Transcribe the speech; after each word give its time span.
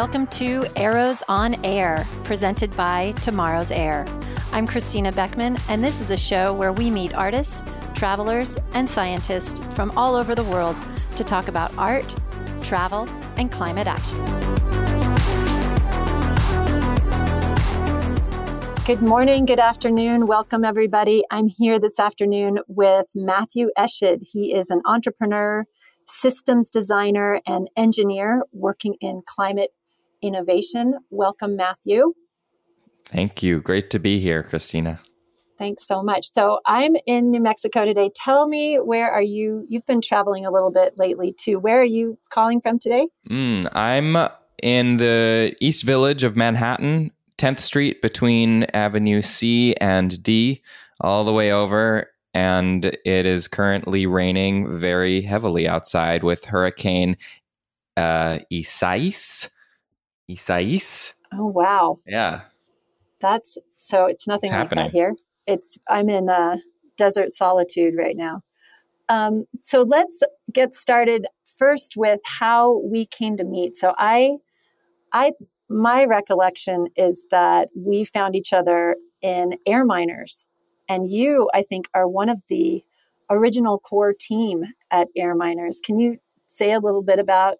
welcome 0.00 0.26
to 0.28 0.64
Arrows 0.76 1.22
on 1.28 1.62
Air, 1.62 2.06
presented 2.24 2.74
by 2.74 3.12
Tomorrow's 3.20 3.70
Air. 3.70 4.06
I'm 4.50 4.66
Christina 4.66 5.12
Beckmann, 5.12 5.62
and 5.68 5.84
this 5.84 6.00
is 6.00 6.10
a 6.10 6.16
show 6.16 6.54
where 6.54 6.72
we 6.72 6.90
meet 6.90 7.14
artists, 7.14 7.62
travelers, 7.94 8.56
and 8.72 8.88
scientists 8.88 9.58
from 9.74 9.92
all 9.98 10.14
over 10.14 10.34
the 10.34 10.42
world 10.44 10.74
to 11.16 11.22
talk 11.22 11.48
about 11.48 11.76
art, 11.76 12.16
travel, 12.62 13.06
and 13.36 13.52
climate 13.52 13.86
action. 13.86 14.18
Good 18.86 19.02
morning, 19.02 19.44
good 19.44 19.60
afternoon. 19.60 20.26
Welcome, 20.26 20.64
everybody. 20.64 21.24
I'm 21.30 21.46
here 21.46 21.78
this 21.78 22.00
afternoon 22.00 22.60
with 22.68 23.08
Matthew 23.14 23.68
Eshed. 23.76 24.26
He 24.32 24.54
is 24.54 24.70
an 24.70 24.80
entrepreneur, 24.86 25.66
systems 26.06 26.70
designer, 26.70 27.42
and 27.46 27.68
engineer 27.76 28.44
working 28.50 28.94
in 29.02 29.20
climate 29.26 29.72
innovation. 30.22 30.98
Welcome, 31.10 31.56
Matthew. 31.56 32.14
Thank 33.08 33.42
you. 33.42 33.60
Great 33.60 33.90
to 33.90 33.98
be 33.98 34.20
here, 34.20 34.42
Christina. 34.42 35.00
Thanks 35.58 35.86
so 35.86 36.02
much. 36.02 36.30
So 36.32 36.60
I'm 36.64 36.92
in 37.06 37.30
New 37.30 37.40
Mexico 37.40 37.84
today. 37.84 38.10
Tell 38.14 38.48
me 38.48 38.76
where 38.76 39.10
are 39.10 39.20
you? 39.22 39.66
You've 39.68 39.84
been 39.84 40.00
traveling 40.00 40.46
a 40.46 40.50
little 40.50 40.70
bit 40.70 40.96
lately 40.96 41.34
too. 41.36 41.58
Where 41.58 41.80
are 41.80 41.84
you 41.84 42.18
calling 42.30 42.62
from 42.62 42.78
today? 42.78 43.08
Mm, 43.28 43.68
I'm 43.74 44.30
in 44.62 44.96
the 44.96 45.54
East 45.60 45.82
Village 45.84 46.24
of 46.24 46.34
Manhattan, 46.34 47.10
10th 47.36 47.60
Street 47.60 48.00
between 48.00 48.64
Avenue 48.72 49.20
C 49.20 49.74
and 49.82 50.22
D, 50.22 50.62
all 51.00 51.24
the 51.24 51.32
way 51.32 51.52
over. 51.52 52.10
And 52.32 52.84
it 52.84 53.26
is 53.26 53.46
currently 53.46 54.06
raining 54.06 54.78
very 54.78 55.20
heavily 55.20 55.68
outside 55.68 56.22
with 56.22 56.46
Hurricane 56.46 57.18
uh, 57.98 58.38
Isaias 58.50 59.50
Isaias. 60.30 61.14
Oh 61.32 61.46
wow! 61.46 61.98
Yeah, 62.06 62.42
that's 63.20 63.58
so. 63.76 64.06
It's 64.06 64.26
nothing 64.26 64.50
like 64.50 64.70
that 64.70 64.90
here. 64.90 65.14
It's 65.46 65.78
I'm 65.88 66.08
in 66.08 66.28
a 66.28 66.58
desert 66.96 67.32
solitude 67.32 67.94
right 67.96 68.16
now. 68.16 68.42
Um, 69.08 69.44
so 69.62 69.82
let's 69.82 70.22
get 70.52 70.72
started 70.72 71.26
first 71.58 71.94
with 71.96 72.20
how 72.24 72.80
we 72.84 73.06
came 73.06 73.36
to 73.36 73.44
meet. 73.44 73.76
So 73.76 73.92
I, 73.98 74.36
I, 75.12 75.32
my 75.68 76.04
recollection 76.04 76.86
is 76.96 77.24
that 77.30 77.70
we 77.76 78.04
found 78.04 78.36
each 78.36 78.52
other 78.52 78.96
in 79.20 79.56
Air 79.66 79.84
Miners, 79.84 80.46
and 80.88 81.10
you, 81.10 81.50
I 81.52 81.62
think, 81.62 81.86
are 81.92 82.08
one 82.08 82.28
of 82.28 82.40
the 82.48 82.84
original 83.30 83.78
core 83.78 84.14
team 84.18 84.64
at 84.90 85.08
Air 85.16 85.34
Miners. 85.34 85.80
Can 85.84 85.98
you 85.98 86.18
say 86.46 86.72
a 86.72 86.80
little 86.80 87.02
bit 87.02 87.18
about 87.18 87.58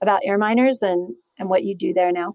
about 0.00 0.20
Air 0.24 0.38
Miners 0.38 0.82
and 0.82 1.14
and 1.38 1.48
what 1.48 1.64
you 1.64 1.74
do 1.74 1.92
there 1.92 2.12
now? 2.12 2.34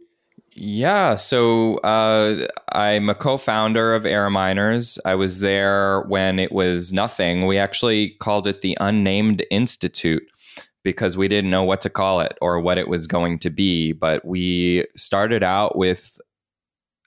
Yeah, 0.56 1.16
so 1.16 1.78
uh, 1.78 2.46
I'm 2.72 3.09
a 3.09 3.16
co-founder 3.16 3.96
of 3.96 4.06
Air 4.06 4.30
Miners. 4.30 5.00
I 5.04 5.16
was 5.16 5.40
there 5.40 6.02
when 6.02 6.38
it 6.38 6.52
was 6.52 6.94
nothing. 6.94 7.48
We 7.48 7.58
actually 7.58 8.12
called 8.20 8.46
it 8.46 8.62
the 8.62 8.78
Unnamed 8.80 9.44
Institute 9.50 10.24
because 10.84 11.18
we 11.18 11.28
didn't 11.28 11.50
know 11.50 11.64
what 11.64 11.81
to 11.81 11.90
call 11.90 12.20
it 12.20 12.38
or 12.40 12.59
what 12.59 12.78
it 12.78 12.88
was 12.88 13.08
going 13.08 13.40
to 13.40 13.50
be. 13.50 13.94
But 13.94 14.24
we 14.26 14.86
started 14.96 15.42
out 15.42 15.76
with 15.76 16.20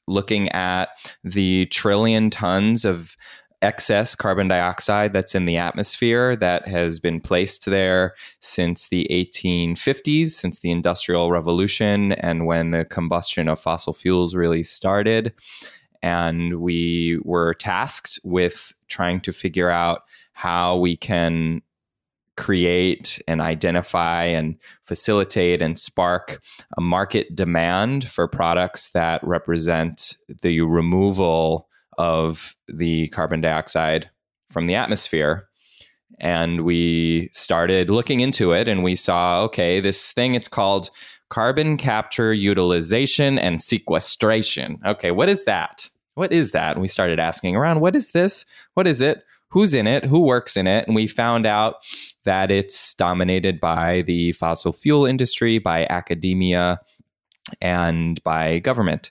looking 0.08 0.48
at 0.50 0.88
the 1.22 1.66
trillion 1.66 2.30
tons 2.30 2.84
of 2.84 3.16
excess 3.62 4.14
carbon 4.14 4.48
dioxide 4.48 5.12
that's 5.12 5.34
in 5.34 5.46
the 5.46 5.56
atmosphere 5.56 6.36
that 6.36 6.66
has 6.66 7.00
been 7.00 7.20
placed 7.20 7.64
there 7.66 8.14
since 8.40 8.88
the 8.88 9.06
1850s, 9.10 10.28
since 10.28 10.60
the 10.60 10.70
Industrial 10.70 11.30
Revolution, 11.30 12.12
and 12.12 12.46
when 12.46 12.70
the 12.70 12.84
combustion 12.84 13.48
of 13.48 13.60
fossil 13.60 13.92
fuels 13.92 14.34
really 14.34 14.62
started. 14.62 15.32
And 16.02 16.60
we 16.60 17.18
were 17.24 17.54
tasked 17.54 18.20
with 18.24 18.72
trying 18.88 19.20
to 19.22 19.32
figure 19.32 19.70
out 19.70 20.02
how 20.32 20.76
we 20.76 20.96
can 20.96 21.62
create 22.36 23.20
and 23.26 23.40
identify 23.40 24.24
and 24.24 24.56
facilitate 24.84 25.62
and 25.62 25.78
spark 25.78 26.40
a 26.76 26.80
market 26.80 27.34
demand 27.34 28.06
for 28.08 28.28
products 28.28 28.90
that 28.90 29.26
represent 29.26 30.16
the 30.42 30.60
removal 30.60 31.68
of 31.98 32.56
the 32.68 33.08
carbon 33.08 33.40
dioxide 33.40 34.10
from 34.50 34.66
the 34.66 34.74
atmosphere. 34.74 35.48
And 36.20 36.64
we 36.64 37.28
started 37.32 37.90
looking 37.90 38.20
into 38.20 38.52
it 38.52 38.68
and 38.68 38.82
we 38.82 38.94
saw 38.94 39.42
okay, 39.42 39.80
this 39.80 40.12
thing, 40.12 40.34
it's 40.34 40.48
called 40.48 40.90
carbon 41.28 41.76
capture, 41.76 42.32
utilization, 42.32 43.38
and 43.38 43.60
sequestration. 43.60 44.78
Okay, 44.86 45.10
what 45.10 45.28
is 45.28 45.44
that? 45.44 45.90
What 46.14 46.32
is 46.32 46.52
that? 46.52 46.72
And 46.72 46.80
we 46.80 46.88
started 46.88 47.18
asking 47.18 47.56
around, 47.56 47.80
what 47.80 47.96
is 47.96 48.12
this? 48.12 48.46
What 48.74 48.86
is 48.86 49.00
it? 49.00 49.24
Who's 49.50 49.74
in 49.74 49.86
it? 49.86 50.04
Who 50.04 50.20
works 50.20 50.56
in 50.56 50.66
it? 50.66 50.86
And 50.86 50.94
we 50.94 51.06
found 51.06 51.46
out 51.46 51.76
that 52.24 52.50
it's 52.50 52.94
dominated 52.94 53.60
by 53.60 54.02
the 54.02 54.32
fossil 54.32 54.72
fuel 54.72 55.06
industry, 55.06 55.58
by 55.58 55.86
academia, 55.88 56.80
and 57.60 58.22
by 58.24 58.58
government 58.60 59.10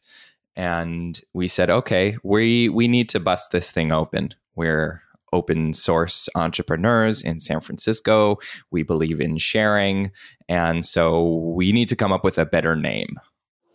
and 0.55 1.19
we 1.33 1.47
said, 1.47 1.69
okay, 1.69 2.17
we 2.23 2.69
we 2.69 2.87
need 2.87 3.09
to 3.09 3.19
bust 3.19 3.51
this 3.51 3.71
thing 3.71 3.91
open. 3.91 4.33
We're 4.55 5.01
open 5.33 5.73
source 5.73 6.29
entrepreneurs 6.35 7.21
in 7.21 7.39
San 7.39 7.59
Francisco. 7.59 8.37
We 8.71 8.83
believe 8.83 9.19
in 9.19 9.37
sharing, 9.37 10.11
and 10.47 10.85
so 10.85 11.35
we 11.55 11.71
need 11.71 11.89
to 11.89 11.95
come 11.95 12.13
up 12.13 12.23
with 12.23 12.37
a 12.37 12.45
better 12.45 12.75
name. 12.75 13.19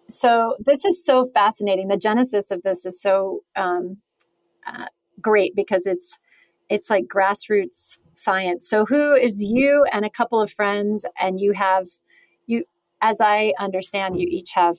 So 0.08 0.56
this 0.58 0.84
is 0.84 1.04
so 1.04 1.26
fascinating. 1.32 1.88
The 1.88 1.96
genesis 1.96 2.50
of 2.50 2.62
this 2.62 2.84
is 2.84 3.00
so 3.00 3.44
um, 3.56 3.98
uh, 4.66 4.86
great 5.20 5.54
because 5.54 5.86
it's 5.86 6.18
it's 6.68 6.88
like 6.88 7.06
grassroots 7.06 7.98
science. 8.14 8.68
So 8.68 8.84
who 8.84 9.12
is 9.12 9.42
you 9.42 9.84
and 9.92 10.04
a 10.04 10.10
couple 10.10 10.40
of 10.40 10.50
friends, 10.50 11.04
and 11.20 11.40
you 11.40 11.52
have 11.52 11.88
you, 12.46 12.64
as 13.00 13.20
I 13.20 13.52
understand, 13.58 14.18
you 14.18 14.26
each 14.28 14.52
have 14.52 14.78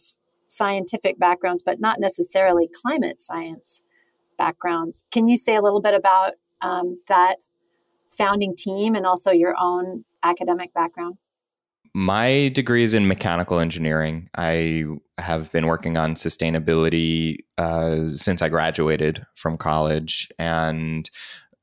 scientific 0.56 1.18
backgrounds, 1.20 1.64
but 1.64 1.80
not 1.80 2.00
necessarily 2.00 2.70
climate 2.82 3.20
science 3.20 3.82
backgrounds. 4.38 5.04
Can 5.12 5.28
you 5.28 5.38
say 5.38 5.56
a 5.56 5.62
little 5.62 5.82
bit 5.82 5.94
about 5.94 6.34
um, 6.62 7.00
that 7.08 7.38
founding 8.10 8.56
team 8.56 8.96
and 8.96 9.06
also 9.06 9.32
your 9.32 9.56
own 9.60 10.06
academic 10.24 10.74
background? 10.74 11.18
My 11.94 12.50
degree 12.54 12.84
is 12.84 12.94
in 12.94 13.08
mechanical 13.08 13.60
engineering. 13.60 14.30
I 14.38 14.86
have 15.18 15.52
been 15.52 15.68
working 15.68 15.98
on 15.98 16.16
sustainability 16.16 17.40
uh, 17.58 18.10
since 18.10 18.42
I 18.42 18.48
graduated 18.48 19.26
from 19.36 19.58
college. 19.58 20.30
And 20.40 21.10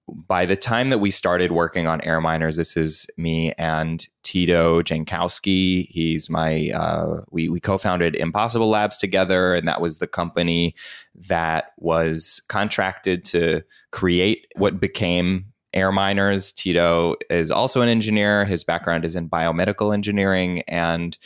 by 0.09 0.47
the 0.47 0.57
time 0.57 0.91
that 0.91 0.99
we 0.99 1.11
started 1.11 1.51
working 1.51 1.87
on 1.87 2.01
air 2.03 2.21
miners, 2.21 2.57
this 2.57 2.77
is 2.77 3.07
me 3.17 3.53
and 3.59 4.07
Tito 4.23 4.83
Jankowski. 4.83 5.87
He's 5.89 6.31
my 6.31 6.71
uh, 6.75 7.23
we 7.31 7.49
we 7.49 7.61
co-founded 7.61 8.17
Impossible 8.17 8.69
Labs 8.69 8.97
together, 8.97 9.55
and 9.55 9.67
that 9.69 9.81
was 9.81 9.99
the 9.99 10.07
company 10.07 10.75
that 11.15 11.73
was 11.79 12.41
contracted 12.49 13.25
to 13.27 13.63
create 13.91 14.47
what 14.57 14.81
became 14.81 15.47
air 15.75 15.93
miners. 15.93 16.53
Tito 16.53 17.17
is 17.31 17.51
also 17.51 17.83
an 17.83 17.89
engineer. 17.89 18.45
His 18.45 18.65
background 18.65 19.05
is 19.05 19.15
in 19.15 19.29
biomedical 19.29 19.93
engineering, 19.93 20.63
and 20.69 21.17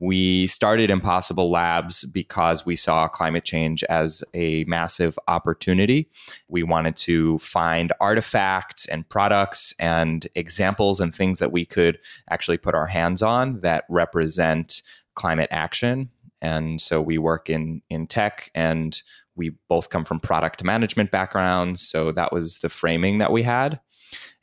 we 0.00 0.46
started 0.46 0.90
Impossible 0.90 1.50
Labs 1.50 2.04
because 2.04 2.66
we 2.66 2.76
saw 2.76 3.08
climate 3.08 3.44
change 3.44 3.82
as 3.84 4.22
a 4.34 4.64
massive 4.64 5.18
opportunity. 5.28 6.08
We 6.48 6.62
wanted 6.62 6.96
to 6.98 7.38
find 7.38 7.92
artifacts 8.00 8.86
and 8.86 9.08
products 9.08 9.74
and 9.78 10.26
examples 10.34 11.00
and 11.00 11.14
things 11.14 11.38
that 11.38 11.52
we 11.52 11.64
could 11.64 11.98
actually 12.28 12.58
put 12.58 12.74
our 12.74 12.86
hands 12.86 13.22
on 13.22 13.60
that 13.60 13.84
represent 13.88 14.82
climate 15.14 15.48
action. 15.50 16.10
And 16.42 16.80
so 16.80 17.00
we 17.00 17.16
work 17.16 17.48
in 17.48 17.80
in 17.88 18.06
tech 18.06 18.50
and 18.54 19.00
we 19.34 19.52
both 19.68 19.90
come 19.90 20.04
from 20.04 20.20
product 20.20 20.64
management 20.64 21.10
backgrounds, 21.10 21.86
so 21.86 22.10
that 22.12 22.32
was 22.32 22.58
the 22.58 22.68
framing 22.68 23.18
that 23.18 23.32
we 23.32 23.42
had. 23.42 23.80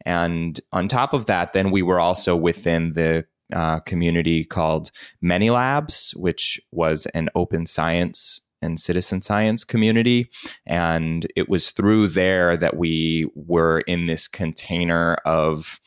And 0.06 0.60
on 0.72 0.88
top 0.88 1.14
of 1.14 1.26
that, 1.26 1.54
then 1.54 1.72
we 1.72 1.82
were 1.82 2.00
also 2.00 2.36
within 2.36 2.94
the 2.94 3.26
uh, 3.54 3.80
community 3.80 4.44
called 4.44 4.92
Many 5.22 5.50
Labs, 5.50 6.14
which 6.18 6.60
was 6.72 7.06
an 7.08 7.30
open 7.36 7.66
science 7.66 8.42
and 8.62 8.80
citizen 8.80 9.22
science 9.22 9.64
community. 9.64 10.30
And 10.66 11.28
it 11.36 11.50
was 11.50 11.72
through 11.72 12.10
there 12.10 12.58
that 12.58 12.78
we 12.78 13.30
were 13.36 13.82
in 13.82 14.08
this 14.08 14.28
container 14.28 15.16
of 15.26 15.80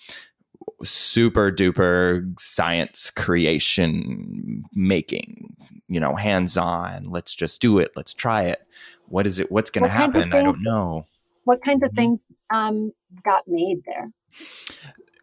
super 0.85 1.51
duper 1.51 2.39
science 2.39 3.11
creation 3.11 4.65
making, 4.75 5.57
you 5.89 5.99
know, 5.99 6.15
hands 6.17 6.57
on. 6.57 7.11
Let's 7.11 7.35
just 7.35 7.61
do 7.61 7.79
it. 7.79 7.93
Let's 7.97 8.13
try 8.13 8.43
it. 8.43 8.61
What 9.07 9.27
is 9.27 9.39
it? 9.39 9.51
What's 9.51 9.71
going 9.71 9.85
to 9.85 9.91
happen? 9.91 10.33
I 10.33 10.43
don't 10.43 10.63
know. 10.63 11.07
What 11.45 11.63
kinds 11.63 11.83
of 11.83 11.91
mm-hmm. 11.91 11.97
things 11.97 12.27
um, 12.53 12.93
got 13.25 13.45
made 13.47 13.83
there? 13.87 14.11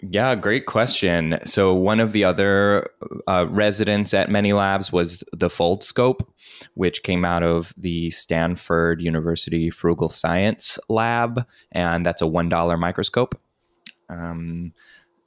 Yeah, 0.10 0.36
great 0.36 0.66
question. 0.66 1.40
So, 1.46 1.74
one 1.74 2.02
of 2.02 2.12
the 2.12 2.26
other 2.26 2.90
uh, 3.26 3.46
residents 3.50 4.14
at 4.14 4.30
Many 4.30 4.52
Labs 4.52 4.92
was 4.92 5.24
the 5.32 5.48
Foldscope, 5.48 6.28
which 6.74 7.04
came 7.04 7.24
out 7.24 7.42
of 7.42 7.74
the 7.78 8.10
Stanford 8.10 9.02
University 9.02 9.70
Frugal 9.70 10.10
Science 10.10 10.78
Lab, 10.90 11.46
and 11.72 12.06
that's 12.06 12.22
a 12.22 12.26
$1 12.26 12.80
microscope. 12.80 13.40
Um, 14.10 14.74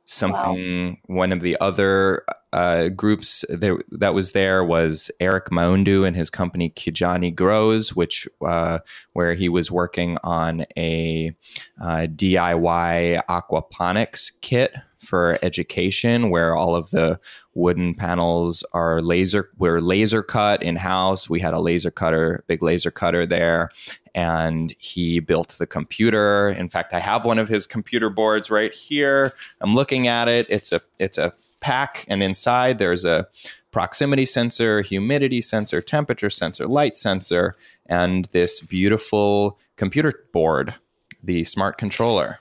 something 0.07 0.91
wow. 0.91 1.17
one 1.17 1.33
of 1.33 1.41
the 1.41 1.57
other 1.61 2.25
uh, 2.53 2.89
groups 2.89 3.45
that, 3.51 3.83
that 3.91 4.15
was 4.15 4.33
there 4.33 4.65
was 4.65 5.11
Eric 5.21 5.51
Maundu 5.51 6.07
and 6.07 6.17
his 6.17 6.31
company 6.31 6.71
Kijani 6.71 7.35
Grows, 7.35 7.95
which 7.95 8.27
uh, 8.41 8.79
where 9.13 9.35
he 9.35 9.49
was 9.49 9.71
working 9.71 10.17
on 10.25 10.65
a 10.77 11.37
uh, 11.83 12.07
DIY 12.09 13.21
aquaponics 13.29 14.33
kit 14.41 14.75
for 15.07 15.39
education, 15.43 16.31
where 16.31 16.57
all 16.57 16.75
of 16.75 16.91
the 16.91 17.19
wooden 17.55 17.95
panels 17.95 18.65
are 18.73 19.01
laser 19.01 19.51
were 19.59 19.81
laser 19.81 20.23
cut 20.23 20.63
in 20.63 20.77
house. 20.77 21.31
We 21.31 21.41
had 21.41 21.55
a 21.55 21.61
laser 21.61 21.91
cutter, 21.91 22.45
big 22.47 22.63
laser 22.63 22.91
cutter 22.91 23.25
there, 23.27 23.71
and 24.15 24.75
he 24.79 25.21
built 25.21 25.51
the 25.59 25.67
computer. 25.67 26.49
In 26.49 26.69
fact, 26.69 26.93
I 26.95 27.01
have 27.01 27.25
one 27.25 27.39
of 27.39 27.49
his 27.49 27.67
computer 27.67 28.11
boards 28.11 28.51
right 28.51 28.73
here. 28.73 29.33
I'm 29.61 29.75
looking 29.75 30.09
at 30.09 30.29
it. 30.29 30.47
It's 30.51 30.73
a 30.73 30.81
it's 30.99 31.19
a 31.19 31.33
pack, 31.61 32.05
and 32.09 32.23
inside 32.23 32.79
there's 32.79 33.05
a 33.05 33.27
proximity 33.73 34.25
sensor, 34.25 34.81
humidity 34.81 35.41
sensor, 35.41 35.83
temperature 35.83 36.31
sensor, 36.31 36.67
light 36.67 36.97
sensor, 36.97 37.57
and 37.87 38.25
this 38.33 38.61
beautiful 38.61 39.59
computer 39.77 40.25
board, 40.33 40.75
the 41.23 41.45
smart 41.45 41.77
controller. 41.77 42.41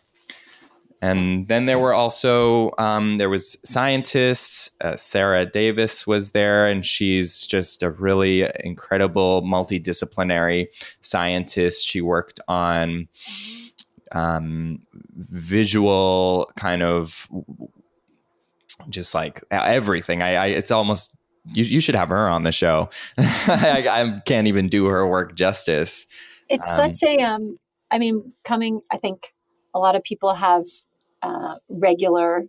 And 1.05 1.47
then 1.47 1.67
there 1.67 1.77
were 1.77 1.93
also 1.93 2.71
um, 2.79 3.19
there 3.19 3.29
was 3.29 3.57
scientists. 3.63 4.71
Uh, 4.81 4.95
Sarah 4.95 5.45
Davis 5.45 6.07
was 6.07 6.31
there, 6.31 6.65
and 6.65 6.83
she's 6.83 7.45
just 7.45 7.83
a 7.83 7.91
really 7.91 8.49
incredible 8.61 9.43
multidisciplinary 9.43 10.67
scientist. 11.01 11.87
She 11.87 12.01
worked 12.01 12.39
on 12.47 13.07
um, 14.13 14.81
visual 15.15 16.51
kind 16.55 16.81
of 16.81 17.29
just 18.89 19.13
like 19.13 19.43
everything. 19.51 20.23
I, 20.23 20.33
I 20.33 20.45
it's 20.47 20.71
almost 20.71 21.15
you, 21.53 21.65
you, 21.65 21.81
should 21.81 21.95
have 21.95 22.09
her 22.09 22.27
on 22.27 22.41
the 22.41 22.51
show. 22.51 22.89
I, 23.19 23.87
I, 23.87 24.21
can't 24.25 24.47
even 24.47 24.69
do 24.69 24.85
her 24.85 25.07
work 25.07 25.35
justice. 25.35 26.07
It's 26.49 26.67
um, 26.67 26.75
such 26.77 27.03
a 27.03 27.21
um. 27.21 27.59
I 27.91 27.99
mean, 27.99 28.31
coming. 28.43 28.81
I 28.91 28.97
think 28.97 29.35
a 29.75 29.79
lot 29.79 29.95
of 29.95 30.03
people 30.03 30.33
have 30.33 30.65
uh, 31.21 31.55
regular, 31.69 32.45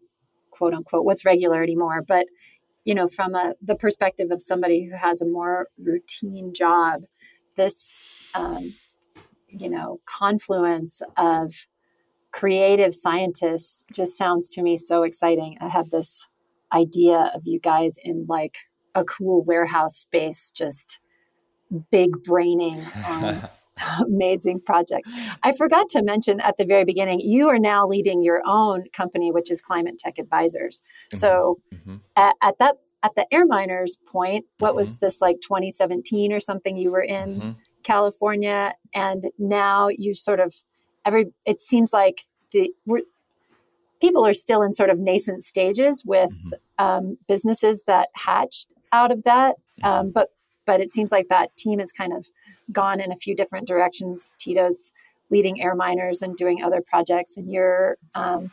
quote 0.50 0.74
unquote, 0.74 1.04
what's 1.04 1.24
regular 1.24 1.62
anymore, 1.62 2.02
but 2.06 2.26
you 2.84 2.94
know, 2.94 3.08
from 3.08 3.34
a, 3.34 3.54
the 3.60 3.74
perspective 3.74 4.30
of 4.30 4.40
somebody 4.40 4.84
who 4.84 4.96
has 4.96 5.20
a 5.20 5.26
more 5.26 5.68
routine 5.76 6.52
job, 6.54 7.00
this, 7.56 7.96
um, 8.32 8.74
you 9.48 9.68
know, 9.68 10.00
confluence 10.06 11.02
of 11.16 11.52
creative 12.30 12.94
scientists 12.94 13.82
just 13.92 14.16
sounds 14.16 14.54
to 14.54 14.62
me 14.62 14.76
so 14.76 15.02
exciting. 15.02 15.58
I 15.60 15.68
have 15.68 15.90
this 15.90 16.28
idea 16.72 17.32
of 17.34 17.42
you 17.44 17.58
guys 17.58 17.96
in 18.02 18.26
like 18.28 18.58
a 18.94 19.04
cool 19.04 19.42
warehouse 19.42 19.96
space, 19.96 20.52
just 20.52 21.00
big 21.90 22.22
braining 22.22 22.84
on 23.04 23.48
amazing 24.00 24.60
projects. 24.60 25.10
I 25.42 25.52
forgot 25.52 25.88
to 25.90 26.02
mention 26.02 26.40
at 26.40 26.56
the 26.56 26.64
very 26.64 26.84
beginning, 26.84 27.20
you 27.20 27.48
are 27.48 27.58
now 27.58 27.86
leading 27.86 28.22
your 28.22 28.42
own 28.46 28.84
company, 28.92 29.30
which 29.30 29.50
is 29.50 29.60
Climate 29.60 29.98
Tech 29.98 30.18
Advisors. 30.18 30.80
Mm-hmm. 30.80 31.16
So 31.18 31.60
mm-hmm. 31.72 31.96
At, 32.16 32.36
at, 32.42 32.58
that 32.58 32.76
at 33.02 33.14
the 33.14 33.26
Airminers 33.32 33.92
point, 34.10 34.46
what 34.58 34.70
mm-hmm. 34.70 34.76
was 34.76 34.98
this 34.98 35.20
like 35.20 35.36
2017 35.42 36.32
or 36.32 36.40
something? 36.40 36.76
You 36.76 36.90
were 36.90 37.02
in 37.02 37.36
mm-hmm. 37.36 37.50
California, 37.82 38.74
and 38.94 39.24
now 39.38 39.88
you 39.88 40.14
sort 40.14 40.40
of 40.40 40.54
every. 41.04 41.26
It 41.44 41.60
seems 41.60 41.92
like 41.92 42.26
the 42.52 42.72
people 44.00 44.26
are 44.26 44.34
still 44.34 44.62
in 44.62 44.72
sort 44.72 44.90
of 44.90 44.98
nascent 44.98 45.42
stages 45.42 46.02
with 46.04 46.32
mm-hmm. 46.32 46.84
um, 46.84 47.18
businesses 47.28 47.82
that 47.86 48.08
hatched 48.14 48.68
out 48.92 49.12
of 49.12 49.22
that, 49.24 49.56
mm-hmm. 49.80 49.86
um, 49.86 50.10
but 50.10 50.30
but 50.66 50.80
it 50.80 50.92
seems 50.92 51.12
like 51.12 51.28
that 51.28 51.56
team 51.56 51.78
is 51.78 51.92
kind 51.92 52.12
of 52.12 52.28
gone 52.72 53.00
in 53.00 53.12
a 53.12 53.16
few 53.16 53.34
different 53.34 53.66
directions. 53.68 54.30
Tito's 54.38 54.92
leading 55.30 55.60
air 55.60 55.74
miners 55.74 56.22
and 56.22 56.36
doing 56.36 56.62
other 56.62 56.80
projects, 56.80 57.36
and 57.36 57.50
you're 57.50 57.96
um, 58.14 58.52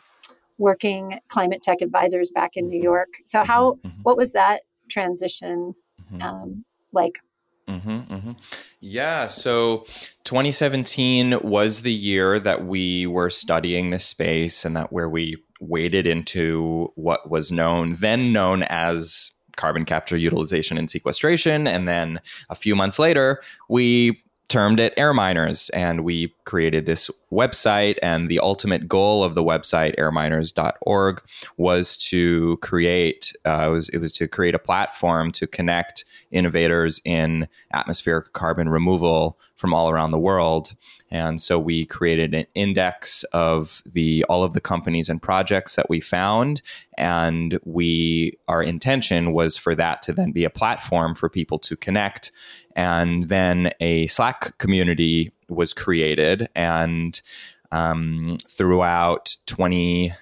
working 0.58 1.18
climate 1.28 1.62
tech 1.62 1.80
advisors 1.80 2.30
back 2.30 2.56
in 2.56 2.68
New 2.68 2.80
York. 2.80 3.14
So, 3.24 3.44
how 3.44 3.72
mm-hmm. 3.72 3.88
mm-hmm. 3.88 4.02
what 4.02 4.16
was 4.16 4.32
that 4.32 4.62
transition 4.88 5.74
mm-hmm. 6.02 6.22
um, 6.22 6.64
like? 6.92 7.20
Mm-hmm, 7.68 8.14
mm-hmm. 8.14 8.32
Yeah, 8.80 9.26
so 9.26 9.86
2017 10.24 11.40
was 11.42 11.80
the 11.80 11.92
year 11.92 12.38
that 12.38 12.66
we 12.66 13.06
were 13.06 13.30
studying 13.30 13.88
this 13.88 14.04
space, 14.04 14.64
and 14.64 14.76
that 14.76 14.92
where 14.92 15.08
we 15.08 15.36
waded 15.60 16.06
into 16.06 16.92
what 16.94 17.30
was 17.30 17.50
known 17.50 17.94
then 18.00 18.32
known 18.32 18.62
as 18.64 19.30
carbon 19.56 19.84
capture, 19.84 20.16
utilization, 20.16 20.78
and 20.78 20.90
sequestration. 20.90 21.66
And 21.66 21.88
then 21.88 22.20
a 22.50 22.54
few 22.54 22.74
months 22.76 22.98
later, 22.98 23.40
we 23.68 24.18
termed 24.48 24.78
it 24.78 24.94
Airminers 24.96 25.70
and 25.72 26.04
we 26.04 26.32
created 26.44 26.84
this 26.84 27.10
website 27.32 27.98
and 28.02 28.28
the 28.28 28.38
ultimate 28.38 28.86
goal 28.86 29.24
of 29.24 29.34
the 29.34 29.42
website 29.42 29.96
airminers.org 29.98 31.22
was 31.56 31.96
to 31.96 32.58
create 32.58 33.32
uh, 33.46 33.64
it, 33.66 33.70
was, 33.70 33.88
it 33.88 33.98
was 33.98 34.12
to 34.12 34.28
create 34.28 34.54
a 34.54 34.58
platform 34.58 35.30
to 35.32 35.46
connect 35.46 36.04
innovators 36.30 37.00
in 37.04 37.48
atmospheric 37.72 38.32
carbon 38.34 38.68
removal 38.68 39.38
from 39.56 39.72
all 39.72 39.88
around 39.88 40.10
the 40.10 40.18
world 40.18 40.74
and 41.14 41.40
so 41.40 41.60
we 41.60 41.86
created 41.86 42.34
an 42.34 42.46
index 42.56 43.22
of 43.32 43.84
the 43.86 44.24
all 44.24 44.42
of 44.42 44.52
the 44.52 44.60
companies 44.60 45.08
and 45.08 45.22
projects 45.22 45.76
that 45.76 45.88
we 45.88 46.00
found. 46.00 46.60
And 46.98 47.56
we 47.64 48.36
our 48.48 48.60
intention 48.60 49.32
was 49.32 49.56
for 49.56 49.76
that 49.76 50.02
to 50.02 50.12
then 50.12 50.32
be 50.32 50.42
a 50.42 50.50
platform 50.50 51.14
for 51.14 51.28
people 51.28 51.60
to 51.60 51.76
connect. 51.76 52.32
And 52.74 53.28
then 53.28 53.70
a 53.78 54.08
slack 54.08 54.58
community 54.58 55.30
was 55.48 55.72
created. 55.72 56.48
And 56.56 57.22
um, 57.70 58.38
throughout 58.48 59.36
20 59.46 60.12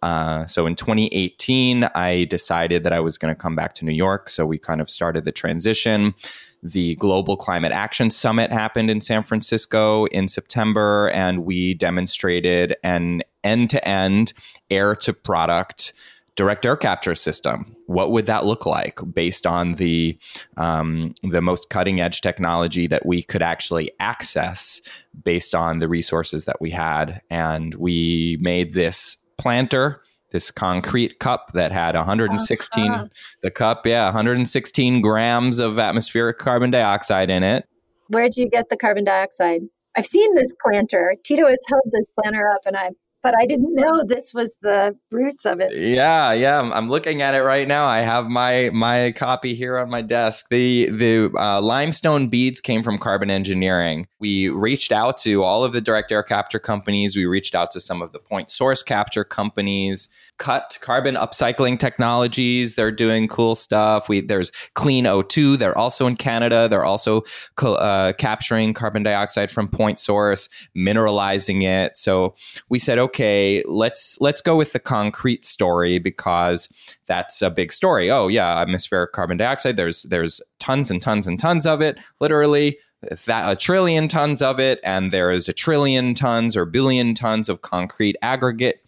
uh, 0.00 0.46
so 0.46 0.64
in 0.64 0.76
2018 0.76 1.82
i 1.96 2.24
decided 2.26 2.84
that 2.84 2.92
i 2.92 3.00
was 3.00 3.18
going 3.18 3.34
to 3.34 3.38
come 3.38 3.56
back 3.56 3.74
to 3.74 3.84
new 3.84 3.92
york. 3.92 4.30
So 4.30 4.46
we 4.46 4.56
kind 4.56 4.80
of 4.80 4.88
started 4.88 5.24
the 5.24 5.32
transition 5.32 6.14
the 6.62 6.96
Global 6.96 7.36
Climate 7.36 7.72
Action 7.72 8.10
Summit 8.10 8.50
happened 8.52 8.90
in 8.90 9.00
San 9.00 9.22
Francisco 9.22 10.06
in 10.06 10.28
September, 10.28 11.10
and 11.10 11.44
we 11.44 11.74
demonstrated 11.74 12.76
an 12.82 13.22
end 13.44 13.70
to 13.70 13.88
end 13.88 14.32
air 14.70 14.94
to 14.96 15.12
product 15.12 15.92
direct 16.38 16.64
air 16.64 16.76
capture 16.76 17.16
system. 17.16 17.74
What 17.86 18.12
would 18.12 18.26
that 18.26 18.46
look 18.46 18.64
like 18.64 19.00
based 19.12 19.44
on 19.44 19.74
the 19.74 20.16
um, 20.56 21.12
the 21.24 21.40
most 21.40 21.68
cutting 21.68 22.00
edge 22.00 22.20
technology 22.20 22.86
that 22.86 23.04
we 23.04 23.24
could 23.24 23.42
actually 23.42 23.90
access 23.98 24.80
based 25.24 25.52
on 25.52 25.80
the 25.80 25.88
resources 25.88 26.44
that 26.44 26.60
we 26.60 26.70
had? 26.70 27.22
And 27.28 27.74
we 27.74 28.38
made 28.40 28.72
this 28.72 29.16
planter 29.36 30.00
this 30.30 30.50
concrete 30.50 31.18
cup 31.18 31.52
that 31.54 31.72
had 31.72 31.94
116 31.94 32.90
uh-huh. 32.90 33.06
the 33.42 33.50
cup 33.50 33.86
yeah 33.86 34.04
116 34.06 35.00
grams 35.00 35.58
of 35.58 35.78
atmospheric 35.78 36.38
carbon 36.38 36.70
dioxide 36.70 37.30
in 37.30 37.42
it. 37.42 37.66
Where'd 38.08 38.36
you 38.36 38.48
get 38.48 38.68
the 38.70 38.76
carbon 38.76 39.04
dioxide? 39.04 39.62
I've 39.96 40.06
seen 40.06 40.34
this 40.34 40.52
planter. 40.62 41.16
Tito 41.24 41.46
has 41.46 41.58
held 41.68 41.90
this 41.92 42.06
planter 42.18 42.48
up 42.48 42.60
and 42.66 42.76
i 42.76 42.90
but 43.28 43.34
I 43.38 43.44
didn't 43.44 43.74
know 43.74 44.04
this 44.04 44.32
was 44.32 44.54
the 44.62 44.96
roots 45.12 45.44
of 45.44 45.60
it. 45.60 45.76
Yeah, 45.76 46.32
yeah, 46.32 46.60
I'm 46.60 46.88
looking 46.88 47.20
at 47.20 47.34
it 47.34 47.42
right 47.42 47.68
now. 47.68 47.84
I 47.84 48.00
have 48.00 48.28
my 48.28 48.70
my 48.72 49.12
copy 49.12 49.54
here 49.54 49.76
on 49.76 49.90
my 49.90 50.00
desk. 50.00 50.46
The 50.48 50.88
the 50.88 51.30
uh, 51.38 51.60
limestone 51.60 52.28
beads 52.28 52.62
came 52.62 52.82
from 52.82 52.98
Carbon 52.98 53.30
Engineering. 53.30 54.06
We 54.18 54.48
reached 54.48 54.92
out 54.92 55.18
to 55.18 55.42
all 55.42 55.62
of 55.62 55.74
the 55.74 55.82
direct 55.82 56.10
air 56.10 56.22
capture 56.22 56.58
companies. 56.58 57.18
We 57.18 57.26
reached 57.26 57.54
out 57.54 57.70
to 57.72 57.80
some 57.80 58.00
of 58.00 58.12
the 58.12 58.18
point 58.18 58.50
source 58.50 58.82
capture 58.82 59.24
companies 59.24 60.08
cut 60.38 60.78
carbon 60.80 61.16
upcycling 61.16 61.78
technologies. 61.78 62.76
They're 62.76 62.90
doing 62.90 63.28
cool 63.28 63.54
stuff. 63.54 64.08
We 64.08 64.20
there's 64.20 64.50
Clean 64.74 65.04
O2. 65.04 65.58
They're 65.58 65.76
also 65.76 66.06
in 66.06 66.16
Canada. 66.16 66.68
They're 66.68 66.84
also 66.84 67.24
uh, 67.60 68.12
capturing 68.16 68.72
carbon 68.72 69.02
dioxide 69.02 69.50
from 69.50 69.68
point 69.68 69.98
source, 69.98 70.48
mineralizing 70.76 71.62
it. 71.62 71.98
So 71.98 72.34
we 72.68 72.78
said, 72.78 72.98
okay, 72.98 73.17
let's 73.66 74.18
let's 74.20 74.40
go 74.40 74.56
with 74.56 74.72
the 74.72 74.78
concrete 74.78 75.44
story 75.44 75.98
because 75.98 76.68
that's 77.06 77.42
a 77.42 77.50
big 77.50 77.72
story. 77.72 78.10
Oh 78.10 78.28
yeah, 78.28 78.60
atmospheric 78.60 79.12
carbon 79.12 79.36
dioxide. 79.36 79.76
There's 79.76 80.04
there's 80.04 80.40
tons 80.58 80.90
and 80.90 81.02
tons 81.02 81.26
and 81.26 81.38
tons 81.38 81.66
of 81.66 81.80
it. 81.80 81.98
Literally 82.20 82.78
that 83.26 83.50
a 83.50 83.54
trillion 83.54 84.08
tons 84.08 84.42
of 84.42 84.58
it 84.58 84.80
and 84.82 85.12
there 85.12 85.30
is 85.30 85.48
a 85.48 85.52
trillion 85.52 86.14
tons 86.14 86.56
or 86.56 86.64
billion 86.64 87.14
tons 87.14 87.48
of 87.48 87.62
concrete 87.62 88.16
aggregate 88.22 88.82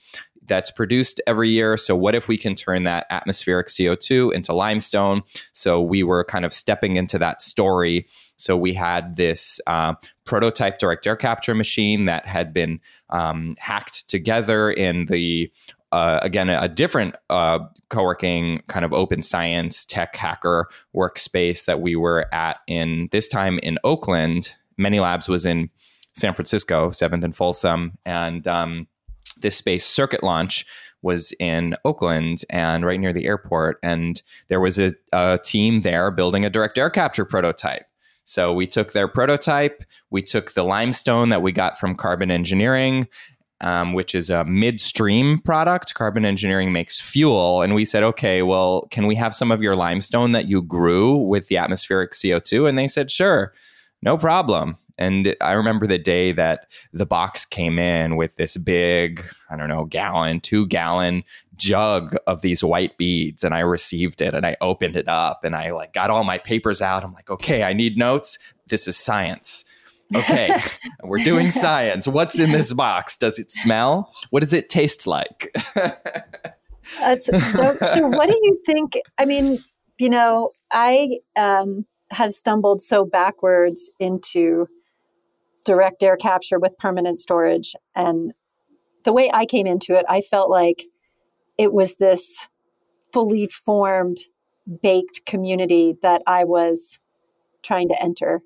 that's 0.50 0.70
produced 0.70 1.22
every 1.26 1.48
year. 1.48 1.78
So, 1.78 1.96
what 1.96 2.14
if 2.14 2.28
we 2.28 2.36
can 2.36 2.54
turn 2.54 2.82
that 2.82 3.06
atmospheric 3.08 3.68
CO2 3.68 4.34
into 4.34 4.52
limestone? 4.52 5.22
So, 5.54 5.80
we 5.80 6.02
were 6.02 6.24
kind 6.24 6.44
of 6.44 6.52
stepping 6.52 6.96
into 6.96 7.18
that 7.18 7.40
story. 7.40 8.06
So, 8.40 8.56
we 8.56 8.72
had 8.74 9.16
this 9.16 9.60
uh, 9.66 9.94
prototype 10.24 10.78
direct 10.78 11.06
air 11.06 11.16
capture 11.16 11.54
machine 11.54 12.04
that 12.06 12.26
had 12.26 12.52
been 12.52 12.80
um, 13.10 13.56
hacked 13.58 14.08
together 14.08 14.70
in 14.70 15.06
the 15.06 15.50
uh, 15.92 16.20
again 16.22 16.48
a, 16.48 16.68
different 16.68 17.16
uh, 17.30 17.58
co-working 17.88 18.62
kind 18.68 18.84
of 18.84 18.92
open 18.92 19.22
science 19.22 19.84
tech 19.84 20.14
hacker 20.14 20.68
workspace 20.94 21.64
that 21.64 21.80
we 21.80 21.96
were 21.96 22.32
at 22.32 22.58
in 22.68 23.08
this 23.10 23.28
time 23.28 23.58
in 23.62 23.76
Oakland. 23.82 24.52
Many 24.76 25.00
Labs 25.00 25.28
was 25.28 25.44
in 25.44 25.68
San 26.14 26.32
Francisco, 26.34 26.90
Seventh 26.90 27.24
and 27.24 27.34
Folsom, 27.34 27.98
and 28.04 28.46
um, 28.46 28.86
this 29.40 29.56
space 29.56 29.84
circuit 29.84 30.22
launch 30.22 30.64
was 31.02 31.32
in 31.40 31.74
Oakland 31.84 32.44
and 32.50 32.84
right 32.84 33.00
near 33.00 33.12
the 33.12 33.26
airport. 33.26 33.78
And 33.82 34.22
there 34.48 34.60
was 34.60 34.78
a, 34.78 34.92
a 35.12 35.38
team 35.42 35.80
there 35.80 36.10
building 36.10 36.44
a 36.44 36.50
direct 36.50 36.78
air 36.78 36.90
capture 36.90 37.24
prototype. 37.24 37.84
So 38.30 38.52
we 38.52 38.68
took 38.68 38.92
their 38.92 39.08
prototype, 39.08 39.82
we 40.10 40.22
took 40.22 40.52
the 40.52 40.62
limestone 40.62 41.30
that 41.30 41.42
we 41.42 41.50
got 41.50 41.80
from 41.80 41.96
Carbon 41.96 42.30
Engineering, 42.30 43.08
um, 43.60 43.92
which 43.92 44.14
is 44.14 44.30
a 44.30 44.44
midstream 44.44 45.38
product. 45.38 45.94
Carbon 45.94 46.24
Engineering 46.24 46.72
makes 46.72 47.00
fuel. 47.00 47.60
And 47.60 47.74
we 47.74 47.84
said, 47.84 48.04
okay, 48.04 48.42
well, 48.42 48.86
can 48.92 49.08
we 49.08 49.16
have 49.16 49.34
some 49.34 49.50
of 49.50 49.60
your 49.60 49.74
limestone 49.74 50.30
that 50.30 50.46
you 50.46 50.62
grew 50.62 51.16
with 51.16 51.48
the 51.48 51.56
atmospheric 51.56 52.12
CO2? 52.12 52.68
And 52.68 52.78
they 52.78 52.86
said, 52.86 53.10
sure, 53.10 53.52
no 54.00 54.16
problem. 54.16 54.78
And 55.00 55.34
I 55.40 55.52
remember 55.52 55.86
the 55.86 55.98
day 55.98 56.30
that 56.32 56.66
the 56.92 57.06
box 57.06 57.46
came 57.46 57.78
in 57.78 58.16
with 58.16 58.36
this 58.36 58.58
big, 58.58 59.24
I 59.50 59.56
don't 59.56 59.68
know, 59.68 59.86
gallon, 59.86 60.40
two 60.40 60.66
gallon 60.66 61.24
jug 61.56 62.14
of 62.26 62.42
these 62.42 62.62
white 62.62 62.98
beads. 62.98 63.42
And 63.42 63.54
I 63.54 63.60
received 63.60 64.20
it 64.20 64.34
and 64.34 64.46
I 64.46 64.56
opened 64.60 64.96
it 64.96 65.08
up 65.08 65.42
and 65.42 65.56
I 65.56 65.72
like 65.72 65.94
got 65.94 66.10
all 66.10 66.22
my 66.22 66.36
papers 66.36 66.82
out. 66.82 67.02
I'm 67.02 67.14
like, 67.14 67.30
okay, 67.30 67.62
I 67.62 67.72
need 67.72 67.96
notes. 67.96 68.38
This 68.68 68.86
is 68.86 68.98
science. 68.98 69.64
Okay, 70.14 70.54
we're 71.02 71.24
doing 71.24 71.50
science. 71.50 72.06
What's 72.06 72.38
in 72.38 72.50
this 72.50 72.72
box? 72.72 73.16
Does 73.16 73.38
it 73.38 73.50
smell? 73.50 74.12
What 74.30 74.40
does 74.40 74.52
it 74.52 74.68
taste 74.68 75.06
like? 75.06 75.54
That's 76.98 77.26
so. 77.26 77.72
So, 77.74 78.08
what 78.08 78.28
do 78.28 78.38
you 78.42 78.60
think? 78.66 78.94
I 79.18 79.24
mean, 79.24 79.60
you 79.98 80.10
know, 80.10 80.50
I 80.72 81.20
um, 81.36 81.86
have 82.10 82.32
stumbled 82.32 82.82
so 82.82 83.04
backwards 83.04 83.90
into 84.00 84.66
direct 85.70 86.02
air 86.02 86.16
capture 86.16 86.58
with 86.58 86.76
permanent 86.78 87.20
storage. 87.20 87.76
And 87.94 88.34
the 89.04 89.12
way 89.12 89.30
I 89.32 89.46
came 89.46 89.68
into 89.68 89.96
it, 89.96 90.04
I 90.08 90.20
felt 90.20 90.50
like 90.50 90.82
it 91.58 91.72
was 91.72 91.94
this 91.94 92.48
fully 93.12 93.46
formed, 93.46 94.16
baked 94.82 95.20
community 95.26 95.94
that 96.02 96.22
I 96.26 96.42
was 96.42 96.98
trying 97.62 97.88
to 97.90 98.02
enter. 98.02 98.40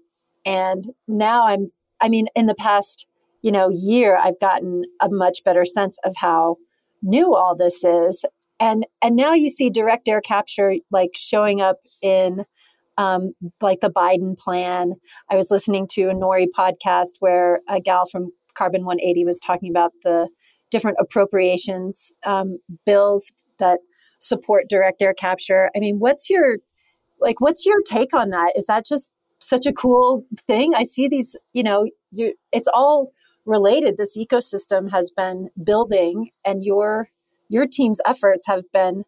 And 0.44 0.90
now 1.08 1.46
I'm, 1.46 1.68
I 1.98 2.10
mean, 2.10 2.26
in 2.36 2.44
the 2.44 2.54
past, 2.54 3.06
you 3.40 3.50
know, 3.50 3.70
year, 3.70 4.18
I've 4.18 4.38
gotten 4.38 4.82
a 5.00 5.08
much 5.08 5.38
better 5.46 5.64
sense 5.64 5.96
of 6.04 6.16
how 6.18 6.56
new 7.00 7.34
all 7.34 7.56
this 7.56 7.84
is. 7.84 8.26
And 8.60 8.86
and 9.00 9.16
now 9.16 9.32
you 9.32 9.48
see 9.48 9.70
direct 9.70 10.10
air 10.10 10.20
capture 10.20 10.74
like 10.90 11.12
showing 11.14 11.62
up 11.62 11.78
in 12.02 12.44
um, 12.96 13.32
like 13.60 13.80
the 13.80 13.90
Biden 13.90 14.38
plan. 14.38 14.94
I 15.30 15.36
was 15.36 15.50
listening 15.50 15.86
to 15.92 16.10
a 16.10 16.14
Nori 16.14 16.46
podcast 16.56 17.12
where 17.20 17.60
a 17.68 17.80
gal 17.80 18.06
from 18.06 18.30
Carbon 18.54 18.84
180 18.84 19.24
was 19.24 19.40
talking 19.40 19.70
about 19.70 19.92
the 20.02 20.28
different 20.70 20.96
appropriations 21.00 22.12
um, 22.24 22.58
bills 22.86 23.32
that 23.58 23.80
support 24.20 24.68
direct 24.68 25.02
air 25.02 25.14
capture. 25.14 25.70
I 25.76 25.80
mean, 25.80 25.98
what's 25.98 26.30
your 26.30 26.58
like? 27.20 27.40
What's 27.40 27.66
your 27.66 27.82
take 27.82 28.14
on 28.14 28.30
that? 28.30 28.52
Is 28.56 28.66
that 28.66 28.84
just 28.86 29.10
such 29.40 29.66
a 29.66 29.72
cool 29.72 30.24
thing? 30.46 30.74
I 30.74 30.84
see 30.84 31.08
these. 31.08 31.36
You 31.52 31.62
know, 31.62 31.88
you 32.10 32.34
it's 32.52 32.68
all 32.72 33.12
related. 33.44 33.96
This 33.96 34.16
ecosystem 34.16 34.90
has 34.90 35.10
been 35.10 35.50
building, 35.62 36.30
and 36.44 36.64
your 36.64 37.08
your 37.48 37.66
team's 37.66 38.00
efforts 38.06 38.46
have 38.46 38.62
been 38.72 39.04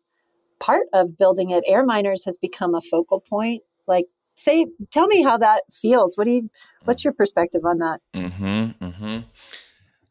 part 0.59 0.87
of 0.93 1.17
building 1.17 1.51
it. 1.51 1.65
Airminers 1.69 2.25
has 2.25 2.39
become 2.41 2.75
a 2.75 2.81
focal 2.81 3.21
point 3.21 3.63
like, 3.87 4.07
say, 4.37 4.67
tell 4.91 5.07
me 5.07 5.23
how 5.23 5.39
that 5.39 5.63
feels. 5.71 6.17
What 6.17 6.25
do 6.25 6.31
you? 6.31 6.51
What's 6.85 7.05
your 7.05 7.13
perspective 7.13 7.63
on 7.65 7.79
that? 7.79 8.01
Mm 8.15 8.33
hmm. 8.33 8.85
Mm 8.85 8.95
hmm. 8.95 9.19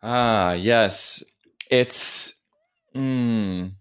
Ah, 0.03 0.53
yes. 0.53 1.23
It's. 1.69 2.33
Mm, 2.95 3.71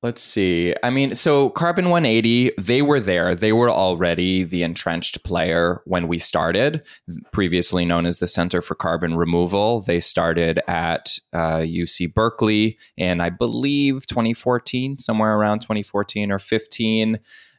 Let's 0.00 0.22
see. 0.22 0.76
I 0.84 0.90
mean, 0.90 1.16
so 1.16 1.50
Carbon 1.50 1.90
180, 1.90 2.52
they 2.56 2.82
were 2.82 3.00
there. 3.00 3.34
They 3.34 3.52
were 3.52 3.68
already 3.68 4.44
the 4.44 4.62
entrenched 4.62 5.24
player 5.24 5.82
when 5.86 6.06
we 6.06 6.18
started, 6.18 6.84
previously 7.32 7.84
known 7.84 8.06
as 8.06 8.20
the 8.20 8.28
Center 8.28 8.62
for 8.62 8.76
Carbon 8.76 9.16
Removal. 9.16 9.80
They 9.80 9.98
started 9.98 10.60
at 10.68 11.18
uh, 11.32 11.58
UC 11.58 12.14
Berkeley 12.14 12.78
in, 12.96 13.20
I 13.20 13.30
believe, 13.30 14.06
2014, 14.06 14.98
somewhere 14.98 15.36
around 15.36 15.62
2014 15.62 16.30
or 16.30 16.38
15. 16.38 17.18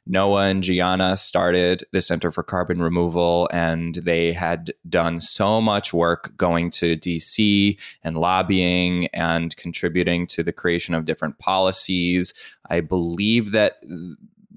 Noah 0.09 0.47
and 0.47 0.63
Giana 0.63 1.17
started 1.19 1.83
the 1.91 2.01
Center 2.01 2.31
for 2.31 2.41
Carbon 2.41 2.81
Removal, 2.81 3.47
and 3.53 3.95
they 3.95 4.33
had 4.33 4.73
done 4.89 5.21
so 5.21 5.61
much 5.61 5.93
work 5.93 6.35
going 6.35 6.71
to 6.71 6.97
DC 6.97 7.79
and 8.03 8.17
lobbying 8.17 9.05
and 9.13 9.55
contributing 9.55 10.25
to 10.27 10.41
the 10.41 10.51
creation 10.51 10.95
of 10.95 11.05
different 11.05 11.37
policies. 11.37 12.33
I 12.71 12.81
believe 12.81 13.51
that 13.51 13.77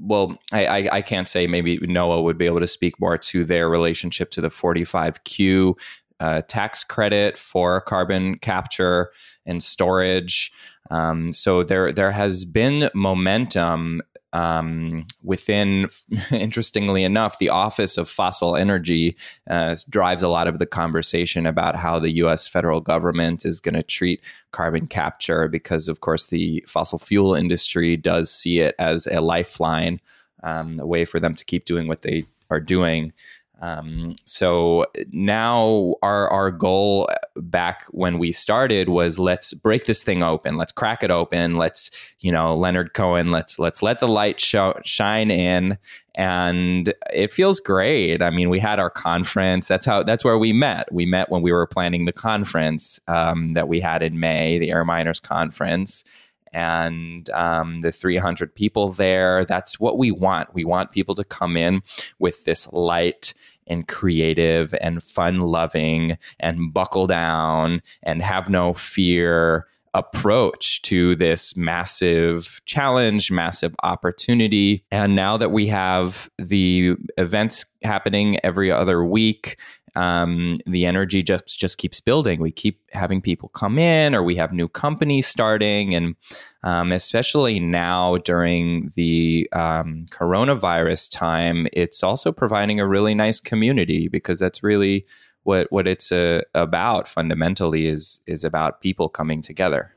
well, 0.01 0.37
I, 0.51 0.67
I, 0.67 0.89
I, 0.97 1.03
can't 1.03 1.29
say 1.29 1.47
maybe 1.47 1.79
Noah 1.79 2.23
would 2.23 2.37
be 2.37 2.47
able 2.47 2.59
to 2.59 2.67
speak 2.67 2.99
more 2.99 3.17
to 3.19 3.45
their 3.45 3.69
relationship 3.69 4.33
to 4.33 4.41
the 4.41 4.49
45Q 4.49 5.79
uh, 6.19 6.43
tax 6.49 6.83
credit 6.83 7.39
for 7.39 7.81
carbon 7.83 8.39
capture 8.39 9.13
and 9.47 9.63
storage. 9.63 10.51
Um, 10.91 11.33
so 11.33 11.63
there 11.63 11.93
there 11.93 12.11
has 12.11 12.45
been 12.45 12.91
momentum 12.95 14.03
um, 14.33 15.07
within, 15.23 15.89
interestingly 16.31 17.05
enough, 17.05 17.39
the 17.39 17.51
Office 17.51 17.99
of 17.99 18.09
Fossil 18.09 18.57
Energy 18.57 19.17
uh, 19.49 19.77
drives 19.89 20.23
a 20.23 20.29
lot 20.29 20.47
of 20.47 20.59
the 20.59 20.67
conversation 20.67 21.47
about 21.47 21.77
how 21.77 21.99
the 21.99 22.13
US 22.13 22.47
federal 22.47 22.81
government 22.81 23.45
is 23.45 23.61
going 23.61 23.75
to 23.75 23.83
treat 23.83 24.21
carbon 24.53 24.87
capture 24.87 25.49
because, 25.49 25.89
of 25.89 26.01
course, 26.01 26.27
the 26.27 26.65
fossil 26.67 26.99
fuel 26.99 27.35
industry 27.35 27.97
does 27.97 28.31
see 28.31 28.61
it 28.61 28.75
as 28.79 29.07
a 29.07 29.21
lifeline, 29.21 30.01
um, 30.43 30.79
a 30.81 30.87
way 30.87 31.05
for 31.05 31.21
them 31.21 31.35
to 31.35 31.45
keep 31.45 31.65
doing 31.65 31.87
what 31.87 32.03
they 32.03 32.25
are 32.51 32.61
doing. 32.61 33.13
Um, 33.61 34.17
so 34.25 34.87
now 35.13 35.95
our 36.03 36.29
our 36.31 36.51
goal 36.51 37.09
back 37.37 37.85
when 37.91 38.19
we 38.19 38.33
started 38.33 38.89
was 38.89 39.21
let's 39.21 39.55
break 39.55 39.85
this 39.85 40.03
thing 40.03 40.23
open, 40.23 40.57
let's 40.57 40.73
crack 40.73 41.05
it 41.05 41.13
open, 41.13 41.57
let's 41.57 41.91
you 42.21 42.33
know 42.33 42.57
Leonard 42.57 42.93
Cohen, 42.93 43.31
let's 43.31 43.61
let's 43.61 43.81
let 43.81 44.01
the 44.01 44.09
light 44.09 44.41
show, 44.41 44.81
shine 44.85 45.31
in, 45.31 45.79
and 46.17 46.93
it 47.13 47.33
feels 47.33 47.61
great. 47.61 48.21
I 48.21 48.31
mean, 48.31 48.51
we 48.51 48.59
had 48.59 48.81
our 48.81 48.91
conference. 48.91 49.69
That's 49.69 49.87
how 49.87 50.03
that's 50.03 50.25
where 50.25 50.39
we 50.39 50.53
met. 50.53 50.93
We 50.93 51.07
met 51.07 51.31
when 51.31 51.43
we 51.43 51.53
were 51.53 51.67
planning 51.67 52.05
the 52.05 52.13
conference 52.13 52.99
um, 53.07 53.53
that 53.53 53.69
we 53.69 53.79
had 53.79 54.03
in 54.03 54.19
May, 54.19 54.59
the 54.59 54.73
Air 54.73 54.85
Miners 54.85 55.21
Conference 55.21 56.05
and 56.53 57.29
um, 57.31 57.81
the 57.81 57.93
300 57.93 58.55
people 58.55 58.91
there. 58.91 59.45
That's 59.45 59.81
what 59.81 59.99
we 59.99 60.11
want. 60.11 60.55
We 60.55 60.65
want 60.65 60.93
people 60.93 61.15
to 61.17 61.25
come 61.25 61.57
in 61.57 61.83
with 62.19 62.45
this 62.45 62.71
light 62.73 63.35
and 63.67 63.87
creative 63.87 64.75
and 64.81 65.03
fun 65.03 65.41
loving 65.41 66.19
and 66.41 66.73
buckle 66.73 67.07
down 67.07 67.83
and 68.03 68.23
have 68.23 68.51
no 68.51 68.75
fear 68.75 69.67
approach 69.95 70.81
to 70.83 71.15
this 71.17 71.57
massive 71.57 72.61
challenge, 72.65 73.31
massive 73.31 73.75
opportunity. 73.83 74.85
And 74.91 75.15
now 75.15 75.37
that 75.37 75.53
we 75.53 75.67
have 75.67 76.31
the 76.39 76.97
events 77.19 77.67
happening 77.83 78.39
every 78.43 78.71
other 78.71 79.05
week, 79.05 79.59
um, 79.95 80.59
the 80.67 80.87
energy 80.87 81.23
just 81.23 81.59
just 81.59 81.77
keeps 81.77 82.01
building. 82.01 82.41
We 82.41 82.51
keep 82.51 82.81
having 82.93 83.21
people 83.21 83.51
come 83.51 83.79
in, 83.79 84.15
or 84.15 84.23
we 84.23 84.37
have 84.37 84.53
new 84.53 84.69
companies 84.69 85.27
starting, 85.27 85.95
and 85.95 86.17
um, 86.63 86.93
especially 86.93 87.61
now 87.61 88.17
during 88.19 88.91
the 88.95 89.49
um, 89.53 90.07
coronavirus 90.11 91.11
time, 91.11 91.67
it's 91.73 92.03
also 92.03 92.33
providing 92.33 92.81
a 92.81 92.87
really 92.87 93.15
nice 93.15 93.39
community 93.39 94.09
because 94.09 94.39
that's 94.39 94.63
really 94.63 95.05
what 95.43 95.71
what 95.71 95.87
it's 95.87 96.11
uh, 96.11 96.43
about. 96.55 97.07
Fundamentally, 97.07 97.87
is 97.87 98.21
is 98.27 98.45
about 98.45 98.81
people 98.81 99.11
coming 99.11 99.43
together. 99.43 99.95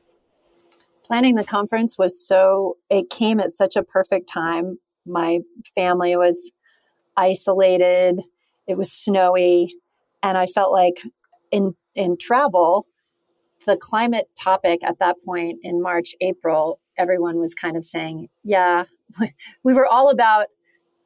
Planning 1.04 1.36
the 1.36 1.44
conference 1.44 1.96
was 1.96 2.20
so 2.20 2.76
it 2.90 3.08
came 3.08 3.40
at 3.40 3.50
such 3.50 3.76
a 3.76 3.82
perfect 3.82 4.28
time. 4.28 4.78
My 5.06 5.40
family 5.74 6.16
was 6.16 6.52
isolated. 7.16 8.20
It 8.66 8.76
was 8.76 8.92
snowy 8.92 9.72
and 10.26 10.36
I 10.36 10.46
felt 10.46 10.72
like 10.72 11.02
in 11.52 11.76
in 11.94 12.16
travel, 12.18 12.86
the 13.64 13.76
climate 13.76 14.28
topic 14.38 14.82
at 14.84 14.98
that 14.98 15.16
point 15.24 15.60
in 15.62 15.80
March, 15.80 16.14
April, 16.20 16.80
everyone 16.98 17.38
was 17.38 17.54
kind 17.54 17.76
of 17.76 17.84
saying, 17.84 18.28
yeah, 18.42 18.84
we 19.64 19.72
were 19.72 19.86
all 19.86 20.10
about 20.10 20.48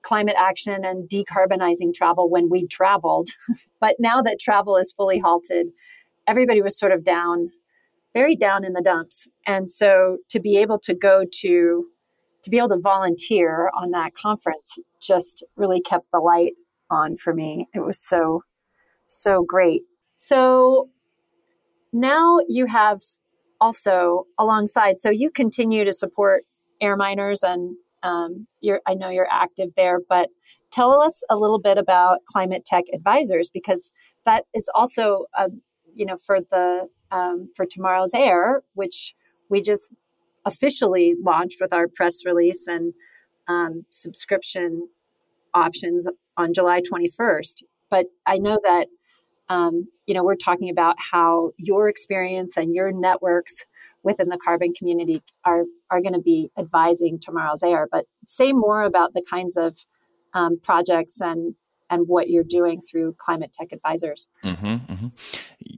climate 0.03 0.37
action 0.39 0.85
and 0.87 1.09
decarbonizing 1.09 1.93
travel 1.93 2.31
when 2.31 2.49
we 2.49 2.67
traveled. 2.67 3.29
but 3.81 3.97
now 3.99 4.23
that 4.23 4.41
travel 4.41 4.79
is 4.79 4.91
fully 4.91 5.19
halted, 5.19 5.69
everybody 6.27 6.63
was 6.63 6.79
sort 6.79 6.91
of 6.91 7.05
down, 7.05 7.51
very 8.15 8.35
down 8.35 8.65
in 8.65 8.73
the 8.73 8.81
dumps. 8.81 9.29
And 9.47 9.71
so 9.71 10.17
to 10.31 10.41
be 10.41 10.57
able 10.57 10.79
to 10.81 10.95
go 10.95 11.27
to, 11.41 11.87
to 12.43 12.51
be 12.51 12.57
able 12.57 12.71
to 12.71 12.81
volunteer 12.81 13.71
on 13.75 13.91
that 13.91 14.15
conference 14.15 14.79
just 14.99 15.45
really 15.57 15.83
kept 15.83 16.11
the 16.11 16.21
light 16.21 16.55
on 16.91 17.17
for 17.17 17.35
me. 17.35 17.69
It 17.75 17.81
was 17.81 17.99
so, 17.99 18.43
so 19.11 19.43
great. 19.43 19.83
So 20.17 20.91
now 21.93 22.39
you 22.49 22.67
have 22.67 23.01
also 23.61 24.27
alongside, 24.39 24.99
so 24.99 25.11
you 25.11 25.31
continue 25.31 25.85
to 25.85 25.93
support 25.93 26.43
air 26.81 26.97
miners 26.97 27.43
and 27.43 27.77
um, 28.03 28.47
you're, 28.61 28.81
I 28.87 28.95
know 28.95 29.11
you're 29.11 29.29
active 29.31 29.71
there, 29.77 29.99
but 30.09 30.31
tell 30.71 31.03
us 31.03 31.23
a 31.29 31.37
little 31.37 31.61
bit 31.61 31.77
about 31.77 32.25
Climate 32.25 32.65
Tech 32.65 32.85
Advisors 32.95 33.51
because 33.53 33.93
that 34.25 34.45
is 34.55 34.71
also, 34.75 35.27
uh, 35.37 35.49
you 35.95 36.07
know, 36.07 36.17
for 36.17 36.39
the 36.41 36.89
um, 37.11 37.51
for 37.57 37.67
tomorrow's 37.67 38.15
air, 38.15 38.63
which 38.75 39.15
we 39.49 39.61
just 39.61 39.93
officially 40.45 41.15
launched 41.21 41.59
with 41.61 41.73
our 41.73 41.87
press 41.89 42.25
release 42.25 42.67
and 42.67 42.95
um, 43.49 43.85
subscription 43.91 44.89
options 45.53 46.07
on 46.37 46.53
July 46.53 46.81
21st. 46.81 47.65
But 47.91 48.07
I 48.27 48.39
know 48.39 48.59
that 48.65 48.87
um, 49.51 49.89
you 50.07 50.15
know 50.15 50.25
we're 50.25 50.37
talking 50.37 50.71
about 50.71 50.97
how 50.99 51.51
your 51.59 51.89
experience 51.89 52.57
and 52.57 52.75
your 52.75 52.91
networks 52.93 53.67
within 54.03 54.31
the 54.31 54.39
carbon 54.39 54.73
community 54.73 55.23
are 55.45 55.65
are 55.91 56.01
going 56.01 56.15
to 56.15 56.21
be 56.21 56.51
advising 56.57 57.19
tomorrow's 57.21 57.63
air 57.63 57.87
but 57.93 58.07
say 58.27 58.53
more 58.53 58.83
about 58.83 59.13
the 59.13 59.25
kinds 59.29 59.59
of 59.59 59.77
um, 60.33 60.59
projects 60.63 61.21
and 61.21 61.55
and 61.91 62.07
what 62.07 62.31
you're 62.31 62.45
doing 62.45 62.81
through 62.81 63.15
climate 63.19 63.53
tech 63.53 63.73
advisors. 63.73 64.29
Mm-hmm, 64.45 64.67
mm-hmm. 64.67 65.07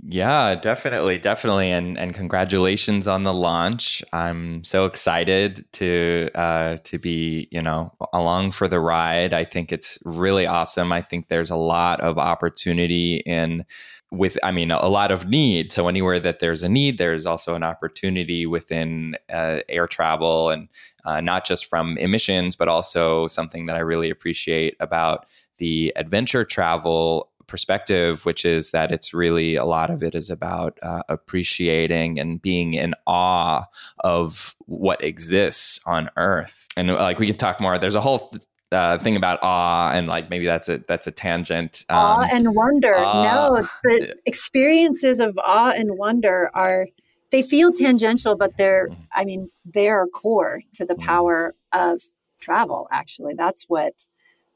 yeah 0.03 0.55
definitely 0.55 1.19
definitely 1.19 1.71
and 1.71 1.99
and 1.99 2.15
congratulations 2.15 3.09
on 3.09 3.25
the 3.25 3.33
launch. 3.33 4.05
I'm 4.13 4.63
so 4.65 4.85
excited 4.85 5.65
to 5.73 6.31
uh, 6.35 6.77
to 6.85 6.99
be 6.99 7.49
you 7.51 7.63
know 7.63 7.93
along 8.13 8.53
for 8.53 8.69
the 8.69 8.81
ride. 8.81 9.33
I 9.33 9.45
think 9.45 9.73
it's 9.73 9.99
really 10.05 10.47
awesome. 10.47 10.93
I 10.93 11.01
think 11.01 11.29
there's 11.29 11.51
a 11.51 11.57
lot 11.57 12.01
of 12.01 12.19
opportunity 12.19 13.17
in 13.27 13.65
with 14.13 14.39
i 14.45 14.53
mean 14.53 14.71
a 14.71 14.89
lot 14.89 15.11
of 15.11 15.27
need. 15.27 15.73
So 15.73 15.89
anywhere 15.89 16.21
that 16.21 16.39
there's 16.39 16.63
a 16.63 16.69
need 16.69 16.99
there's 16.99 17.25
also 17.27 17.55
an 17.55 17.63
opportunity 17.63 18.45
within 18.45 19.17
uh, 19.33 19.61
air 19.71 19.87
travel 19.87 20.51
and 20.51 20.69
uh, 21.07 21.21
not 21.23 21.47
just 21.47 21.67
from 21.67 21.97
emissions 21.97 22.55
but 22.55 22.69
also 22.69 23.27
something 23.27 23.67
that 23.67 23.77
i 23.77 23.81
really 23.81 24.11
appreciate 24.11 24.77
about 24.81 25.27
the 25.63 25.93
adventure 25.95 26.45
travel 26.45 27.31
perspective 27.47 28.27
which 28.27 28.45
is 28.45 28.73
that 28.73 28.91
it's 28.91 29.15
really 29.15 29.55
a 29.55 29.65
lot 29.65 29.91
of 29.91 30.03
it 30.03 30.15
is 30.15 30.29
about 30.29 30.77
uh, 30.83 31.03
appreciating 31.09 32.19
and 32.19 32.43
being 32.43 32.75
in 32.75 32.95
awe 33.07 33.63
of 34.01 34.57
what 34.67 35.03
exists 35.05 35.79
on 35.87 36.11
earth 36.17 36.67
and 36.77 36.93
like 36.93 37.21
we 37.21 37.29
can 37.29 37.37
talk 37.37 37.61
more 37.61 37.79
there's 37.79 37.95
a 37.95 38.01
whole 38.01 38.29
th- 38.31 38.43
uh, 38.73 38.99
thing 38.99 39.17
about 39.17 39.39
awe 39.43 39.93
and 39.95 40.09
like 40.09 40.31
maybe 40.31 40.47
that's 40.47 40.71
a 40.71 40.79
that's 40.89 41.07
a 41.07 41.11
tangent. 41.11 41.85
Um, 41.91 41.99
awe 41.99 42.29
and 42.33 42.55
wonder. 42.55 42.95
no, 42.95 43.69
the 43.85 44.17
experiences 44.25 45.21
of 45.21 45.39
awe 45.45 45.73
and 45.77 45.99
wonder 45.99 46.51
are 46.55 46.89
they 47.31 47.43
feel 47.43 47.71
tangential, 47.71 48.35
but 48.35 48.57
they're 48.57 48.89
mm-hmm. 48.89 49.03
I 49.15 49.25
mean 49.27 49.51
they 49.67 49.91
are 49.91 50.07
core 50.07 50.63
to 50.77 50.87
the 50.87 50.95
mm-hmm. 50.95 51.05
power 51.05 51.55
of 51.75 52.01
travel. 52.41 52.89
Actually, 52.91 53.35
that's 53.35 53.67
what 53.69 54.07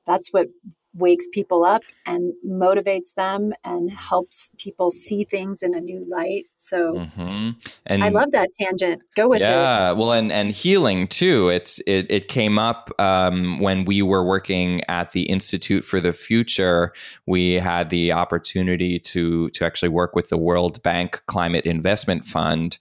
that's 0.07 0.33
what 0.33 0.48
wakes 0.96 1.26
people 1.32 1.64
up 1.64 1.82
and 2.04 2.32
motivates 2.46 3.14
them 3.14 3.52
and 3.64 3.90
helps 3.90 4.50
people 4.59 4.90
see 4.90 5.24
things 5.24 5.62
in 5.62 5.74
a 5.74 5.80
new 5.80 6.04
light. 6.09 6.44
So 6.56 6.94
mm-hmm. 6.94 7.50
and 7.87 8.04
I 8.04 8.09
love 8.09 8.32
that 8.32 8.50
tangent. 8.52 9.02
Go 9.14 9.28
with 9.28 9.40
yeah, 9.40 9.48
it. 9.48 9.52
Yeah, 9.52 9.92
well, 9.92 10.12
and 10.12 10.32
and 10.32 10.50
healing 10.50 11.09
too. 11.09 11.48
It's 11.48 11.80
it 11.87 12.06
it 12.11 12.28
came 12.28 12.59
up 12.59 12.90
um, 12.98 13.61
when 13.61 13.85
we 13.85 14.02
were 14.02 14.24
working 14.24 14.82
at 14.88 15.12
the 15.12 15.22
Institute 15.24 15.85
for 15.85 16.00
the 16.00 16.12
Future. 16.12 16.92
We 17.26 17.54
had 17.54 17.90
the 17.90 18.12
opportunity 18.12 18.98
to 19.00 19.50
to 19.50 19.64
actually 19.64 19.90
work 19.90 20.14
with 20.14 20.28
the 20.28 20.38
World 20.38 20.82
Bank 20.82 21.22
Climate 21.26 21.66
Investment 21.66 22.24
Fund 22.24 22.78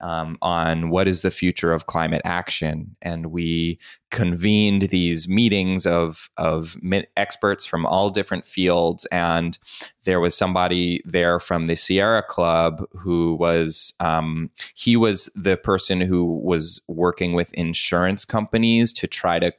um, 0.00 0.38
on 0.40 0.90
what 0.90 1.06
is 1.06 1.22
the 1.22 1.30
future 1.30 1.72
of 1.72 1.86
climate 1.86 2.22
action, 2.24 2.96
and 3.02 3.26
we 3.26 3.78
convened 4.10 4.82
these 4.82 5.28
meetings 5.28 5.86
of 5.86 6.30
of 6.36 6.76
experts 7.16 7.66
from 7.66 7.86
all 7.86 8.10
different 8.10 8.46
fields. 8.46 9.06
And 9.06 9.58
there 10.04 10.20
was 10.20 10.36
somebody 10.36 11.02
there 11.04 11.38
from 11.38 11.66
the 11.66 11.76
Sierra 11.76 12.22
Club 12.22 12.84
who 12.92 13.34
was 13.34 13.94
um, 14.00 14.50
he 14.74 14.96
was 14.96 15.30
the 15.34 15.56
person 15.56 16.00
who 16.00 16.40
was 16.42 16.82
working 16.88 17.34
with 17.34 17.52
insurance 17.54 18.24
companies 18.24 18.92
to 18.94 19.06
try 19.06 19.38
to 19.38 19.52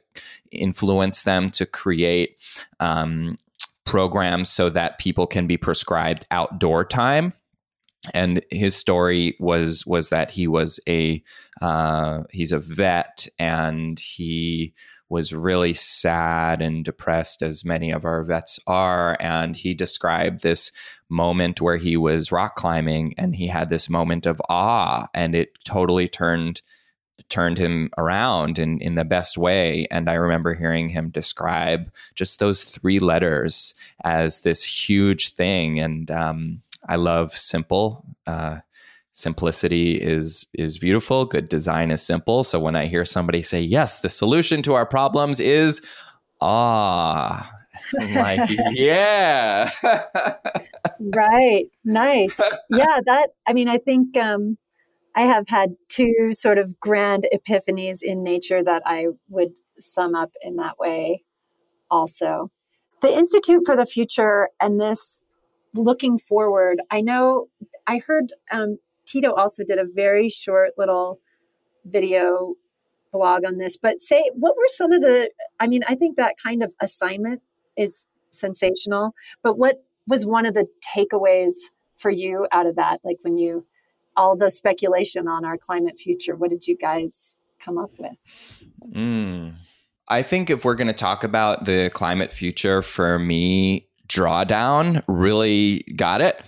influence 0.50 1.22
them 1.22 1.50
to 1.50 1.66
create. 1.66 2.36
Um, 2.80 3.38
programs 3.84 4.48
so 4.48 4.70
that 4.70 5.00
people 5.00 5.26
can 5.26 5.48
be 5.48 5.56
prescribed 5.56 6.24
outdoor 6.30 6.84
time 6.84 7.32
and 8.12 8.42
his 8.50 8.74
story 8.74 9.36
was 9.38 9.86
was 9.86 10.08
that 10.10 10.30
he 10.30 10.48
was 10.48 10.80
a 10.88 11.22
uh, 11.60 12.22
he's 12.30 12.52
a 12.52 12.58
vet 12.58 13.28
and 13.38 13.98
he 14.00 14.74
was 15.12 15.34
really 15.34 15.74
sad 15.74 16.62
and 16.62 16.86
depressed 16.86 17.42
as 17.42 17.66
many 17.66 17.90
of 17.90 18.06
our 18.06 18.24
vets 18.24 18.58
are. 18.66 19.14
And 19.20 19.54
he 19.54 19.74
described 19.74 20.42
this 20.42 20.72
moment 21.10 21.60
where 21.60 21.76
he 21.76 21.98
was 21.98 22.32
rock 22.32 22.56
climbing 22.56 23.14
and 23.18 23.36
he 23.36 23.46
had 23.46 23.68
this 23.68 23.90
moment 23.90 24.24
of 24.24 24.40
awe 24.48 25.06
and 25.12 25.34
it 25.34 25.58
totally 25.64 26.08
turned 26.08 26.62
turned 27.28 27.58
him 27.58 27.90
around 27.98 28.58
in 28.58 28.80
in 28.80 28.94
the 28.94 29.04
best 29.04 29.36
way. 29.36 29.86
And 29.90 30.08
i 30.08 30.14
remember 30.14 30.54
hearing 30.54 30.88
him 30.88 31.10
describe 31.10 31.92
just 32.14 32.38
those 32.38 32.64
three 32.64 32.98
letters 32.98 33.74
as 34.04 34.40
this 34.40 34.64
huge 34.64 35.34
thing. 35.34 35.78
And 35.78 36.10
um, 36.10 36.62
I 36.88 36.96
love 36.96 37.32
simple. 37.32 38.04
Uh, 38.26 38.58
simplicity 39.12 39.94
is 39.94 40.46
is 40.54 40.78
beautiful. 40.78 41.24
Good 41.24 41.48
design 41.48 41.90
is 41.90 42.02
simple. 42.02 42.44
So 42.44 42.58
when 42.58 42.76
I 42.76 42.86
hear 42.86 43.04
somebody 43.04 43.42
say, 43.42 43.60
"Yes, 43.60 44.00
the 44.00 44.08
solution 44.08 44.62
to 44.62 44.74
our 44.74 44.86
problems 44.86 45.40
is 45.40 45.80
ah," 46.40 47.50
I'm 48.00 48.14
like, 48.14 48.50
yeah, 48.70 49.70
right, 51.00 51.66
nice, 51.84 52.40
yeah. 52.70 53.00
That 53.06 53.28
I 53.46 53.52
mean, 53.52 53.68
I 53.68 53.78
think 53.78 54.16
um, 54.16 54.58
I 55.14 55.22
have 55.22 55.48
had 55.48 55.76
two 55.88 56.32
sort 56.32 56.58
of 56.58 56.78
grand 56.80 57.26
epiphanies 57.32 57.98
in 58.02 58.22
nature 58.22 58.62
that 58.64 58.82
I 58.86 59.08
would 59.28 59.52
sum 59.78 60.14
up 60.14 60.30
in 60.42 60.56
that 60.56 60.78
way. 60.78 61.24
Also, 61.90 62.50
the 63.02 63.12
Institute 63.12 63.62
for 63.66 63.76
the 63.76 63.86
Future 63.86 64.48
and 64.60 64.80
this 64.80 65.21
looking 65.74 66.18
forward, 66.18 66.80
I 66.90 67.00
know 67.00 67.48
I 67.86 67.98
heard 67.98 68.32
um, 68.50 68.78
Tito 69.06 69.32
also 69.32 69.64
did 69.64 69.78
a 69.78 69.84
very 69.84 70.28
short 70.28 70.70
little 70.76 71.20
video 71.84 72.54
blog 73.12 73.44
on 73.44 73.58
this, 73.58 73.76
but 73.76 74.00
say, 74.00 74.30
what 74.34 74.56
were 74.56 74.68
some 74.68 74.92
of 74.92 75.02
the, 75.02 75.30
I 75.60 75.66
mean, 75.66 75.82
I 75.86 75.94
think 75.94 76.16
that 76.16 76.36
kind 76.42 76.62
of 76.62 76.74
assignment 76.80 77.42
is 77.76 78.06
sensational, 78.30 79.14
but 79.42 79.58
what 79.58 79.84
was 80.06 80.24
one 80.24 80.46
of 80.46 80.54
the 80.54 80.66
takeaways 80.96 81.52
for 81.96 82.10
you 82.10 82.46
out 82.52 82.66
of 82.66 82.76
that? 82.76 83.00
Like 83.04 83.18
when 83.22 83.36
you, 83.36 83.66
all 84.16 84.36
the 84.36 84.50
speculation 84.50 85.28
on 85.28 85.44
our 85.44 85.58
climate 85.58 85.98
future, 85.98 86.34
what 86.34 86.50
did 86.50 86.66
you 86.66 86.76
guys 86.76 87.36
come 87.60 87.78
up 87.78 87.90
with? 87.98 88.16
Mm. 88.94 89.54
I 90.08 90.22
think 90.22 90.50
if 90.50 90.64
we're 90.64 90.74
going 90.74 90.88
to 90.88 90.92
talk 90.92 91.24
about 91.24 91.64
the 91.64 91.90
climate 91.94 92.32
future, 92.32 92.82
for 92.82 93.18
me, 93.18 93.88
drawdown 94.08 95.02
really 95.06 95.84
got 95.96 96.20
it. 96.20 96.42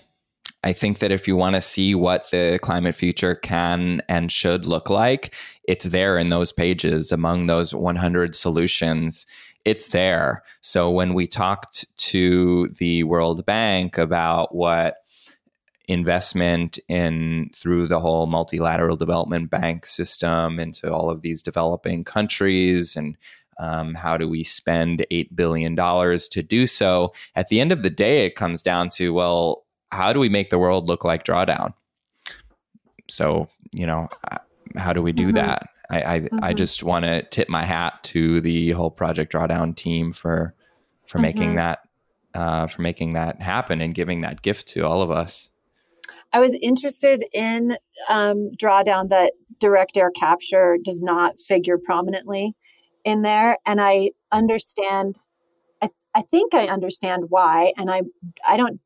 I 0.62 0.72
think 0.72 1.00
that 1.00 1.12
if 1.12 1.28
you 1.28 1.36
want 1.36 1.56
to 1.56 1.60
see 1.60 1.94
what 1.94 2.30
the 2.30 2.58
climate 2.62 2.94
future 2.94 3.34
can 3.34 4.00
and 4.08 4.32
should 4.32 4.64
look 4.64 4.88
like, 4.88 5.34
it's 5.64 5.84
there 5.84 6.16
in 6.16 6.28
those 6.28 6.52
pages 6.52 7.12
among 7.12 7.46
those 7.46 7.74
100 7.74 8.34
solutions. 8.34 9.26
It's 9.66 9.88
there. 9.88 10.42
So 10.62 10.90
when 10.90 11.12
we 11.12 11.26
talked 11.26 11.84
to 11.98 12.68
the 12.78 13.04
World 13.04 13.44
Bank 13.44 13.98
about 13.98 14.54
what 14.54 14.96
investment 15.86 16.78
in 16.88 17.50
through 17.54 17.86
the 17.86 18.00
whole 18.00 18.26
multilateral 18.26 18.96
development 18.96 19.50
bank 19.50 19.84
system 19.84 20.58
into 20.58 20.90
all 20.90 21.10
of 21.10 21.20
these 21.20 21.42
developing 21.42 22.04
countries 22.04 22.96
and 22.96 23.18
um, 23.58 23.94
how 23.94 24.16
do 24.16 24.28
we 24.28 24.44
spend 24.44 25.06
$8 25.10 25.34
billion 25.34 25.76
to 25.76 26.42
do 26.42 26.66
so? 26.66 27.12
At 27.34 27.48
the 27.48 27.60
end 27.60 27.72
of 27.72 27.82
the 27.82 27.90
day, 27.90 28.26
it 28.26 28.34
comes 28.34 28.62
down 28.62 28.88
to 28.90 29.12
well, 29.12 29.64
how 29.92 30.12
do 30.12 30.18
we 30.18 30.28
make 30.28 30.50
the 30.50 30.58
world 30.58 30.86
look 30.86 31.04
like 31.04 31.24
drawdown? 31.24 31.74
so 33.08 33.48
you 33.72 33.86
know, 33.86 34.08
how 34.76 34.92
do 34.92 35.02
we 35.02 35.12
do 35.12 35.26
mm-hmm. 35.26 35.36
that? 35.36 35.68
I 35.90 36.14
I, 36.14 36.20
mm-hmm. 36.20 36.38
I 36.42 36.52
just 36.52 36.82
want 36.82 37.04
to 37.04 37.22
tip 37.22 37.48
my 37.48 37.64
hat 37.64 38.02
to 38.04 38.40
the 38.40 38.70
whole 38.70 38.90
Project 38.90 39.32
Drawdown 39.32 39.76
team 39.76 40.12
for 40.12 40.54
for 41.06 41.18
making 41.18 41.54
mm-hmm. 41.54 41.56
that 41.56 41.80
uh, 42.34 42.66
for 42.66 42.82
making 42.82 43.14
that 43.14 43.40
happen 43.40 43.80
and 43.80 43.94
giving 43.94 44.22
that 44.22 44.42
gift 44.42 44.68
to 44.68 44.86
all 44.86 45.02
of 45.02 45.10
us. 45.10 45.50
I 46.32 46.40
was 46.40 46.56
interested 46.60 47.24
in 47.32 47.76
um, 48.08 48.50
drawdown 48.60 49.08
that 49.10 49.32
direct 49.60 49.96
air 49.96 50.10
capture 50.10 50.76
does 50.82 51.00
not 51.00 51.40
figure 51.40 51.78
prominently 51.78 52.56
in 53.04 53.22
there, 53.22 53.58
and 53.66 53.80
I 53.80 54.10
understand. 54.32 55.16
I, 55.82 55.90
I 56.14 56.22
think 56.22 56.54
I 56.54 56.66
understand 56.66 57.24
why, 57.28 57.72
and 57.76 57.90
I 57.90 58.02
I 58.46 58.56
don't. 58.56 58.80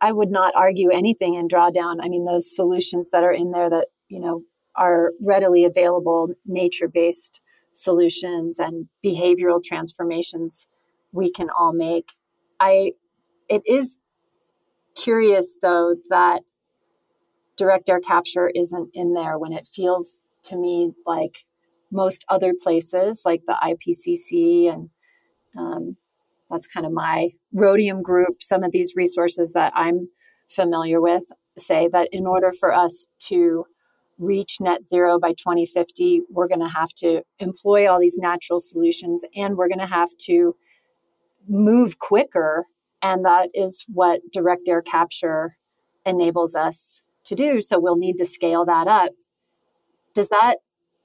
I 0.00 0.12
would 0.12 0.30
not 0.30 0.54
argue 0.54 0.90
anything 0.90 1.34
in 1.34 1.48
drawdown. 1.48 1.96
I 2.02 2.08
mean, 2.08 2.24
those 2.24 2.54
solutions 2.54 3.08
that 3.12 3.24
are 3.24 3.32
in 3.32 3.52
there 3.52 3.70
that 3.70 3.88
you 4.08 4.20
know 4.20 4.42
are 4.76 5.12
readily 5.20 5.64
available, 5.64 6.34
nature 6.44 6.88
based 6.88 7.40
solutions 7.72 8.58
and 8.58 8.88
behavioral 9.04 9.62
transformations 9.62 10.66
we 11.12 11.30
can 11.30 11.48
all 11.50 11.72
make. 11.72 12.12
I 12.60 12.92
it 13.48 13.62
is 13.66 13.98
curious 14.94 15.56
though 15.60 15.96
that 16.08 16.42
direct 17.56 17.88
air 17.88 18.00
capture 18.00 18.50
isn't 18.54 18.90
in 18.94 19.14
there 19.14 19.38
when 19.38 19.52
it 19.52 19.66
feels 19.66 20.16
to 20.44 20.56
me 20.56 20.92
like 21.06 21.44
most 21.94 22.24
other 22.28 22.52
places 22.60 23.22
like 23.24 23.42
the 23.46 23.56
IPCC 23.62 24.72
and 24.72 24.90
um, 25.56 25.96
that's 26.50 26.66
kind 26.66 26.84
of 26.84 26.92
my 26.92 27.30
rhodium 27.52 28.02
group 28.02 28.42
some 28.42 28.62
of 28.62 28.72
these 28.72 28.94
resources 28.96 29.52
that 29.52 29.72
I'm 29.74 30.08
familiar 30.48 31.00
with 31.00 31.24
say 31.56 31.88
that 31.92 32.08
in 32.12 32.26
order 32.26 32.52
for 32.52 32.72
us 32.72 33.06
to 33.18 33.64
reach 34.18 34.58
net 34.60 34.86
zero 34.86 35.18
by 35.18 35.30
2050 35.32 36.22
we're 36.30 36.48
going 36.48 36.60
to 36.60 36.68
have 36.68 36.90
to 36.94 37.22
employ 37.38 37.90
all 37.90 38.00
these 38.00 38.18
natural 38.18 38.60
solutions 38.60 39.24
and 39.34 39.56
we're 39.56 39.68
going 39.68 39.78
to 39.78 39.86
have 39.86 40.10
to 40.18 40.56
move 41.48 41.98
quicker 41.98 42.66
and 43.04 43.24
that 43.24 43.50
is 43.52 43.84
what 43.92 44.20
direct 44.32 44.66
air 44.66 44.80
capture 44.80 45.58
enables 46.06 46.54
us 46.54 47.02
to 47.24 47.34
do. 47.34 47.60
So 47.60 47.78
we'll 47.78 47.96
need 47.96 48.16
to 48.16 48.24
scale 48.24 48.64
that 48.64 48.86
up. 48.86 49.12
Does 50.14 50.28
that 50.28 50.56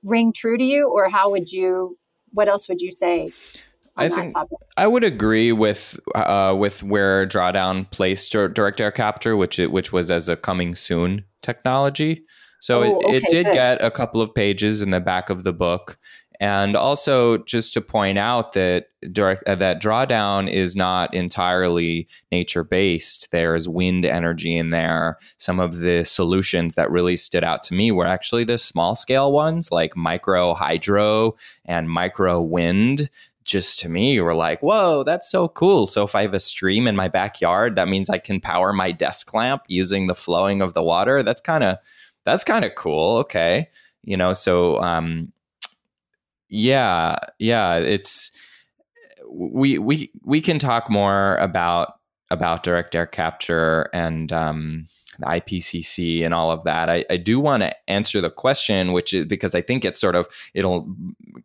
ring 0.03 0.33
true 0.35 0.57
to 0.57 0.63
you, 0.63 0.87
or 0.87 1.09
how 1.09 1.29
would 1.31 1.51
you, 1.51 1.97
what 2.31 2.47
else 2.47 2.69
would 2.69 2.81
you 2.81 2.91
say? 2.91 3.31
I 3.97 4.07
think 4.07 4.33
topic? 4.33 4.57
I 4.77 4.87
would 4.87 5.03
agree 5.03 5.51
with 5.51 5.99
uh, 6.15 6.55
with 6.57 6.83
where 6.83 7.27
Drawdown 7.27 7.89
placed 7.91 8.31
direct 8.31 8.79
air 8.79 8.91
capture, 8.91 9.35
which 9.35 9.59
it, 9.59 9.71
which 9.71 9.91
was 9.91 10.09
as 10.09 10.29
a 10.29 10.37
coming 10.37 10.73
soon 10.73 11.25
technology. 11.41 12.23
So 12.61 12.81
oh, 12.81 12.83
it, 12.83 13.05
okay, 13.05 13.17
it 13.17 13.23
did 13.29 13.45
good. 13.47 13.53
get 13.53 13.83
a 13.83 13.91
couple 13.91 14.21
of 14.21 14.33
pages 14.33 14.81
in 14.81 14.91
the 14.91 15.01
back 15.01 15.29
of 15.29 15.43
the 15.43 15.53
book, 15.53 15.97
and 16.39 16.77
also, 16.77 17.39
just 17.39 17.73
to 17.73 17.81
point 17.81 18.17
out 18.17 18.53
that 18.53 18.85
direct, 19.11 19.43
uh, 19.45 19.55
that 19.55 19.81
drawdown 19.81 20.49
is 20.49 20.73
not 20.73 21.13
entirely 21.13 22.07
nature 22.31 22.63
based. 22.63 23.31
There's 23.31 23.67
wind 23.67 24.05
energy 24.05 24.55
in 24.55 24.69
there. 24.69 25.17
Some 25.37 25.59
of 25.59 25.79
the 25.79 26.05
solutions 26.05 26.75
that 26.75 26.89
really 26.89 27.17
stood 27.17 27.43
out 27.43 27.63
to 27.65 27.73
me 27.73 27.91
were 27.91 28.05
actually 28.05 28.45
the 28.45 28.57
small 28.57 28.95
scale 28.95 29.33
ones, 29.33 29.69
like 29.69 29.97
micro 29.97 30.53
hydro 30.53 31.35
and 31.65 31.89
micro 31.89 32.41
wind. 32.41 33.09
Just 33.43 33.79
to 33.79 33.89
me, 33.89 34.21
were 34.21 34.35
like, 34.35 34.61
whoa, 34.61 35.03
that's 35.03 35.29
so 35.29 35.47
cool. 35.47 35.87
So 35.87 36.03
if 36.03 36.13
I 36.13 36.21
have 36.21 36.35
a 36.35 36.39
stream 36.39 36.87
in 36.87 36.95
my 36.95 37.07
backyard, 37.07 37.75
that 37.75 37.87
means 37.87 38.09
I 38.09 38.19
can 38.19 38.39
power 38.39 38.71
my 38.71 38.91
desk 38.91 39.33
lamp 39.33 39.63
using 39.67 40.05
the 40.05 40.15
flowing 40.15 40.61
of 40.61 40.73
the 40.73 40.83
water. 40.83 41.23
That's 41.23 41.41
kind 41.41 41.63
of 41.63 41.79
that's 42.25 42.43
kind 42.43 42.63
of 42.63 42.75
cool. 42.75 43.17
Okay, 43.17 43.69
you 44.03 44.15
know, 44.15 44.33
so 44.33 44.79
um, 44.81 45.33
yeah, 46.49 47.15
yeah, 47.37 47.77
it's 47.77 48.31
we 49.29 49.77
we 49.77 50.11
we 50.23 50.41
can 50.41 50.59
talk 50.59 50.89
more 50.89 51.37
about 51.37 51.93
about 52.31 52.63
direct 52.63 52.95
air 52.95 53.07
capture 53.07 53.89
and 53.93 54.31
um, 54.31 54.85
the 55.17 55.25
IPCC 55.25 56.23
and 56.23 56.33
all 56.33 56.51
of 56.51 56.63
that. 56.63 56.89
I, 56.89 57.03
I 57.09 57.17
do 57.17 57.39
want 57.39 57.63
to 57.63 57.75
answer 57.89 58.21
the 58.21 58.29
question, 58.29 58.91
which 58.91 59.13
is 59.13 59.25
because 59.25 59.55
I 59.55 59.61
think 59.61 59.83
it's 59.83 59.99
sort 59.99 60.15
of 60.15 60.27
it'll 60.53 60.93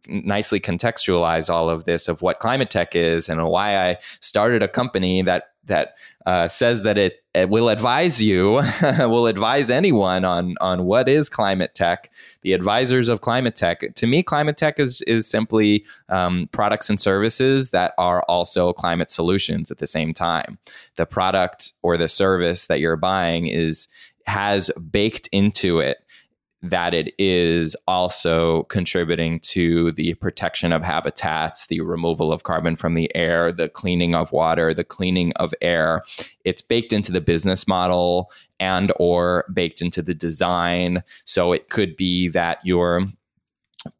nicely 0.06 0.60
contextualize 0.60 1.48
all 1.48 1.70
of 1.70 1.84
this 1.84 2.08
of 2.08 2.22
what 2.22 2.40
climate 2.40 2.70
tech 2.70 2.94
is 2.94 3.28
and 3.28 3.44
why 3.46 3.90
I 3.90 3.96
started 4.20 4.62
a 4.62 4.68
company 4.68 5.22
that 5.22 5.53
that 5.66 5.96
uh, 6.26 6.48
says 6.48 6.82
that 6.82 6.98
it, 6.98 7.24
it, 7.34 7.48
will 7.48 7.68
advise 7.68 8.22
you, 8.22 8.62
will 8.98 9.26
advise 9.26 9.70
anyone 9.70 10.24
on 10.24 10.54
on 10.60 10.84
what 10.84 11.08
is 11.08 11.28
climate 11.28 11.74
tech. 11.74 12.10
The 12.42 12.52
advisors 12.52 13.08
of 13.08 13.20
climate 13.20 13.56
tech. 13.56 13.94
To 13.94 14.06
me, 14.06 14.22
climate 14.22 14.56
tech 14.56 14.78
is 14.78 15.02
is 15.02 15.26
simply 15.26 15.84
um, 16.08 16.48
products 16.52 16.90
and 16.90 17.00
services 17.00 17.70
that 17.70 17.94
are 17.98 18.22
also 18.24 18.72
climate 18.72 19.10
solutions 19.10 19.70
at 19.70 19.78
the 19.78 19.86
same 19.86 20.12
time. 20.12 20.58
The 20.96 21.06
product 21.06 21.72
or 21.82 21.96
the 21.96 22.08
service 22.08 22.66
that 22.66 22.80
you're 22.80 22.96
buying 22.96 23.46
is 23.46 23.88
has 24.26 24.70
baked 24.90 25.28
into 25.32 25.80
it 25.80 26.03
that 26.64 26.94
it 26.94 27.14
is 27.18 27.76
also 27.86 28.62
contributing 28.64 29.38
to 29.40 29.92
the 29.92 30.14
protection 30.14 30.72
of 30.72 30.82
habitats, 30.82 31.66
the 31.66 31.82
removal 31.82 32.32
of 32.32 32.42
carbon 32.42 32.74
from 32.74 32.94
the 32.94 33.14
air, 33.14 33.52
the 33.52 33.68
cleaning 33.68 34.14
of 34.14 34.32
water, 34.32 34.72
the 34.72 34.82
cleaning 34.82 35.32
of 35.34 35.52
air. 35.60 36.02
It's 36.44 36.62
baked 36.62 36.94
into 36.94 37.12
the 37.12 37.20
business 37.20 37.68
model 37.68 38.30
and 38.58 38.92
or 38.96 39.44
baked 39.52 39.82
into 39.82 40.00
the 40.00 40.14
design. 40.14 41.02
So 41.26 41.52
it 41.52 41.68
could 41.68 41.96
be 41.96 42.28
that 42.28 42.60
you're 42.64 43.02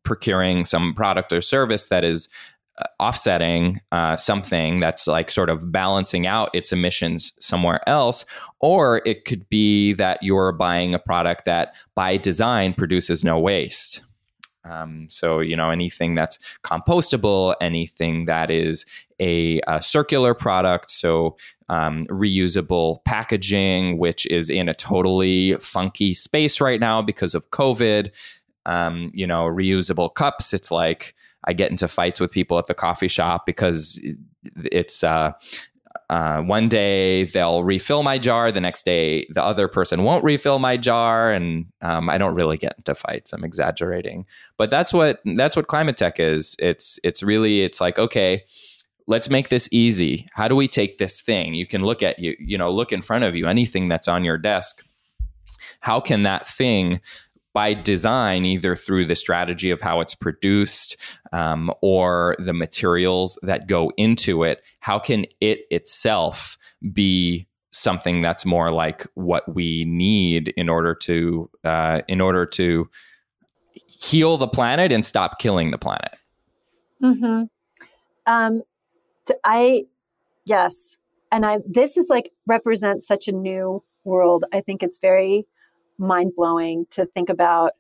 procuring 0.03 0.64
some 0.64 0.94
product 0.94 1.35
or 1.35 1.42
service 1.42 1.88
that 1.88 2.03
is 2.03 2.31
offsetting 2.99 3.81
uh, 3.93 4.17
something 4.17 4.81
that's 4.81 5.07
like 5.07 5.31
sort 5.31 5.49
of 5.49 5.71
balancing 5.71 6.27
out 6.27 6.51
its 6.53 6.73
emissions 6.73 7.33
somewhere 7.39 7.89
else. 7.89 8.27
Or 8.61 9.01
it 9.07 9.25
could 9.25 9.49
be 9.49 9.93
that 9.95 10.23
you're 10.23 10.53
buying 10.53 10.95
a 10.95 10.99
product 10.99 11.45
that 11.45 11.75
by 11.95 12.17
design 12.17 12.75
produces 12.75 13.23
no 13.23 13.39
waste. 13.39 14.03
Um, 14.65 15.07
so, 15.11 15.41
you 15.41 15.57
know, 15.57 15.71
anything 15.71 16.15
that's 16.15 16.39
compostable, 16.65 17.55
anything 17.61 18.25
that 18.25 18.51
is 18.51 18.87
a, 19.21 19.61
a 19.69 19.83
circular 19.83 20.35
product, 20.35 20.91
so 20.91 21.37
um, 21.69 22.05
reusable 22.07 23.05
packaging, 23.05 23.99
which 23.99 24.27
is 24.27 24.49
in 24.49 24.69
a 24.69 24.75
totally 24.75 25.55
funky 25.57 26.15
space 26.15 26.61
right 26.61 26.81
now 26.81 27.03
because 27.03 27.35
of 27.35 27.51
COVID. 27.51 28.11
Um, 28.67 29.11
you 29.13 29.27
know, 29.27 29.45
reusable 29.45 30.13
cups, 30.15 30.55
it's 30.55 30.71
like, 30.71 31.15
I 31.46 31.52
get 31.52 31.70
into 31.70 31.88
fights 31.88 32.20
with 32.20 32.33
people 32.33 32.59
at 32.59 32.66
the 32.66 32.74
coffee 32.74 33.09
shop 33.09 33.46
because 33.46 34.00
it's 34.57 35.04
uh, 35.04 35.33
uh, 36.11 36.42
one 36.42 36.68
day 36.68 37.24
they'll 37.24 37.64
refill 37.64 38.02
my 38.02 38.18
jar, 38.18 38.52
the 38.52 38.61
next 38.61 38.85
day 38.85 39.26
the 39.30 39.42
other 39.42 39.68
person 39.68 40.02
won't 40.02 40.24
refill 40.24 40.59
my 40.59 40.76
jar, 40.76 41.33
and 41.33 41.66
um, 41.83 42.11
I 42.11 42.18
don't 42.18 42.35
really 42.35 42.59
get 42.59 42.74
into 42.76 42.94
fights. 42.94 43.33
I'm 43.33 43.44
exaggerating, 43.44 44.26
but 44.59 44.70
that's 44.70 44.92
what 44.92 45.20
that's 45.37 45.57
what 45.57 45.66
climate 45.66 45.96
tech 45.96 46.20
is. 46.20 46.57
It's 46.59 46.98
it's 47.04 47.22
really 47.22 47.62
it's 47.62 47.80
like 47.80 47.98
okay, 47.98 48.44
let's 49.07 49.30
make 49.30 49.48
this 49.48 49.68
easy. 49.72 50.28
How 50.35 50.46
do 50.46 50.57
we 50.57 50.68
take 50.68 50.98
this 50.98 51.20
thing? 51.20 51.54
You 51.54 51.66
can 51.66 51.83
look 51.83 52.02
at 52.02 52.18
you 52.18 52.37
you 52.38 52.59
know 52.59 52.70
look 52.70 52.92
in 52.92 53.02
front 53.02 53.24
of 53.24 53.35
you 53.35 53.46
anything 53.46 53.88
that's 53.88 54.09
on 54.09 54.24
your 54.24 54.38
desk. 54.38 54.85
How 55.80 56.00
can 56.00 56.22
that 56.24 56.46
thing 56.46 57.00
by 57.55 57.73
design, 57.73 58.45
either 58.45 58.77
through 58.77 59.07
the 59.07 59.14
strategy 59.14 59.71
of 59.71 59.81
how 59.81 60.01
it's 60.01 60.14
produced 60.14 60.97
um, 61.33 61.73
or 61.81 62.37
the 62.38 62.53
materials 62.53 63.38
that 63.43 63.69
go 63.69 63.90
into 63.97 64.43
it, 64.43 64.62
how 64.81 64.99
can 64.99 65.25
it 65.40 65.61
itself 65.71 66.59
be 66.93 67.47
something 67.71 68.21
that's 68.21 68.45
more 68.45 68.71
like 68.71 69.07
what 69.14 69.55
we 69.55 69.85
need 69.87 70.49
in 70.57 70.69
order 70.69 70.95
to 70.95 71.49
uh, 71.62 72.03
in 72.09 72.21
order 72.21 72.45
to 72.45 72.90
heal 73.87 74.37
the 74.37 74.49
planet 74.49 74.93
and 74.93 75.05
stop 75.05 75.38
killing 75.38 75.71
the 75.71 75.79
planet? 75.79 76.17
Hmm. 77.01 77.45
Um. 78.27 78.62
I 79.43 79.85
yes, 80.45 80.99
and 81.33 81.47
I 81.47 81.61
this 81.67 81.97
is 81.97 82.09
like 82.11 82.31
represents 82.47 83.07
such 83.07 83.29
a 83.29 83.33
new 83.33 83.83
world. 84.05 84.45
I 84.53 84.61
think 84.61 84.83
it's 84.83 84.99
very 84.99 85.47
mind 85.98 86.33
blowing 86.37 86.87
to 86.90 87.07
think 87.07 87.28
about 87.28 87.72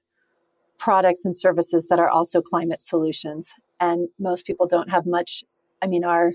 products 0.78 1.24
and 1.24 1.36
services 1.36 1.86
that 1.88 1.98
are 1.98 2.08
also 2.08 2.42
climate 2.42 2.80
solutions. 2.80 3.54
And 3.80 4.08
most 4.18 4.46
people 4.46 4.66
don't 4.66 4.90
have 4.90 5.06
much. 5.06 5.44
I 5.82 5.86
mean, 5.86 6.04
our 6.04 6.32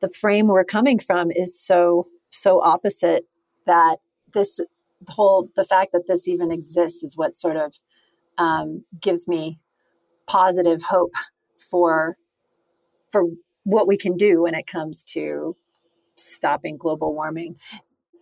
the 0.00 0.10
frame 0.10 0.48
we're 0.48 0.64
coming 0.64 0.98
from 0.98 1.30
is 1.30 1.58
so 1.58 2.06
so 2.30 2.60
opposite 2.60 3.26
that 3.66 3.98
this 4.32 4.60
whole 5.08 5.50
the 5.56 5.64
fact 5.64 5.92
that 5.92 6.06
this 6.06 6.28
even 6.28 6.50
exists 6.50 7.02
is 7.02 7.16
what 7.16 7.34
sort 7.34 7.56
of 7.56 7.74
um, 8.38 8.84
gives 9.00 9.26
me 9.26 9.58
positive 10.26 10.82
hope 10.82 11.14
for 11.58 12.16
for 13.10 13.24
what 13.64 13.86
we 13.86 13.96
can 13.96 14.16
do 14.16 14.42
when 14.42 14.54
it 14.54 14.66
comes 14.66 15.02
to 15.02 15.56
stopping 16.16 16.76
global 16.76 17.14
warming. 17.14 17.56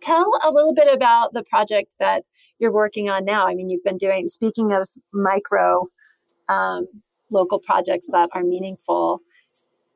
Tell 0.01 0.29
a 0.43 0.51
little 0.51 0.73
bit 0.73 0.91
about 0.91 1.33
the 1.33 1.43
project 1.43 1.93
that 1.99 2.23
you're 2.59 2.71
working 2.71 3.09
on 3.09 3.25
now. 3.25 3.47
I 3.47 3.55
mean, 3.55 3.69
you've 3.69 3.83
been 3.83 3.97
doing, 3.97 4.27
speaking 4.27 4.71
of 4.71 4.89
micro 5.13 5.87
um, 6.47 6.87
local 7.31 7.59
projects 7.59 8.07
that 8.11 8.29
are 8.33 8.43
meaningful, 8.43 9.21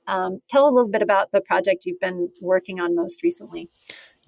um, 0.07 0.39
tell 0.49 0.65
a 0.67 0.71
little 0.71 0.89
bit 0.89 1.01
about 1.01 1.31
the 1.31 1.41
project 1.41 1.85
you've 1.85 1.99
been 1.99 2.29
working 2.41 2.79
on 2.79 2.95
most 2.95 3.21
recently. 3.23 3.69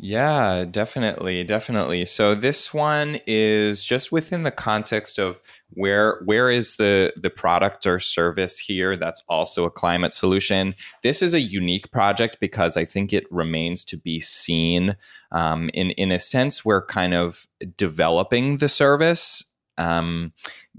Yeah, 0.03 0.65
definitely, 0.65 1.43
definitely. 1.43 2.05
So 2.05 2.33
this 2.33 2.73
one 2.73 3.19
is 3.27 3.83
just 3.83 4.11
within 4.11 4.41
the 4.41 4.49
context 4.49 5.19
of 5.19 5.39
where 5.69 6.23
where 6.25 6.49
is 6.49 6.77
the 6.77 7.13
the 7.15 7.29
product 7.29 7.85
or 7.85 7.99
service 7.99 8.57
here 8.57 8.97
that's 8.97 9.21
also 9.29 9.63
a 9.63 9.69
climate 9.69 10.15
solution. 10.15 10.73
This 11.03 11.21
is 11.21 11.35
a 11.35 11.39
unique 11.39 11.91
project 11.91 12.37
because 12.41 12.77
I 12.77 12.83
think 12.83 13.13
it 13.13 13.31
remains 13.31 13.85
to 13.85 13.97
be 13.97 14.19
seen. 14.19 14.97
Um, 15.31 15.69
in 15.75 15.91
in 15.91 16.11
a 16.11 16.17
sense, 16.17 16.65
we're 16.65 16.83
kind 16.87 17.13
of 17.13 17.45
developing 17.77 18.57
the 18.57 18.69
service, 18.69 19.53
um, 19.77 20.33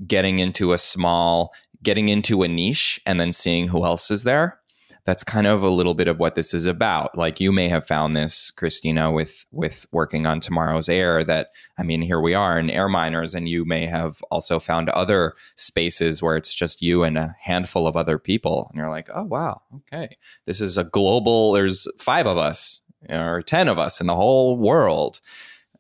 getting 0.04 0.40
into 0.40 0.72
a 0.72 0.78
small, 0.78 1.54
getting 1.80 2.08
into 2.08 2.42
a 2.42 2.48
niche, 2.48 3.00
and 3.06 3.20
then 3.20 3.30
seeing 3.30 3.68
who 3.68 3.84
else 3.84 4.10
is 4.10 4.24
there 4.24 4.58
that's 5.04 5.24
kind 5.24 5.46
of 5.46 5.62
a 5.62 5.70
little 5.70 5.94
bit 5.94 6.06
of 6.06 6.20
what 6.20 6.36
this 6.36 6.54
is 6.54 6.66
about. 6.66 7.18
Like 7.18 7.40
you 7.40 7.50
may 7.50 7.68
have 7.68 7.86
found 7.86 8.16
this, 8.16 8.50
Christina, 8.50 9.10
with 9.10 9.46
with 9.50 9.84
working 9.90 10.26
on 10.26 10.40
tomorrow's 10.40 10.88
air. 10.88 11.24
That 11.24 11.48
I 11.78 11.82
mean, 11.82 12.02
here 12.02 12.20
we 12.20 12.34
are 12.34 12.58
in 12.58 12.68
Airminers, 12.68 13.34
and 13.34 13.48
you 13.48 13.64
may 13.64 13.86
have 13.86 14.22
also 14.30 14.60
found 14.60 14.88
other 14.90 15.34
spaces 15.56 16.22
where 16.22 16.36
it's 16.36 16.54
just 16.54 16.82
you 16.82 17.02
and 17.02 17.18
a 17.18 17.34
handful 17.40 17.86
of 17.86 17.96
other 17.96 18.18
people, 18.18 18.68
and 18.70 18.78
you're 18.78 18.90
like, 18.90 19.08
oh 19.12 19.24
wow, 19.24 19.62
okay, 19.76 20.16
this 20.46 20.60
is 20.60 20.78
a 20.78 20.84
global. 20.84 21.52
There's 21.52 21.88
five 21.98 22.26
of 22.26 22.38
us 22.38 22.80
or 23.08 23.42
ten 23.42 23.68
of 23.68 23.78
us 23.78 24.00
in 24.00 24.06
the 24.06 24.16
whole 24.16 24.56
world. 24.56 25.20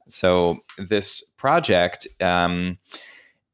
So 0.08 0.58
this 0.78 1.24
project. 1.36 2.08
Um, 2.20 2.78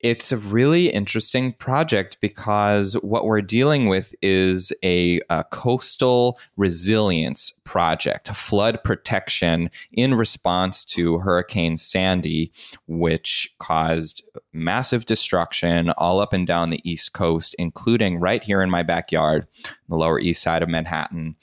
it's 0.00 0.30
a 0.30 0.36
really 0.36 0.90
interesting 0.90 1.52
project 1.54 2.18
because 2.20 2.94
what 2.94 3.24
we're 3.24 3.42
dealing 3.42 3.88
with 3.88 4.14
is 4.22 4.72
a, 4.84 5.20
a, 5.28 5.44
coastal 5.44 6.38
resilience 6.56 7.52
project, 7.64 8.28
flood 8.28 8.82
protection 8.84 9.70
in 9.92 10.14
response 10.14 10.84
to 10.84 11.18
Hurricane 11.18 11.76
Sandy, 11.76 12.52
which 12.86 13.52
caused 13.58 14.28
massive 14.52 15.04
destruction 15.04 15.90
all 15.98 16.20
up 16.20 16.32
and 16.32 16.46
down 16.46 16.70
the 16.70 16.88
East 16.88 17.12
Coast, 17.12 17.56
including 17.58 18.20
right 18.20 18.42
here 18.42 18.62
in 18.62 18.70
my 18.70 18.84
backyard, 18.84 19.46
the 19.88 19.96
Lower 19.96 20.20
East 20.20 20.42
Side 20.42 20.62
of 20.62 20.68
Manhattan. 20.68 21.34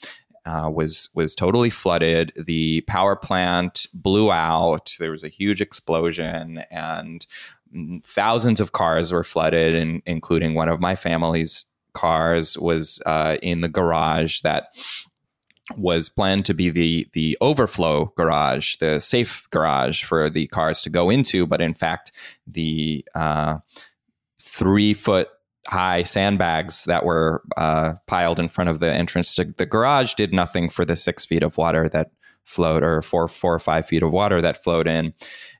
Uh, 0.46 0.70
was 0.70 1.08
was 1.14 1.34
totally 1.34 1.70
flooded. 1.70 2.32
The 2.36 2.82
power 2.82 3.16
plant 3.16 3.86
blew 3.92 4.30
out. 4.30 4.94
There 5.00 5.10
was 5.10 5.24
a 5.24 5.28
huge 5.28 5.60
explosion, 5.60 6.62
and 6.70 7.26
thousands 8.04 8.60
of 8.60 8.72
cars 8.72 9.12
were 9.12 9.24
flooded, 9.24 9.74
and 9.74 10.02
including 10.06 10.54
one 10.54 10.68
of 10.68 10.80
my 10.80 10.94
family's 10.94 11.66
cars 11.94 12.56
was 12.58 13.02
uh, 13.06 13.38
in 13.42 13.60
the 13.60 13.68
garage 13.68 14.40
that 14.42 14.68
was 15.76 16.08
planned 16.08 16.44
to 16.44 16.54
be 16.54 16.70
the 16.70 17.08
the 17.12 17.36
overflow 17.40 18.12
garage, 18.16 18.76
the 18.76 19.00
safe 19.00 19.48
garage 19.50 20.04
for 20.04 20.30
the 20.30 20.46
cars 20.48 20.80
to 20.82 20.90
go 20.90 21.10
into, 21.10 21.46
but 21.46 21.60
in 21.60 21.74
fact, 21.74 22.12
the 22.46 23.04
uh, 23.14 23.58
three 24.40 24.94
foot 24.94 25.28
high 25.66 26.02
sandbags 26.02 26.84
that 26.84 27.04
were 27.04 27.42
uh, 27.56 27.94
piled 28.06 28.38
in 28.38 28.48
front 28.48 28.70
of 28.70 28.80
the 28.80 28.92
entrance 28.92 29.34
to 29.34 29.44
the 29.44 29.66
garage 29.66 30.14
did 30.14 30.32
nothing 30.32 30.68
for 30.68 30.84
the 30.84 30.96
six 30.96 31.24
feet 31.24 31.42
of 31.42 31.56
water 31.56 31.88
that 31.88 32.10
flowed 32.44 32.82
or 32.82 33.02
four 33.02 33.26
four 33.26 33.54
or 33.54 33.58
five 33.58 33.86
feet 33.86 34.02
of 34.02 34.12
water 34.12 34.40
that 34.40 34.62
flowed 34.62 34.86
in. 34.86 35.12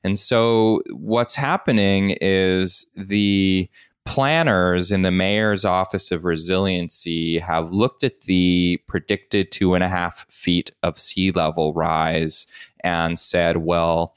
And 0.03 0.17
so 0.17 0.81
what's 0.91 1.35
happening 1.35 2.17
is 2.21 2.89
the 2.95 3.69
planners 4.05 4.89
in 4.89 5.01
the 5.01 5.11
mayor's 5.11 5.65
office 5.65 6.11
of 6.11 6.23
resiliency 6.23 7.39
have 7.39 7.71
looked 7.71 8.05
at 8.05 8.21
the 8.21 8.79
predicted 8.87 9.51
two 9.51 9.73
and 9.73 9.83
a 9.83 9.89
half 9.89 10.25
feet 10.29 10.71
of 10.81 10.97
sea 10.97 11.31
level 11.31 11.73
rise 11.73 12.47
and 12.85 13.19
said 13.19 13.57
well 13.57 14.15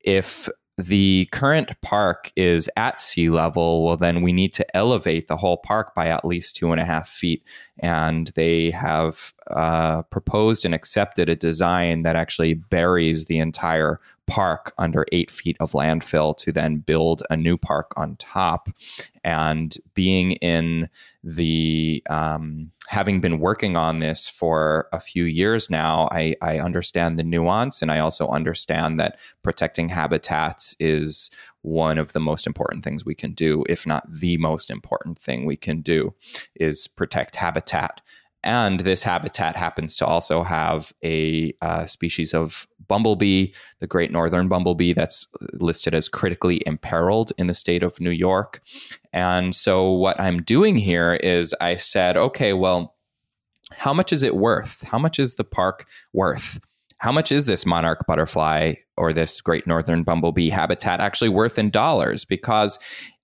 if 0.00 0.48
the 0.78 1.26
current 1.32 1.80
park 1.80 2.30
is 2.36 2.68
at 2.76 3.00
sea 3.00 3.30
level, 3.30 3.84
well, 3.84 3.96
then 3.96 4.20
we 4.20 4.32
need 4.32 4.52
to 4.54 4.76
elevate 4.76 5.26
the 5.26 5.36
whole 5.36 5.56
park 5.56 5.94
by 5.94 6.08
at 6.08 6.24
least 6.24 6.56
two 6.56 6.70
and 6.70 6.80
a 6.80 6.84
half 6.84 7.08
feet. 7.08 7.42
And 7.78 8.30
they 8.34 8.70
have 8.72 9.32
uh, 9.50 10.02
proposed 10.02 10.66
and 10.66 10.74
accepted 10.74 11.28
a 11.28 11.36
design 11.36 12.02
that 12.02 12.16
actually 12.16 12.54
buries 12.54 13.24
the 13.24 13.38
entire 13.38 14.00
park 14.26 14.74
under 14.76 15.06
eight 15.12 15.30
feet 15.30 15.56
of 15.60 15.72
landfill 15.72 16.36
to 16.36 16.52
then 16.52 16.78
build 16.78 17.22
a 17.30 17.36
new 17.36 17.56
park 17.56 17.92
on 17.96 18.16
top. 18.16 18.68
And 19.26 19.76
being 19.94 20.32
in 20.34 20.88
the, 21.24 22.00
um, 22.08 22.70
having 22.86 23.20
been 23.20 23.40
working 23.40 23.74
on 23.74 23.98
this 23.98 24.28
for 24.28 24.86
a 24.92 25.00
few 25.00 25.24
years 25.24 25.68
now, 25.68 26.08
I, 26.12 26.36
I 26.40 26.60
understand 26.60 27.18
the 27.18 27.24
nuance 27.24 27.82
and 27.82 27.90
I 27.90 27.98
also 27.98 28.28
understand 28.28 29.00
that 29.00 29.18
protecting 29.42 29.88
habitats 29.88 30.76
is 30.78 31.32
one 31.62 31.98
of 31.98 32.12
the 32.12 32.20
most 32.20 32.46
important 32.46 32.84
things 32.84 33.04
we 33.04 33.16
can 33.16 33.32
do, 33.32 33.64
if 33.68 33.84
not 33.84 34.08
the 34.08 34.36
most 34.36 34.70
important 34.70 35.18
thing 35.18 35.44
we 35.44 35.56
can 35.56 35.80
do, 35.80 36.14
is 36.54 36.86
protect 36.86 37.34
habitat. 37.34 38.00
And 38.46 38.78
this 38.78 39.02
habitat 39.02 39.56
happens 39.56 39.96
to 39.96 40.06
also 40.06 40.44
have 40.44 40.92
a 41.04 41.52
uh, 41.62 41.84
species 41.86 42.32
of 42.32 42.68
bumblebee, 42.86 43.48
the 43.80 43.88
great 43.88 44.12
northern 44.12 44.46
bumblebee, 44.46 44.92
that's 44.92 45.26
listed 45.54 45.94
as 45.94 46.08
critically 46.08 46.62
imperiled 46.64 47.32
in 47.38 47.48
the 47.48 47.54
state 47.54 47.82
of 47.82 48.00
New 48.00 48.10
York. 48.10 48.62
And 49.12 49.52
so, 49.52 49.90
what 49.90 50.18
I'm 50.20 50.42
doing 50.42 50.76
here 50.76 51.14
is 51.14 51.56
I 51.60 51.74
said, 51.74 52.16
okay, 52.16 52.52
well, 52.52 52.94
how 53.72 53.92
much 53.92 54.12
is 54.12 54.22
it 54.22 54.36
worth? 54.36 54.82
How 54.82 54.98
much 54.98 55.18
is 55.18 55.34
the 55.34 55.44
park 55.44 55.88
worth? 56.12 56.60
How 56.98 57.10
much 57.10 57.32
is 57.32 57.46
this 57.46 57.66
monarch 57.66 58.06
butterfly 58.06 58.74
or 58.96 59.12
this 59.12 59.40
great 59.40 59.66
northern 59.66 60.04
bumblebee 60.04 60.50
habitat 60.50 61.00
actually 61.00 61.30
worth 61.30 61.58
in 61.58 61.70
dollars? 61.70 62.24
Because 62.24 62.78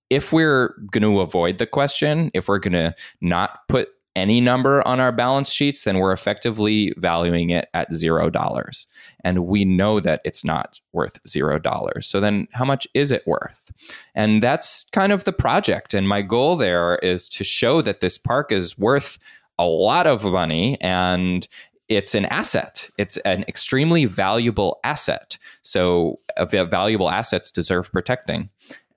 if 0.09 0.33
we're 0.33 0.75
going 0.91 1.01
to 1.01 1.21
avoid 1.21 1.59
the 1.59 1.65
question, 1.65 2.29
if 2.33 2.49
we're 2.49 2.59
going 2.59 2.73
to 2.73 2.93
not 3.21 3.59
put 3.69 3.87
any 4.15 4.39
number 4.39 4.85
on 4.87 4.99
our 4.99 5.11
balance 5.11 5.51
sheets, 5.51 5.83
then 5.83 5.97
we're 5.97 6.11
effectively 6.11 6.93
valuing 6.97 7.49
it 7.49 7.67
at 7.73 7.91
zero 7.91 8.29
dollars. 8.29 8.87
And 9.23 9.45
we 9.45 9.65
know 9.65 9.99
that 9.99 10.21
it's 10.23 10.43
not 10.43 10.79
worth 10.91 11.19
zero 11.27 11.59
dollars. 11.59 12.07
So 12.07 12.19
then 12.19 12.47
how 12.51 12.65
much 12.65 12.87
is 12.93 13.11
it 13.11 13.25
worth? 13.25 13.71
And 14.13 14.43
that's 14.43 14.85
kind 14.91 15.11
of 15.11 15.23
the 15.23 15.33
project. 15.33 15.93
And 15.93 16.07
my 16.07 16.21
goal 16.21 16.55
there 16.55 16.95
is 16.97 17.27
to 17.29 17.43
show 17.43 17.81
that 17.81 18.01
this 18.01 18.17
park 18.17 18.51
is 18.51 18.77
worth 18.77 19.17
a 19.57 19.65
lot 19.65 20.07
of 20.07 20.23
money 20.23 20.77
and 20.81 21.47
it's 21.89 22.15
an 22.15 22.25
asset. 22.27 22.89
It's 22.97 23.17
an 23.17 23.43
extremely 23.47 24.05
valuable 24.05 24.79
asset. 24.83 25.37
So, 25.61 26.19
uh, 26.37 26.45
valuable 26.45 27.09
assets 27.09 27.51
deserve 27.51 27.91
protecting. 27.91 28.49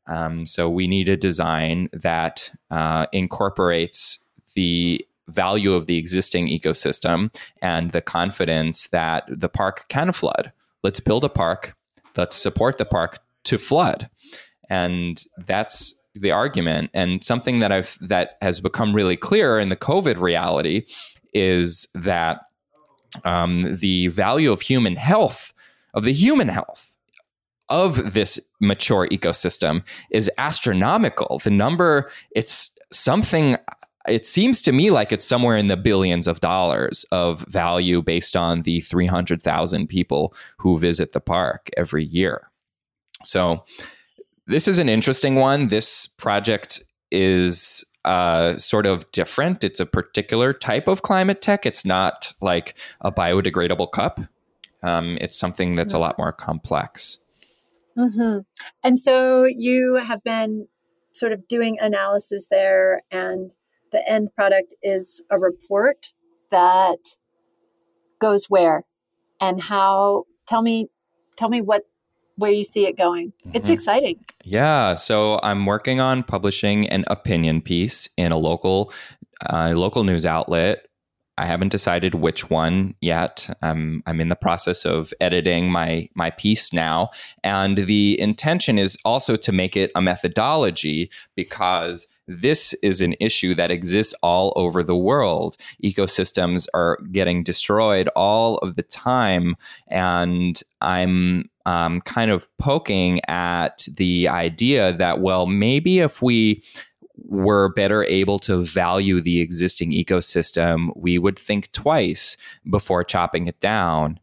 Um, 0.07 0.46
so, 0.46 0.70
we 0.70 0.87
need 0.87 1.09
a 1.09 1.16
design 1.16 1.88
that 1.92 2.50
uh, 2.70 3.07
incorporates 3.12 4.20
the 4.57 5.07
value 5.29 5.73
of 5.75 5.87
the 5.87 5.99
existing 5.99 6.49
ecosystem 6.49 7.35
and 7.62 7.92
the 7.92 8.01
confidence 8.01 8.88
that 8.88 9.25
the 9.29 9.49
park 9.49 9.87
can 9.88 10.12
flood. 10.12 10.53
Let's 10.83 11.01
build 11.01 11.25
a 11.25 11.29
park. 11.29 11.77
Let's 12.16 12.37
support 12.37 12.79
the 12.79 12.85
park 12.85 13.19
to 13.45 13.59
flood. 13.59 14.09
And 14.69 15.25
that's 15.47 16.01
the 16.14 16.33
argument. 16.33 16.90
And 16.95 17.23
something 17.25 17.61
that 17.61 17.73
I've 17.73 17.99
that 18.01 18.37
has 18.40 18.61
become 18.61 18.95
really 18.95 19.16
clear 19.16 19.59
in 19.59 19.69
the 19.69 19.77
COVID 19.77 20.19
reality 20.19 20.87
is 21.33 21.87
that 21.95 22.40
um, 23.25 23.77
the 23.77 24.09
value 24.09 24.51
of 24.51 24.61
human 24.61 24.97
health, 24.97 25.53
of 25.95 26.05
the 26.05 26.12
human 26.12 26.49
health 26.49 26.97
of 27.69 28.14
this 28.14 28.40
mature 28.61 29.09
ecosystem 29.09 29.83
is 30.11 30.31
astronomical. 30.38 31.40
The 31.42 31.51
number, 31.51 32.11
it's 32.31 32.77
something 32.90 33.57
it 34.09 34.27
seems 34.27 34.62
to 34.62 34.73
me 34.73 34.90
like 34.90 35.12
it's 35.12 35.27
somewhere 35.27 35.57
in 35.57 35.69
the 35.69 35.77
billions 35.77 36.29
of 36.29 36.40
dollars 36.40 37.05
of 37.12 37.40
value 37.49 38.03
based 38.03 38.37
on 38.37 38.62
the 38.62 38.81
300,000 38.81 39.87
people 39.87 40.35
who 40.59 40.79
visit 40.79 41.12
the 41.12 41.21
park 41.21 41.71
every 41.77 42.05
year. 42.05 42.51
So, 43.25 43.64
this 44.47 44.69
is 44.69 44.79
an 44.79 44.88
interesting 44.88 45.35
one. 45.35 45.69
This 45.69 46.07
project 46.07 46.83
is 47.11 47.85
uh, 48.05 48.57
sort 48.57 48.87
of 48.87 49.11
different. 49.11 49.64
It's 49.64 49.81
a 49.81 49.87
particular 49.87 50.53
type 50.53 50.87
of 50.87 51.03
climate 51.03 51.42
tech. 51.42 51.66
It's 51.66 51.85
not 51.85 52.33
like 52.40 52.79
a 53.01 53.11
biodegradable 53.11 53.90
cup. 53.90 54.21
Um, 54.83 55.19
it's 55.21 55.37
something 55.37 55.75
that's 55.75 55.92
a 55.92 55.99
lot 55.99 56.16
more 56.16 56.33
complex. 56.33 57.19
Mm-hmm. 57.99 58.40
And 58.85 58.99
so 58.99 59.45
you 59.45 59.97
have 59.97 60.23
been 60.23 60.69
sort 61.12 61.33
of 61.33 61.49
doing 61.49 61.79
analysis 61.81 62.47
there 62.49 63.01
and 63.11 63.53
the 63.92 64.09
end 64.09 64.29
product 64.35 64.75
is 64.83 65.22
a 65.31 65.38
report 65.38 66.12
that 66.51 66.99
goes 68.20 68.46
where 68.46 68.85
and 69.40 69.62
how 69.62 70.25
tell 70.46 70.62
me 70.62 70.88
tell 71.37 71.49
me 71.49 71.61
what 71.61 71.83
where 72.37 72.51
you 72.51 72.64
see 72.64 72.87
it 72.87 72.99
going. 72.99 73.29
Mm-hmm. 73.29 73.57
It's 73.57 73.68
exciting. 73.68 74.22
Yeah. 74.44 74.96
So 74.96 75.40
I'm 75.42 75.64
working 75.64 76.01
on 76.01 76.22
publishing 76.22 76.87
an 76.88 77.05
opinion 77.07 77.62
piece 77.62 78.09
in 78.16 78.31
a 78.33 78.37
local 78.37 78.92
uh, 79.51 79.72
local 79.75 80.05
news 80.05 80.27
outlet 80.27 80.87
I 81.38 81.44
haven't 81.44 81.68
decided 81.68 82.14
which 82.14 82.49
one 82.49 82.94
yet. 83.01 83.49
Um, 83.62 84.03
I'm 84.07 84.20
in 84.20 84.31
the 84.31 84.37
process 84.37 84.87
of 84.87 85.12
editing 85.20 85.70
my 85.70 86.09
my 86.14 86.31
piece 86.31 86.72
now, 86.72 87.11
and 87.44 87.77
the 87.77 88.18
intention 88.18 88.79
is 88.79 88.96
also 89.05 89.37
to 89.37 89.53
make 89.53 89.77
it 89.77 89.90
a 89.94 90.01
methodology 90.01 91.11
because 91.35 92.07
this 92.29 92.75
is 92.83 93.01
an 93.01 93.15
issue 93.21 93.55
that 93.55 93.71
exists 93.71 94.15
all 94.23 94.53
over 94.57 94.83
the 94.83 94.97
world. 94.97 95.57
Ecosystems 95.83 96.67
are 96.75 96.99
getting 97.12 97.43
destroyed 97.43 98.09
all 98.17 98.59
of 98.59 98.77
the 98.77 98.83
time, 98.83 99.57
and 99.89 100.61
I'm 100.81 101.51
um, 101.67 102.01
kind 102.03 102.31
of 102.31 102.49
poking 102.59 103.21
at 103.29 103.87
the 103.97 104.29
idea 104.29 104.93
that 104.95 105.21
well, 105.21 105.47
maybe 105.47 106.01
if 106.01 106.23
we 106.23 106.62
were 107.17 107.73
better 107.73 108.05
able 108.05 108.39
to 108.39 108.59
value 108.59 109.21
the 109.21 109.41
existing 109.41 109.93
ecosystem, 109.93 110.91
we 110.97 111.19
would 111.19 111.39
think 111.39 111.73
twice 111.73 112.37
before 112.71 113.03
chopping 113.05 113.47
it 113.47 113.59
down. 113.61 114.21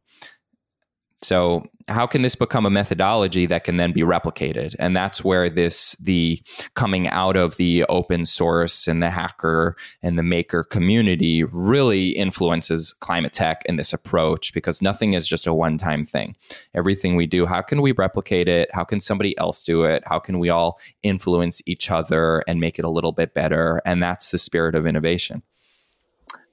So 1.23 1.63
how 1.87 2.05
can 2.05 2.21
this 2.21 2.35
become 2.35 2.65
a 2.65 2.69
methodology 2.69 3.45
that 3.45 3.63
can 3.63 3.77
then 3.77 3.91
be 3.91 4.01
replicated? 4.01 4.75
And 4.79 4.95
that's 4.95 5.23
where 5.23 5.49
this 5.49 5.95
the 5.95 6.41
coming 6.75 7.07
out 7.07 7.35
of 7.35 7.57
the 7.57 7.85
open 7.85 8.25
source 8.25 8.87
and 8.87 9.01
the 9.01 9.09
hacker 9.09 9.75
and 10.01 10.17
the 10.17 10.23
maker 10.23 10.63
community 10.63 11.43
really 11.43 12.09
influences 12.09 12.93
climate 12.93 13.33
tech 13.33 13.63
and 13.67 13.79
this 13.79 13.93
approach 13.93 14.53
because 14.53 14.81
nothing 14.81 15.13
is 15.13 15.27
just 15.27 15.47
a 15.47 15.53
one 15.53 15.77
time 15.77 16.05
thing. 16.05 16.35
Everything 16.73 17.15
we 17.15 17.25
do 17.25 17.45
how 17.45 17.61
can 17.61 17.81
we 17.81 17.91
replicate 17.93 18.47
it? 18.47 18.69
How 18.73 18.83
can 18.83 18.99
somebody 18.99 19.37
else 19.37 19.63
do 19.63 19.83
it? 19.83 20.03
How 20.05 20.19
can 20.19 20.39
we 20.39 20.49
all 20.49 20.79
influence 21.03 21.61
each 21.65 21.89
other 21.89 22.43
and 22.47 22.59
make 22.59 22.79
it 22.79 22.85
a 22.85 22.89
little 22.89 23.11
bit 23.11 23.33
better? 23.33 23.81
And 23.85 24.03
that's 24.03 24.31
the 24.31 24.37
spirit 24.37 24.75
of 24.75 24.85
innovation. 24.85 25.41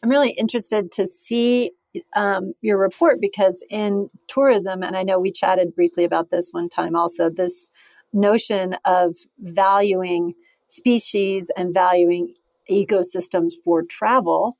I'm 0.03 0.11
really 0.11 0.31
interested 0.31 0.91
to 0.93 1.07
see 1.07 1.73
um, 2.15 2.53
your 2.61 2.79
report 2.79 3.21
because 3.21 3.65
in 3.71 4.11
tourism, 4.29 4.83
and 4.83 4.97
I 4.97 5.03
know 5.03 5.19
we 5.19 5.33
chatted 5.33 5.75
briefly 5.75 6.05
about 6.05 6.31
this 6.31 6.51
one 6.53 6.69
time 6.69 6.95
also, 6.97 7.31
this 7.31 7.69
notion 8.13 8.77
of 8.85 9.17
valuing 9.39 10.35
species 10.69 11.51
and 11.57 11.75
valuing 11.75 12.35
ecosystems 12.71 13.53
for 13.65 13.83
travel 13.83 14.57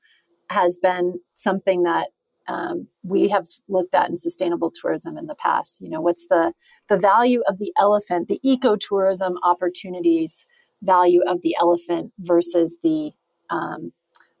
has 0.49 0.77
been 0.77 1.19
something 1.35 1.83
that 1.83 2.09
um, 2.47 2.87
we 3.03 3.29
have 3.29 3.47
looked 3.69 3.95
at 3.95 4.09
in 4.09 4.17
sustainable 4.17 4.71
tourism 4.71 5.17
in 5.17 5.27
the 5.27 5.35
past. 5.35 5.79
You 5.79 5.89
know, 5.89 6.01
what's 6.01 6.25
the 6.29 6.53
the 6.89 6.97
value 6.97 7.41
of 7.47 7.57
the 7.59 7.71
elephant, 7.79 8.27
the 8.27 8.41
ecotourism 8.45 9.35
opportunities 9.43 10.45
value 10.81 11.21
of 11.27 11.41
the 11.41 11.55
elephant 11.59 12.11
versus 12.19 12.77
the 12.83 13.11
um, 13.49 13.93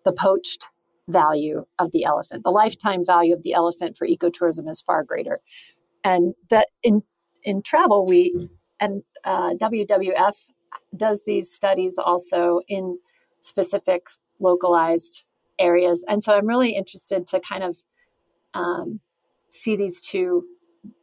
the 0.03 0.11
poached 0.11 0.67
value 1.11 1.65
of 1.79 1.91
the 1.91 2.03
elephant. 2.03 2.43
The 2.43 2.51
lifetime 2.51 3.05
value 3.05 3.33
of 3.33 3.43
the 3.43 3.53
elephant 3.53 3.97
for 3.97 4.07
ecotourism 4.07 4.69
is 4.69 4.81
far 4.81 5.03
greater. 5.03 5.39
And 6.03 6.33
that 6.49 6.67
in 6.83 7.03
in 7.43 7.61
travel, 7.61 8.05
we 8.05 8.49
and 8.79 9.03
uh, 9.23 9.53
WWF 9.53 10.47
does 10.95 11.23
these 11.25 11.51
studies 11.53 11.97
also 11.97 12.61
in 12.67 12.97
specific 13.39 14.07
localized 14.39 15.23
areas. 15.59 16.03
And 16.07 16.23
so 16.23 16.33
I'm 16.33 16.47
really 16.47 16.75
interested 16.75 17.27
to 17.27 17.39
kind 17.39 17.63
of 17.63 17.77
um, 18.53 18.99
see 19.49 19.75
these 19.75 20.01
two, 20.01 20.43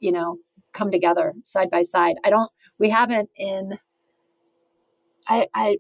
you 0.01 0.13
know, 0.13 0.39
come 0.73 0.91
together 0.91 1.35
side 1.45 1.71
by 1.71 1.83
side. 1.83 2.17
I 2.25 2.31
don't, 2.31 2.51
we 2.79 2.91
haven't 2.91 3.31
in, 3.37 3.79
I, 5.27 5.47
I 5.55 5.79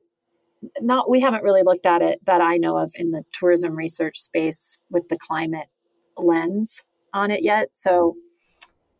not 0.80 1.08
we 1.08 1.20
haven't 1.20 1.44
really 1.44 1.62
looked 1.62 1.86
at 1.86 2.02
it 2.02 2.24
that 2.24 2.40
I 2.40 2.56
know 2.56 2.78
of 2.78 2.92
in 2.94 3.10
the 3.10 3.22
tourism 3.32 3.74
research 3.76 4.18
space 4.18 4.76
with 4.90 5.08
the 5.08 5.18
climate 5.18 5.68
lens 6.16 6.84
on 7.14 7.30
it 7.30 7.42
yet. 7.42 7.70
So 7.74 8.16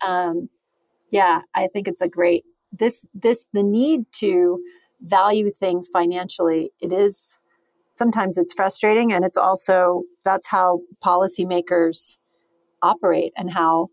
um 0.05 0.49
yeah, 1.11 1.43
I 1.55 1.69
think 1.69 1.89
it's 1.89 2.03
a 2.03 2.09
great 2.09 2.45
this 2.73 3.07
this 3.15 3.47
the 3.53 3.63
need 3.63 4.05
to 4.17 4.61
value 5.01 5.51
things 5.51 5.89
financially, 5.93 6.73
it 6.81 6.93
is 6.93 7.39
sometimes 7.95 8.39
it's 8.39 8.53
frustrating 8.55 9.13
and 9.13 9.25
it's 9.25 9.37
also 9.37 10.03
that's 10.25 10.47
how 10.49 10.81
policymakers 11.05 12.17
operate 12.81 13.33
and 13.37 13.51
how 13.51 13.89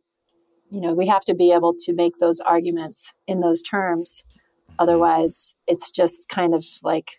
you 0.70 0.80
know 0.80 0.94
we 0.94 1.08
have 1.08 1.26
to 1.26 1.34
be 1.34 1.52
able 1.52 1.74
to 1.74 1.94
make 1.94 2.14
those 2.20 2.40
arguments 2.40 3.14
in 3.28 3.40
those 3.40 3.64
terms 3.64 4.22
otherwise 4.78 5.56
it's 5.66 5.90
just 5.90 6.30
kind 6.30 6.54
of 6.54 6.64
like 6.84 7.14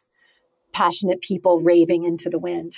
passionate 0.76 1.22
people 1.22 1.62
raving 1.62 2.04
into 2.04 2.28
the 2.28 2.38
wind. 2.38 2.74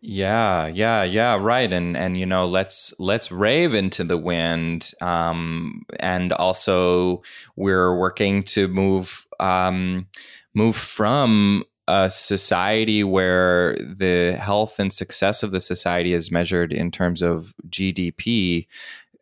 Yeah, 0.00 0.66
yeah, 0.66 1.02
yeah, 1.02 1.36
right. 1.38 1.70
And 1.70 1.94
and 1.94 2.16
you 2.16 2.24
know, 2.24 2.46
let's 2.46 2.94
let's 2.98 3.30
rave 3.30 3.74
into 3.74 4.02
the 4.02 4.16
wind. 4.16 4.92
Um, 5.02 5.84
and 6.00 6.32
also, 6.32 7.22
we're 7.56 7.94
working 7.94 8.42
to 8.44 8.66
move 8.66 9.26
um, 9.40 10.06
move 10.54 10.74
from 10.74 11.64
a 11.86 12.08
society 12.08 13.04
where 13.04 13.76
the 13.76 14.38
health 14.40 14.78
and 14.78 14.90
success 14.90 15.42
of 15.42 15.50
the 15.50 15.60
society 15.60 16.14
is 16.14 16.30
measured 16.30 16.72
in 16.72 16.90
terms 16.90 17.20
of 17.20 17.52
GDP, 17.68 18.66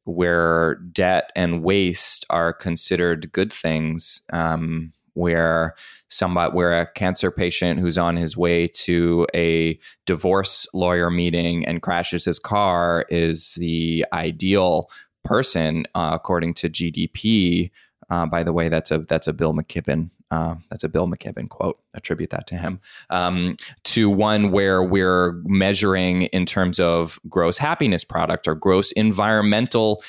where 0.05 0.77
debt 0.93 1.33
and 1.35 1.65
waste 1.65 2.25
are 2.31 2.53
considered 2.53 3.33
good 3.33 3.53
things. 3.53 4.21
Um, 4.33 4.93
where 5.15 5.75
somebody 6.09 6.53
where 6.55 6.79
a 6.79 6.91
cancer 6.93 7.31
patient 7.31 7.79
who's 7.79 7.99
on 7.99 8.17
his 8.17 8.37
way 8.37 8.67
to 8.67 9.27
a 9.35 9.79
divorce 10.07 10.67
lawyer 10.75 11.11
meeting 11.11 11.67
and 11.67 11.83
crashes 11.83 12.25
his 12.25 12.39
car 12.39 13.05
is 13.09 13.55
the 13.55 14.05
ideal 14.13 14.91
person 15.25 15.87
uh, 15.95 16.11
according 16.13 16.55
to 16.55 16.69
GDP. 16.69 17.71
Uh, 18.11 18.27
by 18.27 18.43
the 18.43 18.53
way, 18.53 18.69
that's 18.69 18.91
a 18.91 19.01
that's 19.01 19.27
a 19.27 19.33
Bill 19.33 19.53
McKibben 19.53 20.11
uh, 20.31 20.57
that's 20.71 20.85
a 20.85 20.89
Bill 20.89 21.09
McKibben 21.09 21.49
quote. 21.49 21.79
Attribute 21.95 22.31
that 22.31 22.47
to 22.49 22.57
him. 22.57 22.81
Um, 23.11 23.57
to 23.85 24.11
one 24.11 24.51
where 24.51 24.83
we're 24.83 25.41
measuring 25.45 26.23
in 26.25 26.45
terms 26.45 26.79
of 26.79 27.19
gross 27.29 27.59
happiness 27.59 28.05
product 28.05 28.47
or 28.47 28.55
gross 28.55 28.93
environmental 28.93 30.03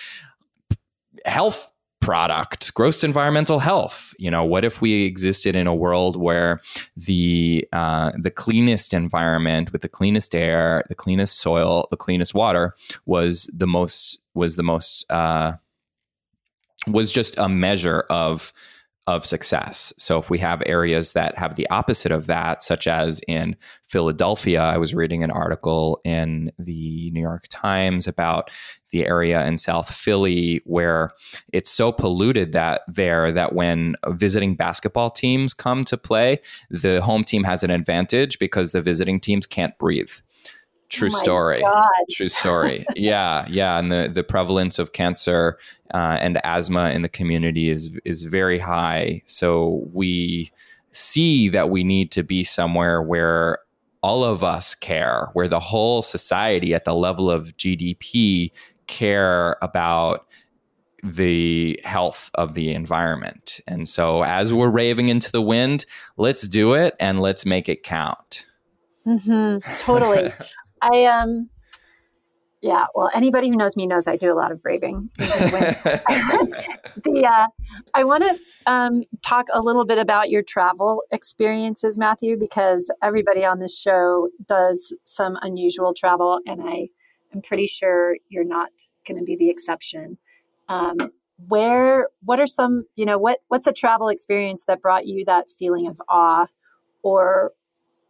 health 1.25 1.71
product 2.01 2.73
gross 2.73 3.03
environmental 3.03 3.59
health. 3.59 4.13
You 4.17 4.31
know 4.31 4.43
what 4.43 4.63
if 4.65 4.81
we 4.81 5.03
existed 5.03 5.55
in 5.55 5.67
a 5.67 5.75
world 5.75 6.15
where 6.15 6.59
the 6.95 7.67
uh, 7.71 8.11
the 8.17 8.31
cleanest 8.31 8.93
environment 8.93 9.71
with 9.71 9.81
the 9.81 9.89
cleanest 9.89 10.33
air 10.33 10.83
the 10.89 10.95
cleanest 10.95 11.39
soil 11.39 11.87
the 11.91 11.97
cleanest 11.97 12.33
water 12.33 12.75
was 13.05 13.49
the 13.53 13.67
most 13.67 14.21
was 14.33 14.55
the 14.55 14.63
most 14.63 15.09
uh, 15.11 15.53
was 16.87 17.11
just 17.11 17.37
a 17.37 17.49
measure 17.49 18.05
of 18.09 18.53
of 19.09 19.25
success. 19.25 19.91
So 19.97 20.19
if 20.19 20.29
we 20.29 20.37
have 20.37 20.61
areas 20.67 21.13
that 21.13 21.35
have 21.39 21.55
the 21.55 21.67
opposite 21.71 22.11
of 22.11 22.27
that, 22.27 22.63
such 22.63 22.87
as 22.87 23.21
in 23.27 23.55
Philadelphia, 23.87 24.61
I 24.61 24.77
was 24.77 24.93
reading 24.93 25.23
an 25.23 25.31
article 25.31 25.99
in 26.05 26.51
the 26.59 27.09
New 27.11 27.21
York 27.21 27.47
Times 27.49 28.07
about 28.07 28.51
the 28.91 29.07
area 29.07 29.43
in 29.47 29.57
South 29.57 29.91
Philly 29.91 30.61
where 30.65 31.11
it's 31.51 31.71
so 31.71 31.91
polluted 31.91 32.51
that 32.51 32.81
there 32.87 33.31
that 33.31 33.53
when 33.53 33.95
visiting 34.09 34.55
basketball 34.55 35.09
teams 35.09 35.55
come 35.55 35.83
to 35.85 35.97
play, 35.97 36.39
the 36.69 37.01
home 37.01 37.23
team 37.23 37.43
has 37.43 37.63
an 37.63 37.71
advantage 37.71 38.37
because 38.37 38.73
the 38.73 38.81
visiting 38.81 39.19
teams 39.19 39.47
can't 39.47 39.75
breathe. 39.79 40.11
True 40.89 41.09
oh 41.13 41.17
story. 41.17 41.59
God. 41.59 41.87
True 42.11 42.29
story. 42.29 42.85
yeah, 42.95 43.45
yeah, 43.47 43.77
and 43.77 43.91
the 43.91 44.09
the 44.11 44.23
prevalence 44.23 44.79
of 44.79 44.91
cancer 44.91 45.57
uh, 45.93 46.17
and 46.19 46.39
asthma 46.43 46.89
in 46.89 47.03
the 47.03 47.09
community 47.09 47.69
is 47.69 47.91
is 48.05 48.23
very 48.23 48.59
high. 48.59 49.21
So 49.25 49.87
we 49.93 50.51
see 50.91 51.49
that 51.49 51.69
we 51.69 51.83
need 51.83 52.11
to 52.11 52.23
be 52.23 52.43
somewhere 52.43 53.01
where 53.01 53.59
all 54.01 54.23
of 54.23 54.43
us 54.43 54.75
care, 54.75 55.29
where 55.33 55.47
the 55.47 55.59
whole 55.59 56.01
society 56.01 56.73
at 56.73 56.85
the 56.85 56.95
level 56.95 57.29
of 57.29 57.55
GDP 57.57 58.51
care 58.87 59.57
about 59.61 60.25
the 61.03 61.79
health 61.83 62.31
of 62.33 62.53
the 62.55 62.73
environment. 62.73 63.61
And 63.67 63.87
so 63.87 64.23
as 64.23 64.53
we're 64.53 64.69
raving 64.69 65.09
into 65.09 65.31
the 65.31 65.41
wind, 65.41 65.85
let's 66.17 66.47
do 66.47 66.73
it 66.73 66.95
and 66.99 67.21
let's 67.21 67.45
make 67.45 67.69
it 67.69 67.83
count. 67.83 68.45
Mm-hmm, 69.05 69.59
totally. 69.79 70.31
I 70.81 71.05
um 71.05 71.49
yeah, 72.61 72.87
well, 72.93 73.09
anybody 73.13 73.47
who 73.47 73.55
knows 73.55 73.77
me 73.77 73.87
knows 73.87 74.05
I 74.07 74.17
do 74.17 74.33
a 74.33 74.35
lot 74.35 74.51
of 74.51 74.65
raving. 74.65 75.09
the 75.17 76.01
uh, 77.25 77.47
I 77.93 78.03
want 78.03 78.23
to 78.23 78.37
um, 78.65 79.05
talk 79.25 79.45
a 79.53 79.61
little 79.61 79.85
bit 79.85 79.97
about 79.97 80.29
your 80.29 80.43
travel 80.43 81.03
experiences, 81.09 81.97
Matthew, 81.97 82.35
because 82.37 82.91
everybody 83.01 83.45
on 83.45 83.59
this 83.59 83.79
show 83.79 84.27
does 84.45 84.93
some 85.05 85.37
unusual 85.41 85.93
travel, 85.93 86.41
and 86.45 86.61
I 86.61 86.89
am 87.33 87.41
pretty 87.41 87.65
sure 87.65 88.17
you're 88.27 88.43
not 88.43 88.71
going 89.07 89.17
to 89.17 89.23
be 89.23 89.37
the 89.37 89.49
exception. 89.49 90.17
Um, 90.67 90.97
where 91.47 92.09
what 92.25 92.41
are 92.41 92.47
some 92.47 92.83
you 92.95 93.05
know 93.05 93.17
what 93.17 93.39
what's 93.47 93.67
a 93.67 93.71
travel 93.71 94.09
experience 94.09 94.65
that 94.65 94.81
brought 94.81 95.07
you 95.07 95.23
that 95.23 95.49
feeling 95.49 95.87
of 95.87 96.01
awe 96.09 96.47
or 97.01 97.53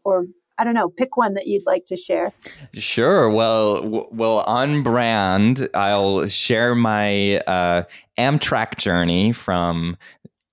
or 0.03 0.25
I 0.59 0.65
don't 0.65 0.73
know, 0.73 0.89
pick 0.89 1.15
one 1.15 1.33
that 1.35 1.47
you'd 1.47 1.65
like 1.65 1.85
to 1.85 1.95
share. 1.95 2.33
Sure. 2.73 3.29
Well, 3.29 3.75
w- 3.81 4.07
well, 4.11 4.41
on 4.41 4.83
brand, 4.83 5.69
I'll 5.73 6.27
share 6.27 6.75
my 6.75 7.37
uh, 7.37 7.83
Amtrak 8.17 8.75
journey 8.77 9.31
from 9.31 9.97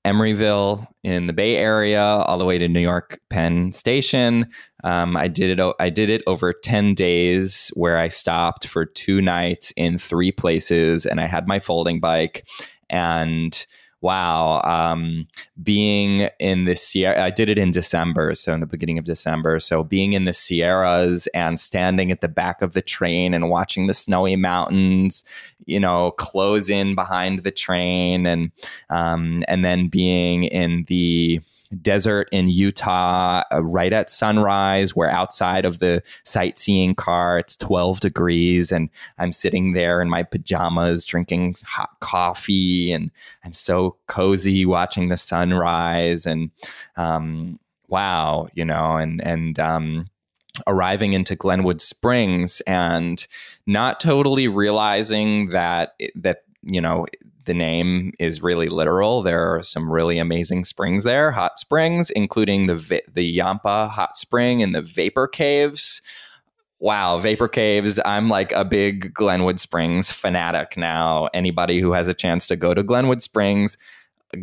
Emeryville 0.06 0.86
in 1.02 1.26
the 1.26 1.32
Bay 1.32 1.56
Area 1.56 2.00
all 2.00 2.38
the 2.38 2.44
way 2.44 2.58
to 2.58 2.68
New 2.68 2.80
York 2.80 3.20
Penn 3.28 3.72
Station. 3.72 4.46
Um, 4.84 5.16
I 5.16 5.26
did 5.26 5.58
it. 5.58 5.74
I 5.80 5.90
did 5.90 6.10
it 6.10 6.22
over 6.28 6.52
ten 6.52 6.94
days, 6.94 7.72
where 7.74 7.98
I 7.98 8.06
stopped 8.06 8.68
for 8.68 8.86
two 8.86 9.20
nights 9.20 9.72
in 9.76 9.98
three 9.98 10.30
places, 10.30 11.06
and 11.06 11.20
I 11.20 11.26
had 11.26 11.48
my 11.48 11.58
folding 11.58 11.98
bike 11.98 12.46
and 12.88 13.66
wow, 14.00 14.60
um, 14.62 15.26
being 15.62 16.28
in 16.38 16.64
the 16.64 16.76
Sierra, 16.76 17.24
I 17.24 17.30
did 17.30 17.48
it 17.48 17.58
in 17.58 17.70
December, 17.70 18.34
so 18.34 18.52
in 18.52 18.60
the 18.60 18.66
beginning 18.66 18.98
of 18.98 19.04
December. 19.04 19.58
So 19.58 19.82
being 19.82 20.12
in 20.12 20.24
the 20.24 20.32
Sierras 20.32 21.26
and 21.28 21.58
standing 21.58 22.10
at 22.10 22.20
the 22.20 22.28
back 22.28 22.62
of 22.62 22.72
the 22.72 22.82
train 22.82 23.34
and 23.34 23.48
watching 23.48 23.86
the 23.86 23.94
snowy 23.94 24.36
mountains, 24.36 25.24
you 25.64 25.80
know, 25.80 26.12
close 26.12 26.70
in 26.70 26.94
behind 26.94 27.40
the 27.40 27.50
train, 27.50 28.26
and 28.26 28.52
um, 28.90 29.42
and 29.48 29.64
then 29.64 29.88
being 29.88 30.44
in 30.44 30.84
the 30.88 31.40
desert 31.68 32.28
in 32.32 32.48
Utah 32.48 33.42
uh, 33.52 33.62
right 33.62 33.92
at 33.92 34.10
sunrise. 34.10 34.94
We're 34.94 35.08
outside 35.08 35.64
of 35.64 35.78
the 35.78 36.02
sightseeing 36.24 36.94
car. 36.94 37.38
It's 37.38 37.56
12 37.56 38.00
degrees, 38.00 38.72
and 38.72 38.90
I'm 39.18 39.32
sitting 39.32 39.72
there 39.72 40.00
in 40.00 40.08
my 40.08 40.22
pajamas 40.22 41.04
drinking 41.04 41.56
hot 41.64 41.90
coffee, 42.00 42.92
and 42.92 43.10
I'm 43.44 43.54
so 43.54 43.96
cozy 44.06 44.66
watching 44.66 45.08
the 45.08 45.16
sunrise. 45.16 46.26
And 46.26 46.50
um, 46.96 47.58
wow, 47.88 48.48
you 48.54 48.64
know, 48.64 48.96
and, 48.96 49.20
and, 49.24 49.58
um, 49.58 50.06
arriving 50.66 51.12
into 51.12 51.36
Glenwood 51.36 51.82
Springs 51.82 52.62
and 52.62 53.26
not 53.66 54.00
totally 54.00 54.48
realizing 54.48 55.50
that 55.50 55.94
that 56.14 56.44
you 56.62 56.80
know 56.80 57.06
the 57.46 57.54
name 57.54 58.12
is 58.18 58.42
really 58.42 58.68
literal. 58.68 59.22
There 59.22 59.54
are 59.54 59.62
some 59.62 59.90
really 59.90 60.18
amazing 60.18 60.64
springs 60.64 61.04
there, 61.04 61.30
hot 61.32 61.58
springs, 61.58 62.10
including 62.10 62.66
the 62.66 63.02
the 63.12 63.38
Yampah 63.38 63.88
hot 63.88 64.16
spring 64.18 64.62
and 64.62 64.74
the 64.74 64.82
Vapor 64.82 65.28
Caves. 65.28 66.02
Wow, 66.78 67.18
Vapor 67.18 67.48
Caves. 67.48 67.98
I'm 68.04 68.28
like 68.28 68.52
a 68.52 68.64
big 68.64 69.14
Glenwood 69.14 69.58
Springs 69.58 70.10
fanatic 70.10 70.76
now. 70.76 71.28
Anybody 71.32 71.80
who 71.80 71.92
has 71.92 72.06
a 72.06 72.14
chance 72.14 72.46
to 72.48 72.56
go 72.56 72.74
to 72.74 72.82
Glenwood 72.82 73.22
Springs, 73.22 73.78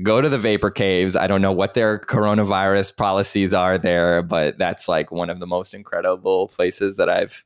go 0.01 0.19
to 0.19 0.29
the 0.29 0.39
Vapor 0.39 0.71
Caves. 0.71 1.15
I 1.15 1.27
don't 1.27 1.41
know 1.41 1.51
what 1.51 1.75
their 1.75 1.99
coronavirus 1.99 2.97
policies 2.97 3.53
are 3.53 3.77
there, 3.77 4.23
but 4.23 4.57
that's 4.57 4.87
like 4.87 5.11
one 5.11 5.29
of 5.29 5.39
the 5.39 5.45
most 5.45 5.75
incredible 5.75 6.47
places 6.47 6.97
that 6.97 7.09
I've 7.09 7.45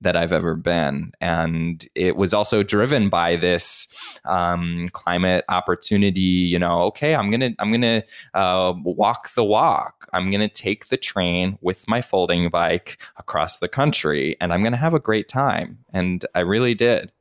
that 0.00 0.16
I've 0.16 0.32
ever 0.32 0.54
been. 0.54 1.12
And 1.20 1.86
it 1.94 2.16
was 2.16 2.34
also 2.34 2.62
driven 2.62 3.08
by 3.08 3.36
this 3.36 3.88
um, 4.24 4.88
climate 4.92 5.44
opportunity. 5.48 6.20
You 6.20 6.58
know, 6.58 6.82
okay, 6.84 7.14
I'm 7.14 7.30
gonna 7.30 7.52
I'm 7.58 7.72
gonna 7.72 8.02
uh, 8.34 8.74
walk 8.84 9.32
the 9.34 9.44
walk. 9.44 10.08
I'm 10.12 10.30
gonna 10.30 10.48
take 10.48 10.88
the 10.88 10.96
train 10.96 11.58
with 11.60 11.88
my 11.88 12.02
folding 12.02 12.48
bike 12.50 13.02
across 13.16 13.58
the 13.58 13.68
country, 13.68 14.36
and 14.40 14.52
I'm 14.52 14.62
gonna 14.62 14.76
have 14.76 14.94
a 14.94 15.00
great 15.00 15.28
time. 15.28 15.78
And 15.92 16.24
I 16.34 16.40
really 16.40 16.74
did. 16.74 17.12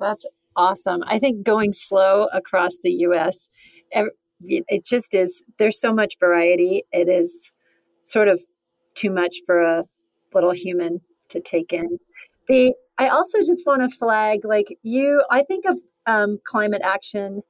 That's 0.00 0.26
awesome. 0.56 1.02
I 1.06 1.18
think 1.18 1.44
going 1.44 1.72
slow 1.72 2.28
across 2.32 2.76
the 2.82 2.90
U.S. 2.90 3.48
It 3.90 4.84
just 4.84 5.14
is. 5.14 5.42
There's 5.58 5.80
so 5.80 5.92
much 5.92 6.18
variety. 6.18 6.82
It 6.92 7.08
is 7.08 7.52
sort 8.04 8.28
of 8.28 8.40
too 8.94 9.10
much 9.10 9.36
for 9.46 9.62
a 9.62 9.84
little 10.34 10.52
human 10.52 11.00
to 11.30 11.40
take 11.40 11.72
in. 11.72 11.98
The 12.48 12.74
I 12.98 13.08
also 13.08 13.40
just 13.40 13.64
want 13.66 13.82
to 13.82 13.94
flag 13.94 14.40
like 14.44 14.78
you. 14.82 15.22
I 15.30 15.42
think 15.42 15.64
of 15.66 15.78
um, 16.06 16.38
climate 16.44 16.82
action. 16.82 17.42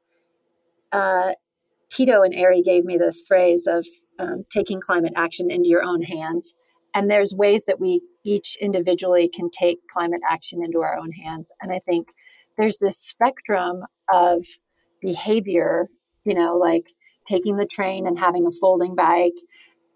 Uh, 0.90 1.32
Tito 1.90 2.22
and 2.22 2.34
Ari 2.34 2.62
gave 2.62 2.84
me 2.84 2.98
this 2.98 3.22
phrase 3.26 3.66
of 3.66 3.86
um, 4.18 4.44
taking 4.50 4.80
climate 4.80 5.12
action 5.16 5.50
into 5.50 5.68
your 5.68 5.82
own 5.82 6.02
hands. 6.02 6.54
And 6.94 7.10
there's 7.10 7.34
ways 7.34 7.64
that 7.66 7.78
we 7.78 8.00
each 8.24 8.56
individually 8.60 9.28
can 9.32 9.50
take 9.50 9.78
climate 9.92 10.22
action 10.28 10.64
into 10.64 10.80
our 10.80 10.96
own 10.96 11.12
hands. 11.12 11.52
And 11.60 11.72
I 11.72 11.80
think 11.80 12.08
there's 12.56 12.78
this 12.78 12.98
spectrum 12.98 13.84
of 14.12 14.46
behavior, 15.00 15.88
you 16.24 16.34
know, 16.34 16.56
like 16.56 16.92
taking 17.26 17.56
the 17.56 17.66
train 17.66 18.06
and 18.06 18.18
having 18.18 18.46
a 18.46 18.50
folding 18.50 18.94
bike 18.94 19.36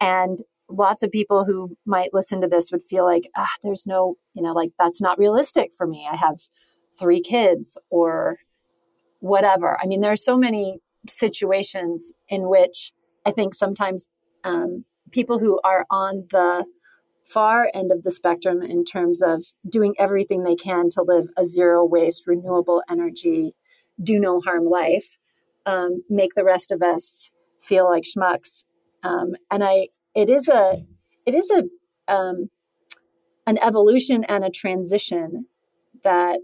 and 0.01 0.39
lots 0.71 1.03
of 1.03 1.11
people 1.11 1.45
who 1.45 1.77
might 1.85 2.15
listen 2.15 2.41
to 2.41 2.49
this 2.49 2.71
would 2.71 2.85
feel 2.85 3.05
like, 3.05 3.29
ah, 3.37 3.55
there's 3.63 3.87
no, 3.87 4.17
you 4.35 4.43
know, 4.43 4.53
like 4.53 4.71
that's 4.79 5.01
not 5.01 5.19
realistic 5.19 5.73
for 5.77 5.87
me. 5.87 6.09
I 6.11 6.17
have 6.17 6.41
three 6.99 7.21
kids 7.21 7.77
or 7.91 8.39
whatever. 9.21 9.79
I 9.83 9.87
mean, 9.87 10.01
there 10.01 10.13
are 10.13 10.17
so 10.17 10.37
many 10.37 10.79
situations 11.09 12.13
in 12.29 12.49
which 12.49 12.93
I 13.27 13.31
think 13.31 13.55
sometimes 13.55 14.09
um, 14.45 14.85
people 15.11 15.39
who 15.39 15.61
are 15.65 15.87
on 15.91 16.27
the 16.31 16.67
far 17.25 17.71
end 17.75 17.93
of 17.93 18.03
the 18.03 18.11
spectrum 18.11 18.63
in 18.63 18.85
terms 18.85 19.23
of 19.23 19.47
doing 19.69 19.95
everything 19.99 20.43
they 20.43 20.57
can 20.57 20.89
to 20.91 21.03
live 21.03 21.29
a 21.37 21.45
zero 21.45 21.85
waste, 21.85 22.27
renewable 22.27 22.83
energy, 22.91 23.55
do 24.03 24.19
no 24.19 24.41
harm 24.41 24.65
life, 24.65 25.17
um, 25.67 26.03
make 26.09 26.35
the 26.35 26.45
rest 26.45 26.73
of 26.73 26.83
us 26.83 27.31
feel 27.59 27.89
like 27.89 28.05
schmucks. 28.05 28.65
Um, 29.03 29.35
and 29.51 29.63
I, 29.63 29.89
it 30.15 30.29
is 30.29 30.49
a 30.49 30.85
it 31.27 31.35
is 31.35 31.51
a 31.51 32.13
um, 32.13 32.51
an 33.47 33.59
evolution 33.59 34.25
and 34.25 34.45
a 34.45 34.51
transition 34.51 35.47
that 36.03 36.41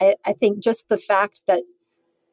I, 0.00 0.14
I 0.24 0.32
think 0.32 0.62
just 0.62 0.88
the 0.88 0.96
fact 0.96 1.42
that 1.46 1.62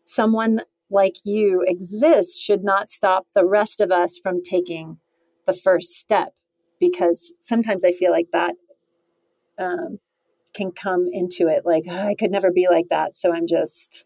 someone 0.05 0.61
like 0.89 1.15
you 1.23 1.63
exists 1.65 2.41
should 2.41 2.63
not 2.63 2.89
stop 2.89 3.27
the 3.34 3.45
rest 3.45 3.79
of 3.79 3.91
us 3.91 4.19
from 4.21 4.41
taking 4.41 4.97
the 5.45 5.53
first 5.53 5.89
step 5.93 6.34
because 6.79 7.34
sometimes 7.39 7.86
I 7.86 7.91
feel 7.91 8.11
like 8.11 8.27
that 8.34 8.55
um, 9.59 9.99
can 10.53 10.71
come 10.71 11.07
into 11.11 11.47
it. 11.47 11.65
Like 11.65 11.84
oh, 11.89 12.07
I 12.07 12.15
could 12.15 12.32
never 12.32 12.51
be 12.51 12.67
like 12.69 12.88
that, 12.89 13.15
so 13.15 13.34
I'm 13.34 13.47
just 13.47 14.03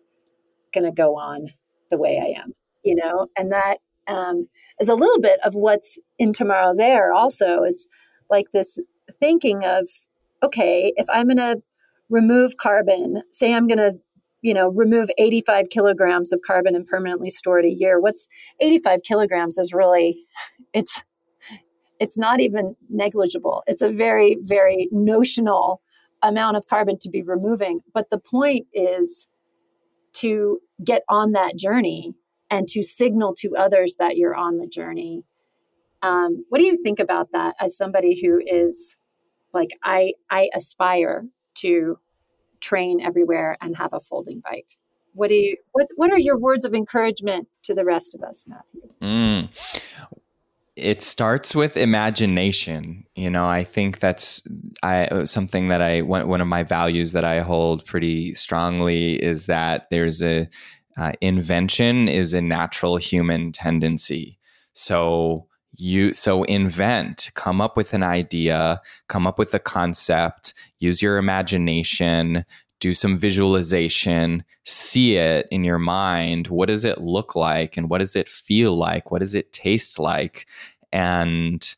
gonna 0.73 0.91
go 0.91 1.15
on 1.15 1.47
the 1.89 1.97
way 1.97 2.19
I 2.19 2.39
am, 2.41 2.53
you 2.84 2.95
know, 2.95 3.28
and 3.38 3.51
that 3.51 3.78
um, 4.08 4.47
is 4.80 4.89
a 4.89 4.95
little 4.95 5.20
bit 5.20 5.39
of 5.43 5.56
what's 5.56 5.97
in 6.18 6.34
tomorrow's 6.34 6.80
air 6.80 7.14
also 7.14 7.64
is 7.64 7.88
like 8.30 8.47
this 8.51 8.78
thinking 9.20 9.64
of 9.64 9.88
okay 10.43 10.91
if 10.95 11.06
i'm 11.14 11.28
going 11.28 11.38
to 11.38 11.62
remove 12.10 12.58
carbon 12.58 13.22
say 13.32 13.53
i'm 13.53 13.68
going 13.68 13.78
to 13.78 13.93
you 14.41 14.53
know 14.53 14.70
remove 14.70 15.10
85 15.18 15.70
kilograms 15.70 16.34
of 16.34 16.41
carbon 16.45 16.76
and 16.76 16.86
permanently 16.86 17.30
store 17.30 17.60
it 17.60 17.66
a 17.66 17.70
year 17.70 17.99
what's 17.99 18.28
85 18.60 19.01
kilograms 19.03 19.58
is 19.58 19.74
really 19.74 20.26
it's 20.74 21.03
it's 21.99 22.18
not 22.18 22.41
even 22.41 22.76
negligible. 22.89 23.64
It's 23.68 23.82
a 23.82 23.89
very 23.89 24.38
very 24.41 24.89
notional 24.91 25.82
amount 26.22 26.58
of 26.58 26.68
carbon 26.68 26.97
to 26.99 27.10
be 27.10 27.22
removing. 27.22 27.82
But 27.93 28.10
the 28.10 28.20
point 28.20 28.68
is 28.74 29.28
to 30.14 30.60
get 30.84 31.03
on 31.10 31.34
that 31.34 31.58
journey 31.58 32.14
and 32.50 32.68
to 32.70 32.84
signal 32.84 33.34
to 33.39 33.56
others 33.56 33.96
that 34.00 34.18
you're 34.18 34.36
on 34.36 34.58
the 34.58 34.68
journey. 34.68 35.24
Um, 36.02 36.46
what 36.50 36.60
do 36.60 36.66
you 36.66 36.82
think 36.82 37.00
about 37.00 37.32
that 37.32 37.56
as 37.60 37.76
somebody 37.76 38.22
who 38.22 38.39
is 38.46 38.98
like 39.54 39.72
I 39.84 40.14
I 40.30 40.50
aspire 40.54 41.26
to 41.56 42.00
train 42.60 43.02
everywhere 43.02 43.58
and 43.62 43.78
have 43.78 43.93
a 43.93 44.00
folding 44.00 44.41
bike? 44.41 44.78
What 45.14 45.30
do 45.30 45.36
you 45.36 45.58
what 45.72 45.88
what 45.96 46.12
are 46.12 46.20
your 46.20 46.38
words 46.38 46.66
of 46.66 46.74
encouragement 46.74 47.48
to 47.64 47.74
the 47.74 47.86
rest 47.86 48.14
of 48.14 48.22
us, 48.22 48.43
Matthew? 48.48 48.82
Mm. 49.02 49.50
It 50.76 51.02
starts 51.02 51.56
with 51.56 51.78
imagination. 51.78 53.06
You 53.16 53.30
know, 53.30 53.46
I 53.46 53.64
think 53.64 54.00
that's 54.00 54.46
I 54.84 55.24
something 55.24 55.70
that 55.70 55.82
I 55.82 56.02
one, 56.02 56.28
one 56.28 56.41
of 56.41 56.48
my 56.48 56.64
values 56.64 57.14
that 57.14 57.24
I 57.24 57.39
hold 57.39 57.86
pretty 57.86 58.34
strongly 58.34 59.14
is 59.14 59.46
that 59.46 59.88
there's 59.89 60.22
a 60.22 60.50
uh, 60.98 61.14
invention 61.22 62.08
is 62.08 62.34
a 62.34 62.41
natural 62.41 62.98
human 62.98 63.52
tendency. 63.52 64.38
So 64.74 65.48
you 65.78 66.14
so 66.14 66.43
invent, 66.43 67.32
come 67.36 67.60
up 67.60 67.76
with 67.76 67.93
an 67.93 68.04
idea, 68.04 68.82
come 69.08 69.28
up 69.28 69.38
with 69.38 69.54
a 69.54 69.60
concept, 69.60 70.54
use 70.80 71.02
your 71.02 71.18
imagination, 71.18 72.46
do 72.80 72.93
some 72.93 73.18
visualization, 73.18 74.43
see 74.64 75.18
it 75.18 75.48
in 75.52 75.64
your 75.64 75.80
mind. 75.80 76.48
What 76.48 76.70
does 76.70 76.86
it 76.86 77.00
look 77.00 77.36
like 77.36 77.78
and 77.78 77.89
what 77.89 78.00
does 78.00 78.16
it 78.16 78.30
feel 78.30 78.78
like? 78.78 79.12
What 79.12 79.20
does 79.20 79.36
it 79.36 79.52
taste 79.52 80.00
like? 80.00 80.48
And 80.91 81.76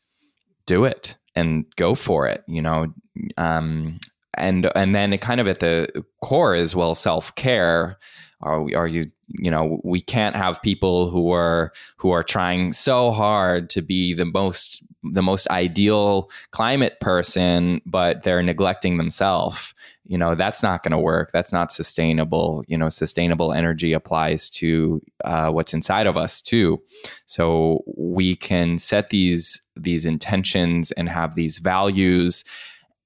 do 0.66 0.84
it 0.84 1.16
and 1.34 1.64
go 1.76 1.94
for 1.94 2.28
it, 2.28 2.42
you 2.46 2.62
know. 2.62 2.92
Um, 3.36 3.98
and 4.34 4.70
and 4.76 4.94
then 4.94 5.16
kind 5.18 5.40
of 5.40 5.48
at 5.48 5.60
the 5.60 6.04
core 6.22 6.54
is 6.54 6.76
well 6.76 6.94
self-care 6.94 7.98
are 8.40 8.62
we, 8.62 8.74
are 8.74 8.86
you 8.86 9.10
you 9.28 9.50
know 9.50 9.80
we 9.84 10.00
can't 10.00 10.36
have 10.36 10.62
people 10.62 11.10
who 11.10 11.30
are 11.30 11.72
who 11.96 12.10
are 12.10 12.22
trying 12.22 12.72
so 12.72 13.10
hard 13.10 13.68
to 13.70 13.82
be 13.82 14.14
the 14.14 14.24
most 14.24 14.82
the 15.02 15.22
most 15.22 15.48
ideal 15.50 16.30
climate 16.50 16.98
person 17.00 17.80
but 17.86 18.22
they're 18.22 18.42
neglecting 18.42 18.96
themselves 18.96 19.74
you 20.08 20.16
know 20.16 20.34
that's 20.34 20.62
not 20.62 20.82
going 20.82 20.92
to 20.92 20.98
work. 20.98 21.30
That's 21.32 21.52
not 21.52 21.70
sustainable. 21.70 22.64
You 22.66 22.78
know 22.78 22.88
sustainable 22.88 23.52
energy 23.52 23.92
applies 23.92 24.50
to 24.50 25.02
uh, 25.24 25.50
what's 25.50 25.74
inside 25.74 26.06
of 26.06 26.16
us 26.16 26.40
too. 26.40 26.82
So 27.26 27.84
we 27.86 28.34
can 28.34 28.78
set 28.78 29.10
these 29.10 29.60
these 29.76 30.06
intentions 30.06 30.92
and 30.92 31.08
have 31.08 31.34
these 31.34 31.58
values 31.58 32.44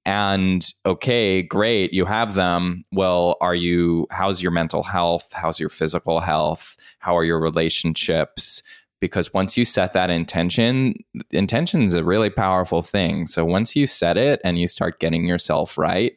and 0.05 0.73
okay 0.85 1.41
great 1.41 1.93
you 1.93 2.05
have 2.05 2.33
them. 2.33 2.83
Well 2.91 3.37
are 3.41 3.55
you 3.55 4.07
how's 4.11 4.41
your 4.41 4.51
mental 4.51 4.83
health? 4.83 5.31
How's 5.33 5.59
your 5.59 5.69
physical 5.69 6.19
health? 6.19 6.77
How 6.99 7.17
are 7.17 7.23
your 7.23 7.39
relationships? 7.39 8.63
Because 8.99 9.33
once 9.33 9.57
you 9.57 9.65
set 9.65 9.93
that 9.93 10.09
intention 10.09 10.95
intention 11.31 11.83
is 11.83 11.95
a 11.95 12.03
really 12.03 12.29
powerful 12.29 12.81
thing. 12.81 13.27
So 13.27 13.45
once 13.45 13.75
you 13.75 13.87
set 13.87 14.17
it 14.17 14.41
and 14.43 14.59
you 14.59 14.67
start 14.67 14.99
getting 14.99 15.25
yourself 15.25 15.77
right 15.77 16.13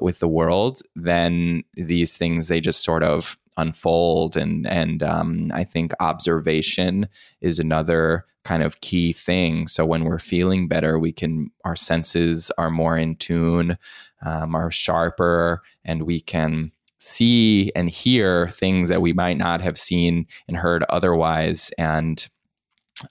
with 0.00 0.18
the 0.18 0.28
world 0.28 0.82
then 0.96 1.62
these 1.74 2.16
things 2.16 2.48
they 2.48 2.60
just 2.60 2.82
sort 2.82 3.04
of 3.04 3.36
unfold 3.56 4.36
and 4.36 4.66
and 4.66 5.02
um, 5.02 5.50
I 5.52 5.64
think 5.64 5.92
observation 6.00 7.08
is 7.40 7.58
another 7.58 8.24
kind 8.44 8.62
of 8.62 8.80
key 8.80 9.12
thing. 9.12 9.66
So 9.66 9.86
when 9.86 10.04
we're 10.04 10.18
feeling 10.18 10.68
better, 10.68 10.98
we 10.98 11.12
can 11.12 11.50
our 11.64 11.76
senses 11.76 12.50
are 12.58 12.70
more 12.70 12.96
in 12.96 13.16
tune, 13.16 13.78
um, 14.24 14.54
are 14.54 14.70
sharper, 14.70 15.62
and 15.84 16.02
we 16.02 16.20
can 16.20 16.72
see 16.98 17.70
and 17.76 17.90
hear 17.90 18.48
things 18.48 18.88
that 18.88 19.02
we 19.02 19.12
might 19.12 19.36
not 19.36 19.60
have 19.60 19.78
seen 19.78 20.26
and 20.48 20.56
heard 20.56 20.84
otherwise. 20.88 21.70
And 21.76 22.26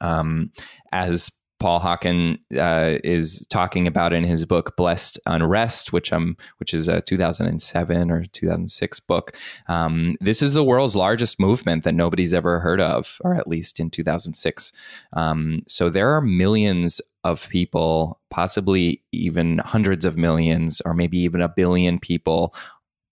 um, 0.01 0.51
as 0.91 1.31
Paul 1.63 1.79
Hawken 1.79 2.39
uh, 2.57 2.99
is 3.05 3.47
talking 3.47 3.87
about 3.87 4.11
in 4.11 4.25
his 4.25 4.45
book 4.45 4.75
"Blessed 4.75 5.17
Unrest," 5.25 5.93
which 5.93 6.11
um 6.11 6.35
which 6.57 6.73
is 6.73 6.89
a 6.89 6.99
2007 6.99 8.11
or 8.11 8.25
2006 8.25 8.99
book. 8.99 9.37
Um, 9.69 10.17
this 10.19 10.41
is 10.41 10.53
the 10.53 10.63
world's 10.65 10.97
largest 10.97 11.39
movement 11.39 11.85
that 11.85 11.95
nobody's 11.95 12.33
ever 12.33 12.59
heard 12.59 12.81
of, 12.81 13.17
or 13.21 13.33
at 13.33 13.47
least 13.47 13.79
in 13.79 13.89
2006. 13.89 14.73
Um, 15.13 15.61
so 15.65 15.89
there 15.89 16.13
are 16.13 16.19
millions 16.19 16.99
of 17.23 17.47
people, 17.47 18.19
possibly 18.29 19.01
even 19.13 19.59
hundreds 19.59 20.03
of 20.03 20.17
millions, 20.17 20.81
or 20.81 20.93
maybe 20.93 21.17
even 21.19 21.39
a 21.39 21.47
billion 21.47 21.97
people 21.97 22.53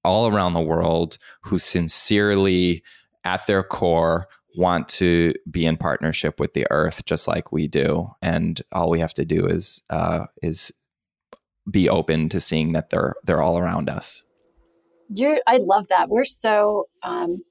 all 0.03 0.27
around 0.27 0.55
the 0.55 0.59
world 0.59 1.17
who 1.43 1.57
sincerely, 1.57 2.83
at 3.23 3.47
their 3.47 3.63
core, 3.63 4.27
want 4.55 4.89
to 4.89 5.33
be 5.49 5.65
in 5.65 5.77
partnership 5.77 6.39
with 6.39 6.53
the 6.53 6.67
earth 6.71 7.05
just 7.05 7.27
like 7.27 7.51
we 7.51 7.67
do. 7.67 8.11
And 8.21 8.61
all 8.71 8.89
we 8.89 8.99
have 8.99 9.13
to 9.15 9.25
do 9.25 9.45
is 9.45 9.81
uh, 9.89 10.25
is 10.41 10.71
be 11.69 11.89
open 11.89 12.29
to 12.29 12.39
seeing 12.39 12.73
that 12.73 12.89
they're 12.89 13.15
they're 13.23 13.41
all 13.41 13.57
around 13.57 13.89
us. 13.89 14.23
You're 15.13 15.39
i 15.47 15.57
love 15.57 15.87
that. 15.89 16.09
We're 16.09 16.25
so 16.25 16.87
um 17.03 17.43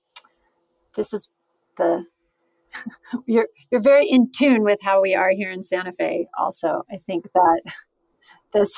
this 0.96 1.12
is 1.12 1.28
the 1.76 2.06
you're 3.26 3.48
you're 3.70 3.80
very 3.80 4.06
in 4.06 4.30
tune 4.32 4.62
with 4.62 4.80
how 4.82 5.00
we 5.00 5.14
are 5.14 5.30
here 5.30 5.50
in 5.50 5.62
santa 5.62 5.92
fe 5.92 6.28
also. 6.38 6.82
I 6.90 6.98
think 6.98 7.26
that 7.34 7.62
this 8.52 8.72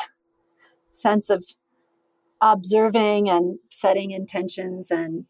sense 0.90 1.30
of 1.30 1.44
observing 2.40 3.30
and 3.30 3.58
setting 3.70 4.10
intentions 4.10 4.90
and 4.90 5.24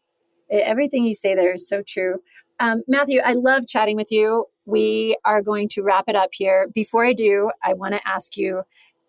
everything 0.51 1.05
you 1.05 1.13
say 1.13 1.33
there 1.33 1.53
is 1.53 1.67
so 1.67 1.81
true 1.87 2.17
um, 2.63 2.81
Matthew, 2.87 3.19
I 3.23 3.33
love 3.33 3.67
chatting 3.67 3.97
with 3.97 4.09
you. 4.09 4.45
We 4.65 5.17
are 5.25 5.41
going 5.41 5.67
to 5.69 5.83
wrap 5.83 6.05
it 6.07 6.15
up 6.15 6.29
here. 6.31 6.69
Before 6.73 7.05
I 7.05 7.11
do, 7.11 7.51
I 7.61 7.73
want 7.73 7.93
to 7.93 8.07
ask 8.07 8.37
you 8.37 8.61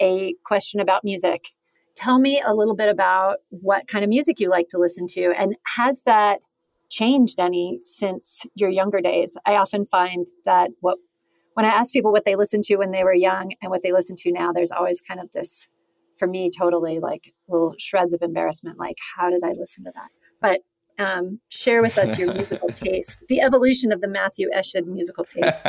a 0.03 0.35
question 0.45 0.81
about 0.81 1.05
music. 1.05 1.51
Tell 1.95 2.19
me 2.19 2.43
a 2.45 2.53
little 2.53 2.75
bit 2.75 2.89
about 2.89 3.37
what 3.51 3.87
kind 3.87 4.03
of 4.03 4.09
music 4.09 4.41
you 4.41 4.51
like 4.51 4.67
to 4.71 4.79
listen 4.79 5.07
to, 5.11 5.33
and 5.39 5.57
has 5.77 6.03
that 6.05 6.41
changed 6.91 7.39
any 7.39 7.79
since 7.85 8.45
your 8.57 8.71
younger 8.71 9.01
days? 9.01 9.37
I 9.47 9.55
often 9.55 9.87
find 9.87 10.27
that 10.45 10.71
what 10.81 10.99
when 11.55 11.65
I 11.65 11.69
ask 11.69 11.93
people 11.93 12.11
what 12.11 12.25
they 12.25 12.35
listened 12.35 12.65
to 12.65 12.77
when 12.77 12.91
they 12.91 13.05
were 13.05 13.15
young 13.15 13.53
and 13.63 13.71
what 13.71 13.85
they 13.85 13.93
listen 13.93 14.17
to 14.17 14.33
now, 14.33 14.51
there's 14.51 14.73
always 14.73 15.01
kind 15.01 15.21
of 15.21 15.31
this, 15.31 15.69
for 16.19 16.27
me, 16.27 16.51
totally 16.51 16.99
like 16.99 17.33
little 17.47 17.77
shreds 17.79 18.13
of 18.15 18.23
embarrassment. 18.23 18.81
Like, 18.81 18.97
how 19.17 19.31
did 19.31 19.45
I 19.45 19.53
listen 19.53 19.85
to 19.85 19.93
that? 19.95 20.09
But 20.41 20.63
um, 20.99 21.41
share 21.49 21.83
with 21.83 21.99
us 21.99 22.19
your 22.19 22.33
musical 22.33 22.69
taste, 22.73 23.25
the 23.29 23.41
evolution 23.41 23.93
of 23.93 24.01
the 24.01 24.09
Matthew 24.09 24.49
Eshed 24.55 24.87
musical 24.87 25.25
taste. 25.25 25.67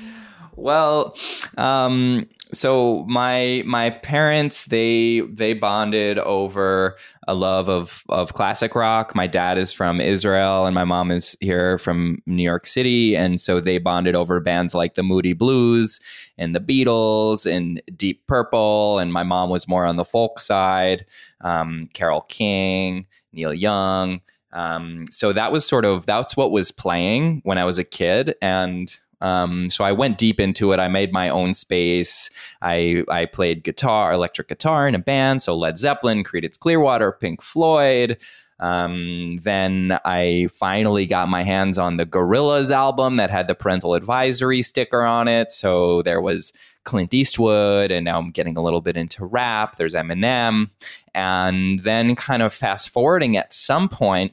well, 0.56 1.16
um, 1.56 2.28
so 2.52 3.04
my 3.08 3.62
my 3.64 3.90
parents 3.90 4.66
they 4.66 5.20
they 5.20 5.54
bonded 5.54 6.18
over 6.18 6.96
a 7.26 7.34
love 7.34 7.68
of 7.68 8.04
of 8.08 8.34
classic 8.34 8.74
rock. 8.74 9.14
My 9.14 9.26
dad 9.26 9.56
is 9.56 9.72
from 9.72 10.00
Israel 10.00 10.66
and 10.66 10.74
my 10.74 10.84
mom 10.84 11.10
is 11.10 11.36
here 11.40 11.78
from 11.78 12.18
New 12.26 12.42
York 12.42 12.66
City, 12.66 13.16
and 13.16 13.40
so 13.40 13.60
they 13.60 13.78
bonded 13.78 14.14
over 14.14 14.38
bands 14.40 14.74
like 14.74 14.94
the 14.94 15.02
Moody 15.02 15.32
Blues 15.32 15.98
and 16.38 16.54
the 16.54 16.60
Beatles 16.60 17.50
and 17.50 17.82
Deep 17.96 18.26
Purple. 18.26 18.98
And 18.98 19.12
my 19.12 19.22
mom 19.22 19.48
was 19.48 19.68
more 19.68 19.86
on 19.86 19.96
the 19.96 20.04
folk 20.04 20.40
side, 20.40 21.06
um, 21.40 21.88
Carole 21.94 22.22
King, 22.22 23.06
Neil 23.32 23.54
Young. 23.54 24.20
Um, 24.52 25.06
so 25.10 25.32
that 25.32 25.52
was 25.52 25.66
sort 25.66 25.84
of 25.84 26.06
that's 26.06 26.36
what 26.36 26.50
was 26.50 26.70
playing 26.70 27.40
when 27.44 27.58
I 27.58 27.64
was 27.64 27.78
a 27.78 27.84
kid, 27.84 28.34
and 28.42 28.94
um, 29.22 29.70
so 29.70 29.84
I 29.84 29.92
went 29.92 30.18
deep 30.18 30.40
into 30.40 30.72
it. 30.72 30.80
I 30.80 30.88
made 30.88 31.12
my 31.12 31.28
own 31.28 31.54
space. 31.54 32.28
I 32.60 33.04
I 33.08 33.26
played 33.26 33.62
guitar, 33.62 34.12
electric 34.12 34.48
guitar 34.48 34.88
in 34.88 34.94
a 34.94 34.98
band. 34.98 35.42
So 35.42 35.56
Led 35.56 35.78
Zeppelin, 35.78 36.24
Creedence 36.24 36.58
Clearwater, 36.58 37.12
Pink 37.12 37.40
Floyd. 37.40 38.18
Um, 38.58 39.38
then 39.38 39.98
I 40.04 40.48
finally 40.54 41.04
got 41.06 41.28
my 41.28 41.42
hands 41.42 41.78
on 41.78 41.96
the 41.96 42.06
Gorillaz 42.06 42.70
album 42.70 43.16
that 43.16 43.30
had 43.30 43.48
the 43.48 43.56
parental 43.56 43.94
advisory 43.94 44.62
sticker 44.62 45.02
on 45.02 45.26
it. 45.26 45.50
So 45.50 46.02
there 46.02 46.20
was 46.20 46.52
Clint 46.84 47.14
Eastwood, 47.14 47.90
and 47.90 48.04
now 48.04 48.18
I'm 48.18 48.30
getting 48.30 48.56
a 48.56 48.62
little 48.62 48.80
bit 48.80 48.96
into 48.96 49.24
rap. 49.24 49.76
There's 49.76 49.94
Eminem. 49.94 50.70
And 51.14 51.78
then, 51.80 52.16
kind 52.16 52.42
of 52.42 52.52
fast 52.52 52.90
forwarding 52.90 53.36
at 53.36 53.52
some 53.52 53.88
point, 53.88 54.32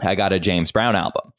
I 0.00 0.14
got 0.14 0.32
a 0.32 0.40
James 0.40 0.72
Brown 0.72 0.96
album, 0.96 1.32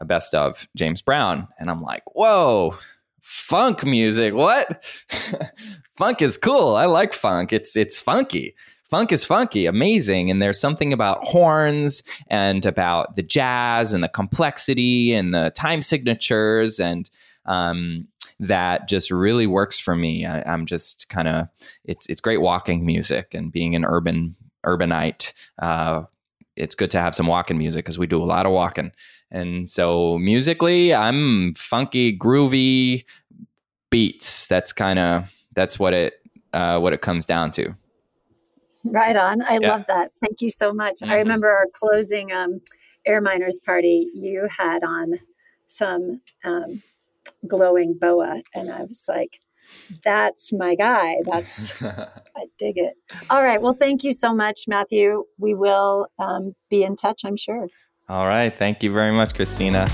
a 0.00 0.04
best 0.04 0.34
of 0.34 0.66
James 0.76 1.02
Brown. 1.02 1.48
And 1.58 1.70
I'm 1.70 1.82
like, 1.82 2.02
whoa, 2.14 2.76
funk 3.20 3.84
music. 3.84 4.34
What? 4.34 4.84
funk 5.96 6.22
is 6.22 6.36
cool. 6.36 6.74
I 6.74 6.86
like 6.86 7.12
funk. 7.12 7.52
It's 7.52 7.76
it's 7.76 7.98
funky. 7.98 8.54
Funk 8.90 9.12
is 9.12 9.24
funky, 9.24 9.66
amazing. 9.66 10.32
And 10.32 10.42
there's 10.42 10.58
something 10.58 10.92
about 10.92 11.24
horns 11.24 12.02
and 12.26 12.66
about 12.66 13.14
the 13.14 13.22
jazz 13.22 13.94
and 13.94 14.02
the 14.02 14.08
complexity 14.08 15.14
and 15.14 15.32
the 15.32 15.52
time 15.54 15.80
signatures 15.80 16.80
and 16.80 17.08
um, 17.46 18.08
that 18.40 18.88
just 18.88 19.10
really 19.10 19.46
works 19.46 19.78
for 19.78 19.94
me. 19.94 20.24
I, 20.24 20.52
am 20.52 20.66
just 20.66 21.08
kind 21.08 21.28
of 21.28 21.48
it's 21.84 22.06
it's 22.08 22.20
great 22.20 22.40
walking 22.40 22.84
music 22.84 23.34
and 23.34 23.52
being 23.52 23.76
an 23.76 23.84
urban 23.84 24.34
urbanite. 24.64 25.32
Uh, 25.58 26.04
it's 26.56 26.74
good 26.74 26.90
to 26.90 27.00
have 27.00 27.14
some 27.14 27.26
walking 27.26 27.58
music 27.58 27.84
because 27.84 27.98
we 27.98 28.06
do 28.06 28.22
a 28.22 28.24
lot 28.24 28.46
of 28.46 28.52
walking. 28.52 28.92
And 29.30 29.68
so 29.68 30.18
musically, 30.18 30.92
I'm 30.94 31.54
funky, 31.54 32.16
groovy 32.16 33.04
beats. 33.90 34.46
That's 34.46 34.72
kind 34.72 34.98
of 34.98 35.32
that's 35.54 35.78
what 35.78 35.92
it 35.92 36.14
uh, 36.52 36.80
what 36.80 36.94
it 36.94 37.02
comes 37.02 37.26
down 37.26 37.50
to. 37.52 37.74
Right 38.84 39.16
on. 39.16 39.42
I 39.42 39.58
yeah. 39.60 39.70
love 39.70 39.84
that. 39.88 40.12
Thank 40.22 40.40
you 40.40 40.48
so 40.48 40.72
much. 40.72 40.96
Mm-hmm. 40.96 41.10
I 41.10 41.16
remember 41.16 41.48
our 41.48 41.66
closing 41.74 42.32
um, 42.32 42.62
Air 43.04 43.20
Miners 43.20 43.58
party. 43.58 44.08
You 44.14 44.48
had 44.50 44.82
on 44.82 45.20
some 45.66 46.22
um, 46.42 46.82
glowing 47.46 47.96
boa. 48.00 48.42
And 48.54 48.70
I 48.70 48.82
was 48.82 49.04
like, 49.08 49.40
that's 50.04 50.52
my 50.52 50.74
guy. 50.74 51.16
That's, 51.24 51.82
I 51.82 52.46
dig 52.58 52.78
it. 52.78 52.94
All 53.28 53.44
right. 53.44 53.60
Well, 53.60 53.74
thank 53.74 54.04
you 54.04 54.12
so 54.12 54.34
much, 54.34 54.60
Matthew. 54.66 55.24
We 55.38 55.54
will 55.54 56.08
um, 56.18 56.54
be 56.68 56.82
in 56.82 56.96
touch, 56.96 57.22
I'm 57.24 57.36
sure. 57.36 57.68
All 58.08 58.26
right. 58.26 58.52
Thank 58.56 58.82
you 58.82 58.92
very 58.92 59.12
much, 59.12 59.34
Christina. 59.34 59.86